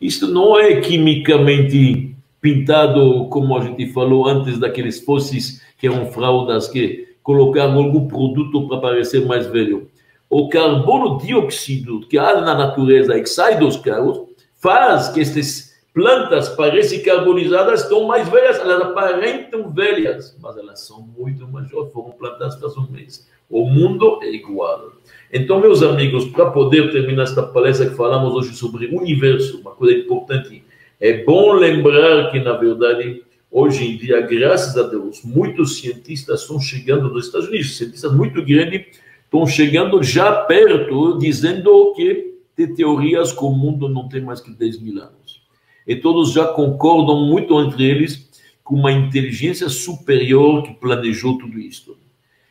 Isto 0.00 0.28
não 0.28 0.58
é 0.58 0.80
quimicamente 0.80 2.14
pintado, 2.40 3.26
como 3.30 3.56
a 3.56 3.64
gente 3.64 3.92
falou 3.92 4.26
antes, 4.26 4.58
daqueles 4.58 5.00
fósseis 5.00 5.62
que 5.76 5.86
eram 5.86 6.06
fraudas, 6.06 6.68
que 6.68 7.08
colocaram 7.22 7.78
algum 7.78 8.06
produto 8.06 8.68
para 8.68 8.78
parecer 8.78 9.26
mais 9.26 9.46
velho. 9.46 9.90
O 10.30 10.48
carbono 10.48 11.18
dióxido 11.18 12.00
que 12.06 12.18
há 12.18 12.40
na 12.40 12.54
natureza 12.54 13.16
e 13.16 13.22
que 13.22 13.28
sai 13.28 13.58
dos 13.58 13.76
carros 13.76 14.22
faz 14.54 15.08
que 15.08 15.20
estes 15.20 15.68
plantas 15.92 16.50
parecem 16.50 17.02
carbonizadas 17.02 17.82
estão 17.82 18.06
mais 18.06 18.28
velhas, 18.28 18.58
elas 18.60 18.82
aparentam 18.82 19.70
velhas, 19.70 20.36
mas 20.40 20.56
elas 20.56 20.80
são 20.80 21.00
muito 21.00 21.48
mais 21.48 21.68
jovens, 21.68 21.92
foram 21.92 22.10
plantadas 22.12 22.58
faz 22.60 22.76
um 22.76 22.86
mês. 22.90 23.26
O 23.50 23.66
mundo 23.66 24.20
é 24.22 24.30
igual. 24.30 24.92
Então, 25.32 25.60
meus 25.60 25.82
amigos, 25.82 26.26
para 26.26 26.50
poder 26.50 26.90
terminar 26.90 27.24
esta 27.24 27.42
palestra 27.42 27.90
que 27.90 27.96
falamos 27.96 28.32
hoje 28.34 28.56
sobre 28.56 28.86
o 28.86 28.98
universo, 28.98 29.60
uma 29.60 29.72
coisa 29.72 29.98
importante, 29.98 30.62
é 30.98 31.22
bom 31.22 31.52
lembrar 31.52 32.30
que, 32.30 32.40
na 32.40 32.54
verdade, 32.54 33.22
hoje 33.50 33.84
em 33.84 33.96
dia, 33.98 34.22
graças 34.22 34.76
a 34.76 34.88
Deus, 34.88 35.22
muitos 35.22 35.78
cientistas 35.78 36.40
estão 36.40 36.58
chegando 36.58 37.10
nos 37.10 37.26
Estados 37.26 37.48
Unidos, 37.48 37.76
cientistas 37.76 38.12
muito 38.12 38.42
grandes 38.42 38.86
estão 39.24 39.46
chegando 39.46 40.02
já 40.02 40.32
perto, 40.32 41.18
dizendo 41.18 41.92
que 41.94 42.34
tem 42.56 42.74
teorias 42.74 43.30
que 43.30 43.44
o 43.44 43.50
mundo 43.50 43.86
não 43.86 44.08
tem 44.08 44.22
mais 44.22 44.40
que 44.40 44.50
10 44.50 44.80
mil 44.80 45.00
anos. 45.02 45.42
E 45.86 45.94
todos 45.94 46.32
já 46.32 46.46
concordam 46.46 47.26
muito 47.26 47.60
entre 47.60 47.84
eles 47.84 48.28
com 48.64 48.74
uma 48.74 48.90
inteligência 48.90 49.68
superior 49.68 50.62
que 50.62 50.74
planejou 50.74 51.38
tudo 51.38 51.58
isso. 51.58 51.96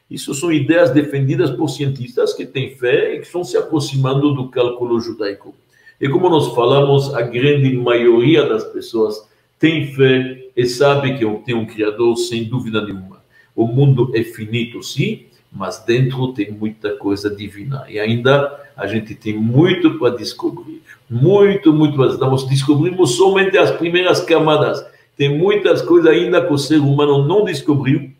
Isso 0.09 0.33
são 0.33 0.51
ideias 0.51 0.91
defendidas 0.91 1.49
por 1.51 1.67
cientistas 1.69 2.33
que 2.33 2.45
têm 2.45 2.75
fé 2.75 3.13
e 3.13 3.19
que 3.19 3.25
estão 3.25 3.43
se 3.43 3.57
aproximando 3.57 4.33
do 4.33 4.47
cálculo 4.47 4.99
judaico. 5.01 5.53
E 5.99 6.07
como 6.07 6.29
nós 6.29 6.53
falamos, 6.53 7.13
a 7.13 7.21
grande 7.21 7.75
maioria 7.75 8.47
das 8.47 8.63
pessoas 8.63 9.27
tem 9.59 9.93
fé 9.93 10.45
e 10.55 10.65
sabe 10.65 11.17
que 11.17 11.25
tem 11.43 11.55
um 11.55 11.65
Criador 11.65 12.15
sem 12.15 12.43
dúvida 12.43 12.83
nenhuma. 12.85 13.21
O 13.55 13.65
mundo 13.65 14.11
é 14.13 14.23
finito, 14.23 14.83
sim, 14.83 15.25
mas 15.51 15.83
dentro 15.85 16.31
tem 16.33 16.51
muita 16.51 16.95
coisa 16.95 17.29
divina. 17.29 17.85
E 17.89 17.99
ainda 17.99 18.65
a 18.75 18.85
gente 18.85 19.15
tem 19.15 19.35
muito 19.35 19.97
para 19.97 20.15
descobrir. 20.15 20.81
Muito, 21.09 21.73
muito. 21.73 21.97
Nós 21.97 22.43
descobrimos 22.47 23.15
somente 23.15 23.57
as 23.57 23.71
primeiras 23.71 24.21
camadas. 24.21 24.85
Tem 25.17 25.35
muitas 25.35 25.81
coisas 25.81 26.11
ainda 26.11 26.45
que 26.45 26.53
o 26.53 26.57
ser 26.57 26.77
humano 26.77 27.27
não 27.27 27.43
descobriu. 27.43 28.11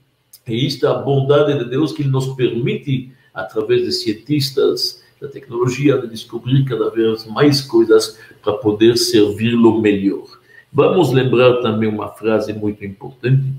E 0.47 0.65
isto 0.65 0.85
é 0.85 0.89
a 0.89 0.95
bondade 0.95 1.57
de 1.57 1.69
Deus 1.69 1.91
que 1.91 2.03
nos 2.03 2.27
permite, 2.35 3.11
através 3.33 3.83
de 3.83 3.91
cientistas, 3.91 5.03
da 5.21 5.27
tecnologia, 5.27 5.97
de 5.97 6.07
descobrir 6.07 6.63
cada 6.65 6.89
vez 6.89 7.25
mais 7.25 7.61
coisas 7.61 8.19
para 8.41 8.53
poder 8.53 8.97
servi-lo 8.97 9.81
melhor. 9.81 10.25
Vamos 10.71 11.11
lembrar 11.11 11.61
também 11.61 11.89
uma 11.89 12.09
frase 12.09 12.53
muito 12.53 12.85
importante, 12.85 13.51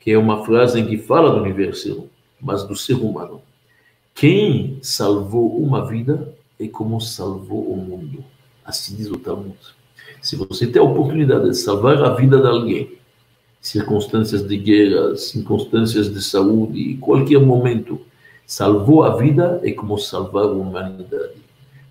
que 0.00 0.10
é 0.10 0.18
uma 0.18 0.44
frase 0.44 0.82
que 0.82 0.96
fala 0.98 1.30
do 1.30 1.42
universo 1.42 2.08
mas 2.42 2.64
do 2.64 2.74
ser 2.74 2.94
humano. 2.94 3.40
Quem 4.14 4.78
salvou 4.82 5.62
uma 5.62 5.86
vida 5.86 6.34
é 6.58 6.66
como 6.66 7.00
salvou 7.00 7.72
o 7.72 7.76
mundo. 7.76 8.24
Assim 8.64 8.96
diz 8.96 9.08
o 9.08 9.16
Talmud. 9.16 9.56
Se 10.20 10.36
você 10.36 10.66
tem 10.66 10.82
a 10.82 10.84
oportunidade 10.84 11.48
de 11.48 11.56
salvar 11.56 12.02
a 12.02 12.14
vida 12.14 12.40
de 12.40 12.46
alguém, 12.46 12.98
circunstâncias 13.62 14.46
de 14.46 14.56
guerra, 14.58 15.16
circunstâncias 15.16 16.12
de 16.12 16.20
saúde, 16.20 16.98
qualquer 17.00 17.38
momento, 17.38 18.00
salvou 18.44 19.04
a 19.04 19.16
vida 19.16 19.60
é 19.62 19.70
como 19.70 19.96
salvar 19.96 20.44
a 20.44 20.52
humanidade. 20.52 21.40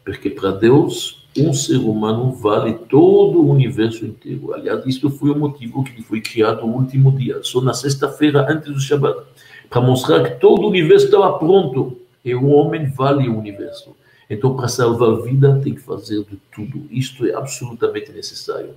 Porque 0.04 0.30
para 0.30 0.52
Deus, 0.52 1.26
um 1.38 1.54
ser 1.54 1.78
humano 1.78 2.34
vale 2.34 2.74
todo 2.74 3.40
o 3.42 3.50
universo 3.50 4.06
inteiro. 4.06 4.54
Aliás, 4.54 4.86
isso 4.86 5.10
foi 5.10 5.32
o 5.32 5.40
motivo 5.40 5.82
que 5.84 6.04
foi 6.04 6.20
criado 6.20 6.66
o 6.66 6.76
último 6.76 7.12
dia, 7.14 7.40
só 7.42 7.62
na 7.62 7.74
sexta-feira 7.74 8.46
antes 8.52 8.72
do 8.74 8.80
Shabbat 8.80 9.22
para 9.70 9.80
mostrar 9.80 10.22
que 10.24 10.40
todo 10.42 10.64
o 10.64 10.68
universo 10.68 11.06
estava 11.06 11.40
pronto 11.40 11.98
e 12.26 12.36
o 12.36 12.48
homem 12.48 12.92
vale 12.92 13.30
o 13.30 13.38
universo. 13.40 13.96
Então, 14.30 14.56
para 14.56 14.68
salvar 14.68 15.10
a 15.10 15.22
vida, 15.22 15.60
tem 15.64 15.74
que 15.74 15.80
fazer 15.80 16.24
de 16.26 16.38
tudo. 16.54 16.86
Isto 16.92 17.26
é 17.26 17.34
absolutamente 17.34 18.12
necessário. 18.12 18.72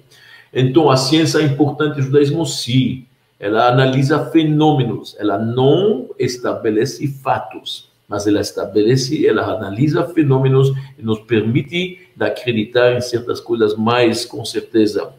Então, 0.55 0.89
a 0.89 0.97
ciência 0.97 1.39
é 1.39 1.43
importante, 1.43 1.99
o 1.99 2.03
judaísmo, 2.03 2.47
sim. 2.47 3.07
Ela 3.41 3.69
analisa 3.69 4.27
fenômenos, 4.27 5.17
ela 5.19 5.37
não 5.37 6.11
estabelece 6.19 7.09
fatos, 7.09 7.91
mas 8.09 8.27
ela 8.27 8.41
estabelece, 8.41 9.27
ela 9.27 9.43
analisa 9.43 10.05
fenômenos 10.05 10.73
e 10.97 11.03
nos 11.03 11.19
permite 11.21 12.09
acreditar 12.19 12.97
em 12.97 13.01
certas 13.01 13.41
coisas 13.41 13.77
mais 13.77 14.25
com 14.25 14.45
certeza. 14.45 15.13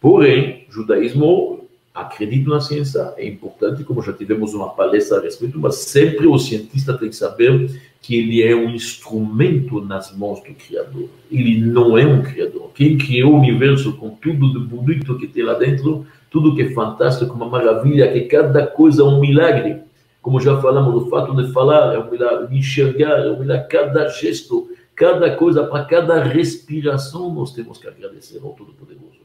Porém, 0.00 0.66
judaísmo 0.70 1.60
acredito 1.94 2.48
na 2.48 2.60
ciência, 2.60 3.12
é 3.16 3.26
importante, 3.26 3.84
como 3.84 4.02
já 4.02 4.12
tivemos 4.12 4.54
uma 4.54 4.70
palestra 4.70 5.18
a 5.18 5.22
respeito, 5.22 5.58
mas 5.58 5.76
sempre 5.76 6.26
o 6.26 6.38
cientista 6.38 6.96
tem 6.96 7.10
que 7.10 7.16
saber 7.16 7.70
que 8.00 8.16
ele 8.16 8.42
é 8.42 8.56
um 8.56 8.70
instrumento 8.70 9.80
nas 9.80 10.16
mãos 10.16 10.40
do 10.40 10.54
Criador. 10.54 11.08
Ele 11.30 11.60
não 11.60 11.98
é 11.98 12.06
um 12.06 12.22
Criador. 12.22 12.70
Quem 12.74 12.96
criou 12.96 13.34
o 13.34 13.38
universo 13.38 13.92
com 13.96 14.10
tudo 14.10 14.52
de 14.52 14.66
bonito 14.66 15.18
que 15.18 15.26
tem 15.26 15.42
lá 15.42 15.54
dentro, 15.54 16.06
tudo 16.30 16.54
que 16.54 16.62
é 16.62 16.70
fantástico, 16.70 17.34
uma 17.34 17.48
maravilha, 17.48 18.10
que 18.10 18.22
cada 18.22 18.66
coisa 18.66 19.02
é 19.02 19.04
um 19.04 19.20
milagre. 19.20 19.82
Como 20.22 20.40
já 20.40 20.60
falamos, 20.60 21.02
o 21.02 21.10
fato 21.10 21.34
de 21.34 21.52
falar 21.52 21.94
é 21.94 21.98
um 21.98 22.10
milagre, 22.10 22.48
de 22.48 22.58
enxergar 22.58 23.18
é 23.20 23.30
um 23.30 23.38
milagre, 23.38 23.68
cada 23.68 24.08
gesto, 24.08 24.70
cada 24.94 25.36
coisa, 25.36 25.64
para 25.64 25.84
cada 25.84 26.22
respiração, 26.22 27.32
nós 27.34 27.52
temos 27.52 27.78
que 27.78 27.86
agradecer 27.86 28.40
ao 28.42 28.52
Todo-Poderoso. 28.52 29.20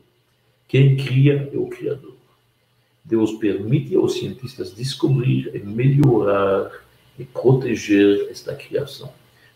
Quem 0.67 0.97
cria 0.97 1.49
é 1.53 1.57
o 1.57 1.67
Criador. 1.67 2.15
Deus 3.03 3.33
permite 3.33 3.95
aos 3.95 4.13
cientistas 4.13 4.73
descobrir 4.75 5.51
e 5.53 5.59
melhorar 5.59 6.71
e 7.17 7.23
proteger 7.23 8.27
esta 8.29 8.53
criação. 8.53 9.09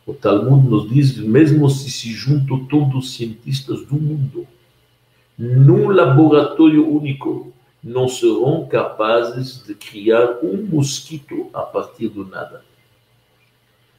O 0.05 0.13
Talmud 0.13 0.67
nos 0.67 0.89
diz, 0.89 1.17
mesmo 1.17 1.69
se 1.69 1.89
se 1.89 2.11
juntam 2.11 2.65
todos 2.65 2.95
os 2.95 3.13
cientistas 3.13 3.85
do 3.85 3.95
mundo, 3.95 4.47
num 5.37 5.89
laboratório 5.89 6.87
único, 6.87 7.53
não 7.83 8.07
serão 8.07 8.67
capazes 8.67 9.63
de 9.65 9.73
criar 9.73 10.39
um 10.43 10.63
mosquito 10.63 11.47
a 11.53 11.61
partir 11.61 12.09
do 12.09 12.25
nada. 12.25 12.63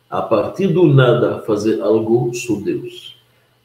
A 0.08 0.20
partir 0.20 0.68
do 0.68 0.86
nada, 0.86 1.40
fazer 1.42 1.80
algo 1.80 2.34
só 2.34 2.56
Deus. 2.56 3.16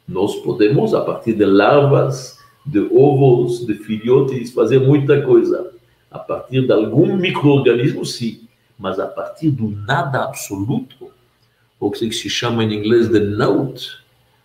Nós 0.08 0.36
podemos, 0.36 0.94
a 0.94 1.00
partir 1.00 1.34
de 1.34 1.44
larvas, 1.44 2.38
de 2.64 2.80
ovos, 2.80 3.66
de 3.66 3.74
filhotes, 3.74 4.52
fazer 4.52 4.78
muita 4.78 5.20
coisa 5.22 5.72
a 6.10 6.18
partir 6.18 6.66
de 6.66 6.72
algum 6.72 7.16
microorganismo, 7.16 8.04
sim, 8.04 8.45
mas 8.78 8.98
a 8.98 9.06
partir 9.06 9.50
do 9.50 9.68
nada 9.68 10.24
absoluto, 10.24 11.10
o 11.78 11.90
que 11.90 12.10
se 12.10 12.30
chama 12.30 12.64
em 12.64 12.74
inglês 12.74 13.08
de 13.08 13.20
naught, 13.20 13.98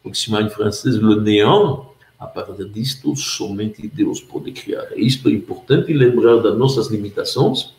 o 0.04 0.12
que 0.12 0.18
se 0.18 0.26
chama 0.26 0.42
em 0.42 0.50
francês 0.50 0.96
le 0.96 1.16
néant, 1.22 1.86
a 2.20 2.28
partir 2.28 2.66
disto, 2.70 3.16
somente 3.16 3.88
Deus 3.88 4.22
pode 4.22 4.52
criar. 4.52 4.88
Isto 4.96 5.30
é 5.30 5.32
importante 5.32 5.92
lembrar 5.92 6.38
das 6.38 6.58
nossas 6.58 6.88
limitações 6.88 7.74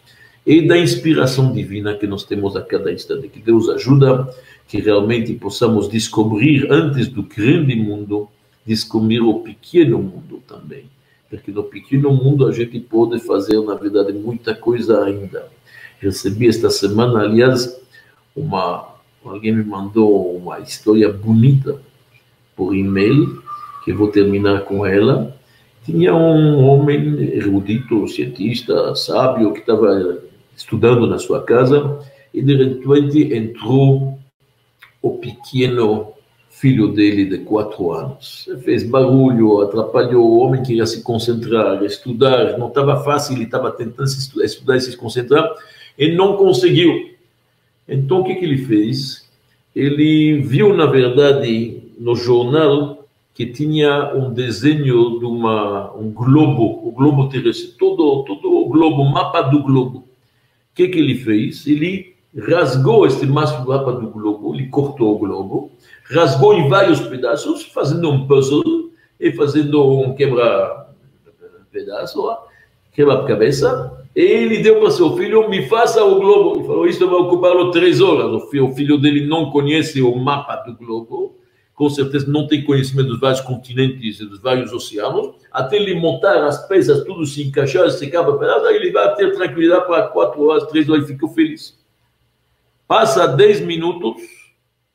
e 0.44 0.66
da 0.66 0.76
inspiração 0.76 1.52
divina 1.52 1.94
que 1.94 2.06
nós 2.06 2.24
temos 2.24 2.56
a 2.56 2.62
cada 2.62 2.92
instante. 2.92 3.28
Que 3.28 3.40
Deus 3.40 3.68
ajuda 3.68 4.34
que 4.66 4.80
realmente 4.80 5.32
possamos 5.34 5.88
descobrir, 5.88 6.70
antes 6.72 7.06
do 7.08 7.22
grande 7.22 7.76
mundo, 7.76 8.28
descobrir 8.66 9.20
o 9.20 9.40
pequeno 9.40 9.98
mundo 9.98 10.42
também 10.48 10.90
porque 11.32 11.50
no 11.50 11.62
pequeno 11.62 12.12
mundo 12.12 12.46
a 12.46 12.52
gente 12.52 12.78
pode 12.78 13.18
fazer, 13.20 13.58
na 13.62 13.74
verdade, 13.74 14.12
muita 14.12 14.54
coisa 14.54 15.02
ainda. 15.02 15.48
Recebi 16.02 16.48
esta 16.48 16.68
semana, 16.68 17.20
aliás, 17.20 17.80
uma 18.34 18.88
alguém 19.24 19.54
me 19.54 19.62
mandou 19.62 20.36
uma 20.36 20.58
história 20.58 21.08
bonita 21.12 21.80
por 22.56 22.74
e-mail, 22.74 23.40
que 23.84 23.92
vou 23.92 24.08
terminar 24.08 24.62
com 24.62 24.84
ela. 24.84 25.32
Tinha 25.84 26.12
um 26.12 26.64
homem 26.64 27.22
erudito, 27.32 28.08
cientista, 28.08 28.96
sábio, 28.96 29.52
que 29.52 29.60
estava 29.60 30.18
estudando 30.56 31.06
na 31.06 31.20
sua 31.20 31.40
casa, 31.44 32.00
e 32.34 32.42
de 32.42 32.56
repente 32.56 33.32
entrou 33.32 34.18
o 35.00 35.18
pequeno 35.18 36.14
filho 36.50 36.88
dele 36.88 37.26
de 37.26 37.38
quatro 37.44 37.92
anos. 37.92 38.48
Fez 38.64 38.82
barulho, 38.82 39.60
atrapalhou, 39.60 40.24
o 40.24 40.38
homem 40.38 40.64
queria 40.64 40.84
se 40.84 41.02
concentrar, 41.02 41.82
estudar, 41.84 42.58
não 42.58 42.68
estava 42.68 43.04
fácil, 43.04 43.36
ele 43.36 43.44
estava 43.44 43.70
tentando 43.70 44.08
estudar, 44.08 44.44
estudar 44.44 44.76
e 44.76 44.80
se 44.80 44.96
concentrar, 44.96 45.48
e 45.98 46.12
não 46.12 46.36
conseguiu. 46.36 47.10
Então, 47.88 48.20
o 48.20 48.24
que, 48.24 48.36
que 48.36 48.44
ele 48.44 48.58
fez? 48.58 49.28
Ele 49.74 50.40
viu, 50.40 50.72
na 50.74 50.86
verdade, 50.86 51.82
no 51.98 52.14
jornal, 52.14 53.04
que 53.34 53.46
tinha 53.46 54.14
um 54.14 54.32
desenho 54.32 55.18
de 55.18 55.24
uma, 55.24 55.92
um 55.94 56.12
globo, 56.12 56.86
o 56.86 56.92
globo 56.92 57.28
terrestre, 57.28 57.72
todo, 57.78 58.22
todo 58.24 58.52
o 58.52 58.68
globo, 58.68 59.04
mapa 59.04 59.42
do 59.42 59.60
globo. 59.62 59.98
O 59.98 60.04
que, 60.74 60.88
que 60.88 60.98
ele 60.98 61.16
fez? 61.16 61.66
Ele 61.66 62.14
rasgou 62.36 63.06
este 63.06 63.26
mapa 63.26 63.92
do 63.92 64.10
globo, 64.10 64.54
ele 64.54 64.68
cortou 64.68 65.14
o 65.14 65.18
globo, 65.18 65.70
rasgou 66.10 66.54
em 66.54 66.68
vários 66.68 67.00
pedaços, 67.00 67.64
fazendo 67.64 68.10
um 68.10 68.26
puzzle 68.26 68.90
e 69.18 69.32
fazendo 69.32 70.00
um 70.00 70.14
quebra-pedaço, 70.14 72.22
quebra-cabeça. 72.92 74.01
Ele 74.14 74.62
deu 74.62 74.78
para 74.80 74.90
seu 74.90 75.16
filho, 75.16 75.48
me 75.48 75.66
faça 75.68 76.04
o 76.04 76.20
globo. 76.20 76.58
Ele 76.58 76.66
falou, 76.66 76.86
isso 76.86 77.08
vai 77.08 77.18
ocupar 77.18 77.70
três 77.70 78.00
horas. 78.00 78.42
O 78.42 78.72
filho 78.72 78.98
dele 78.98 79.26
não 79.26 79.50
conhece 79.50 80.02
o 80.02 80.14
mapa 80.16 80.56
do 80.56 80.76
globo. 80.76 81.38
com 81.74 81.90
certeza 81.90 82.30
não 82.30 82.46
tem 82.46 82.64
conhecimento 82.64 83.08
dos 83.08 83.20
vários 83.20 83.40
continentes 83.40 84.20
e 84.20 84.26
dos 84.26 84.40
vários 84.40 84.72
oceanos, 84.72 85.34
até 85.50 85.76
ele 85.76 85.98
montar 85.98 86.44
as 86.46 86.66
peças, 86.68 87.02
tudo 87.04 87.26
se 87.26 87.42
encaixar, 87.42 87.90
se 87.90 88.04
acaba 88.04 88.38
pedaço, 88.38 88.66
aí 88.66 88.76
ele 88.76 88.92
vai 88.92 89.14
ter 89.16 89.32
tranquilidade 89.32 89.86
para 89.86 90.06
quatro 90.08 90.46
horas, 90.46 90.64
três 90.66 90.88
horas, 90.88 91.04
e 91.04 91.12
fica 91.12 91.26
feliz. 91.28 91.76
Passa 92.86 93.26
dez 93.26 93.60
minutos, 93.60 94.22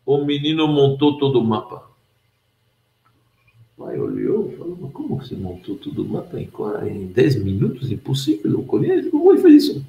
o 0.06 0.24
menino 0.24 0.68
montou 0.68 1.18
todo 1.18 1.40
o 1.40 1.44
mapa. 1.44 1.84
Pai 3.78 4.00
olhou 4.00 4.50
falou, 4.58 4.77
como 4.98 5.20
você 5.22 5.36
montou 5.36 5.76
todo 5.76 6.02
o 6.02 6.10
mapa 6.10 6.40
em 6.40 7.06
dez 7.14 7.36
minutos? 7.36 7.92
Impossível, 7.92 8.50
não 8.50 8.64
conheço, 8.64 9.12
como 9.12 9.32
ele 9.32 9.42
fez 9.42 9.66
isso? 9.66 9.86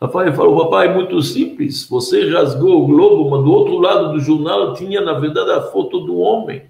Rafael 0.00 0.32
falou, 0.32 0.64
papai, 0.64 0.88
é 0.88 0.94
muito 0.94 1.20
simples, 1.20 1.86
você 1.86 2.30
rasgou 2.30 2.82
o 2.82 2.86
globo, 2.86 3.30
mas 3.30 3.44
do 3.44 3.52
outro 3.52 3.78
lado 3.78 4.12
do 4.12 4.20
jornal 4.20 4.72
tinha, 4.72 5.02
na 5.02 5.12
verdade, 5.12 5.50
a 5.50 5.60
foto 5.60 6.00
do 6.00 6.16
homem. 6.16 6.62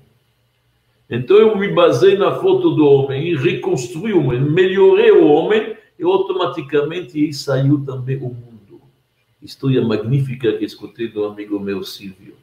Então 1.09 1.37
eu 1.37 1.57
me 1.57 1.69
basei 1.69 2.19
na 2.19 2.35
foto 2.35 2.75
do 2.75 2.85
homem 2.85 3.29
e 3.29 3.37
reconstruí 3.37 4.13
o 4.13 4.21
homem, 4.21 4.41
melhorei 4.41 5.13
o 5.13 5.25
homem 5.25 5.77
e 5.97 6.03
automaticamente 6.03 7.33
saiu 7.33 7.85
também 7.87 8.17
o 8.17 8.29
mundo. 8.29 8.81
História 9.41 9.81
magnífica 9.81 10.53
que 10.55 10.65
escutei 10.65 11.07
do 11.07 11.25
amigo 11.25 11.61
meu 11.61 11.85
Silvio. 11.85 12.35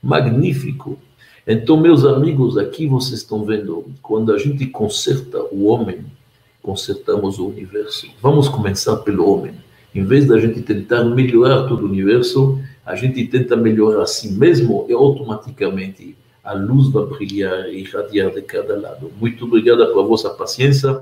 Magnífico. 0.00 0.96
Então, 1.48 1.76
meus 1.76 2.04
amigos, 2.04 2.58
aqui 2.58 2.88
vocês 2.88 3.20
estão 3.20 3.44
vendo, 3.44 3.84
quando 4.02 4.32
a 4.32 4.38
gente 4.38 4.66
conserta 4.66 5.40
o 5.52 5.66
homem, 5.66 6.04
consertamos 6.60 7.38
o 7.38 7.46
universo. 7.46 8.08
Vamos 8.20 8.48
começar 8.48 8.96
pelo 8.96 9.30
homem. 9.30 9.52
Em 9.94 10.02
vez 10.02 10.26
da 10.26 10.40
gente 10.40 10.60
tentar 10.60 11.04
melhorar 11.04 11.68
todo 11.68 11.82
o 11.82 11.88
universo, 11.88 12.60
a 12.84 12.96
gente 12.96 13.24
tenta 13.28 13.54
melhorar 13.54 14.02
a 14.02 14.06
si 14.06 14.32
mesmo 14.32 14.86
e 14.88 14.92
automaticamente 14.92 16.16
a 16.42 16.52
luz 16.52 16.88
vai 16.88 17.06
brilhar 17.06 17.68
e 17.68 17.78
irradiar 17.78 18.32
de 18.32 18.42
cada 18.42 18.76
lado. 18.76 19.12
Muito 19.20 19.44
obrigada 19.44 19.86
pela 19.86 20.02
vossa 20.02 20.30
paciência. 20.30 21.00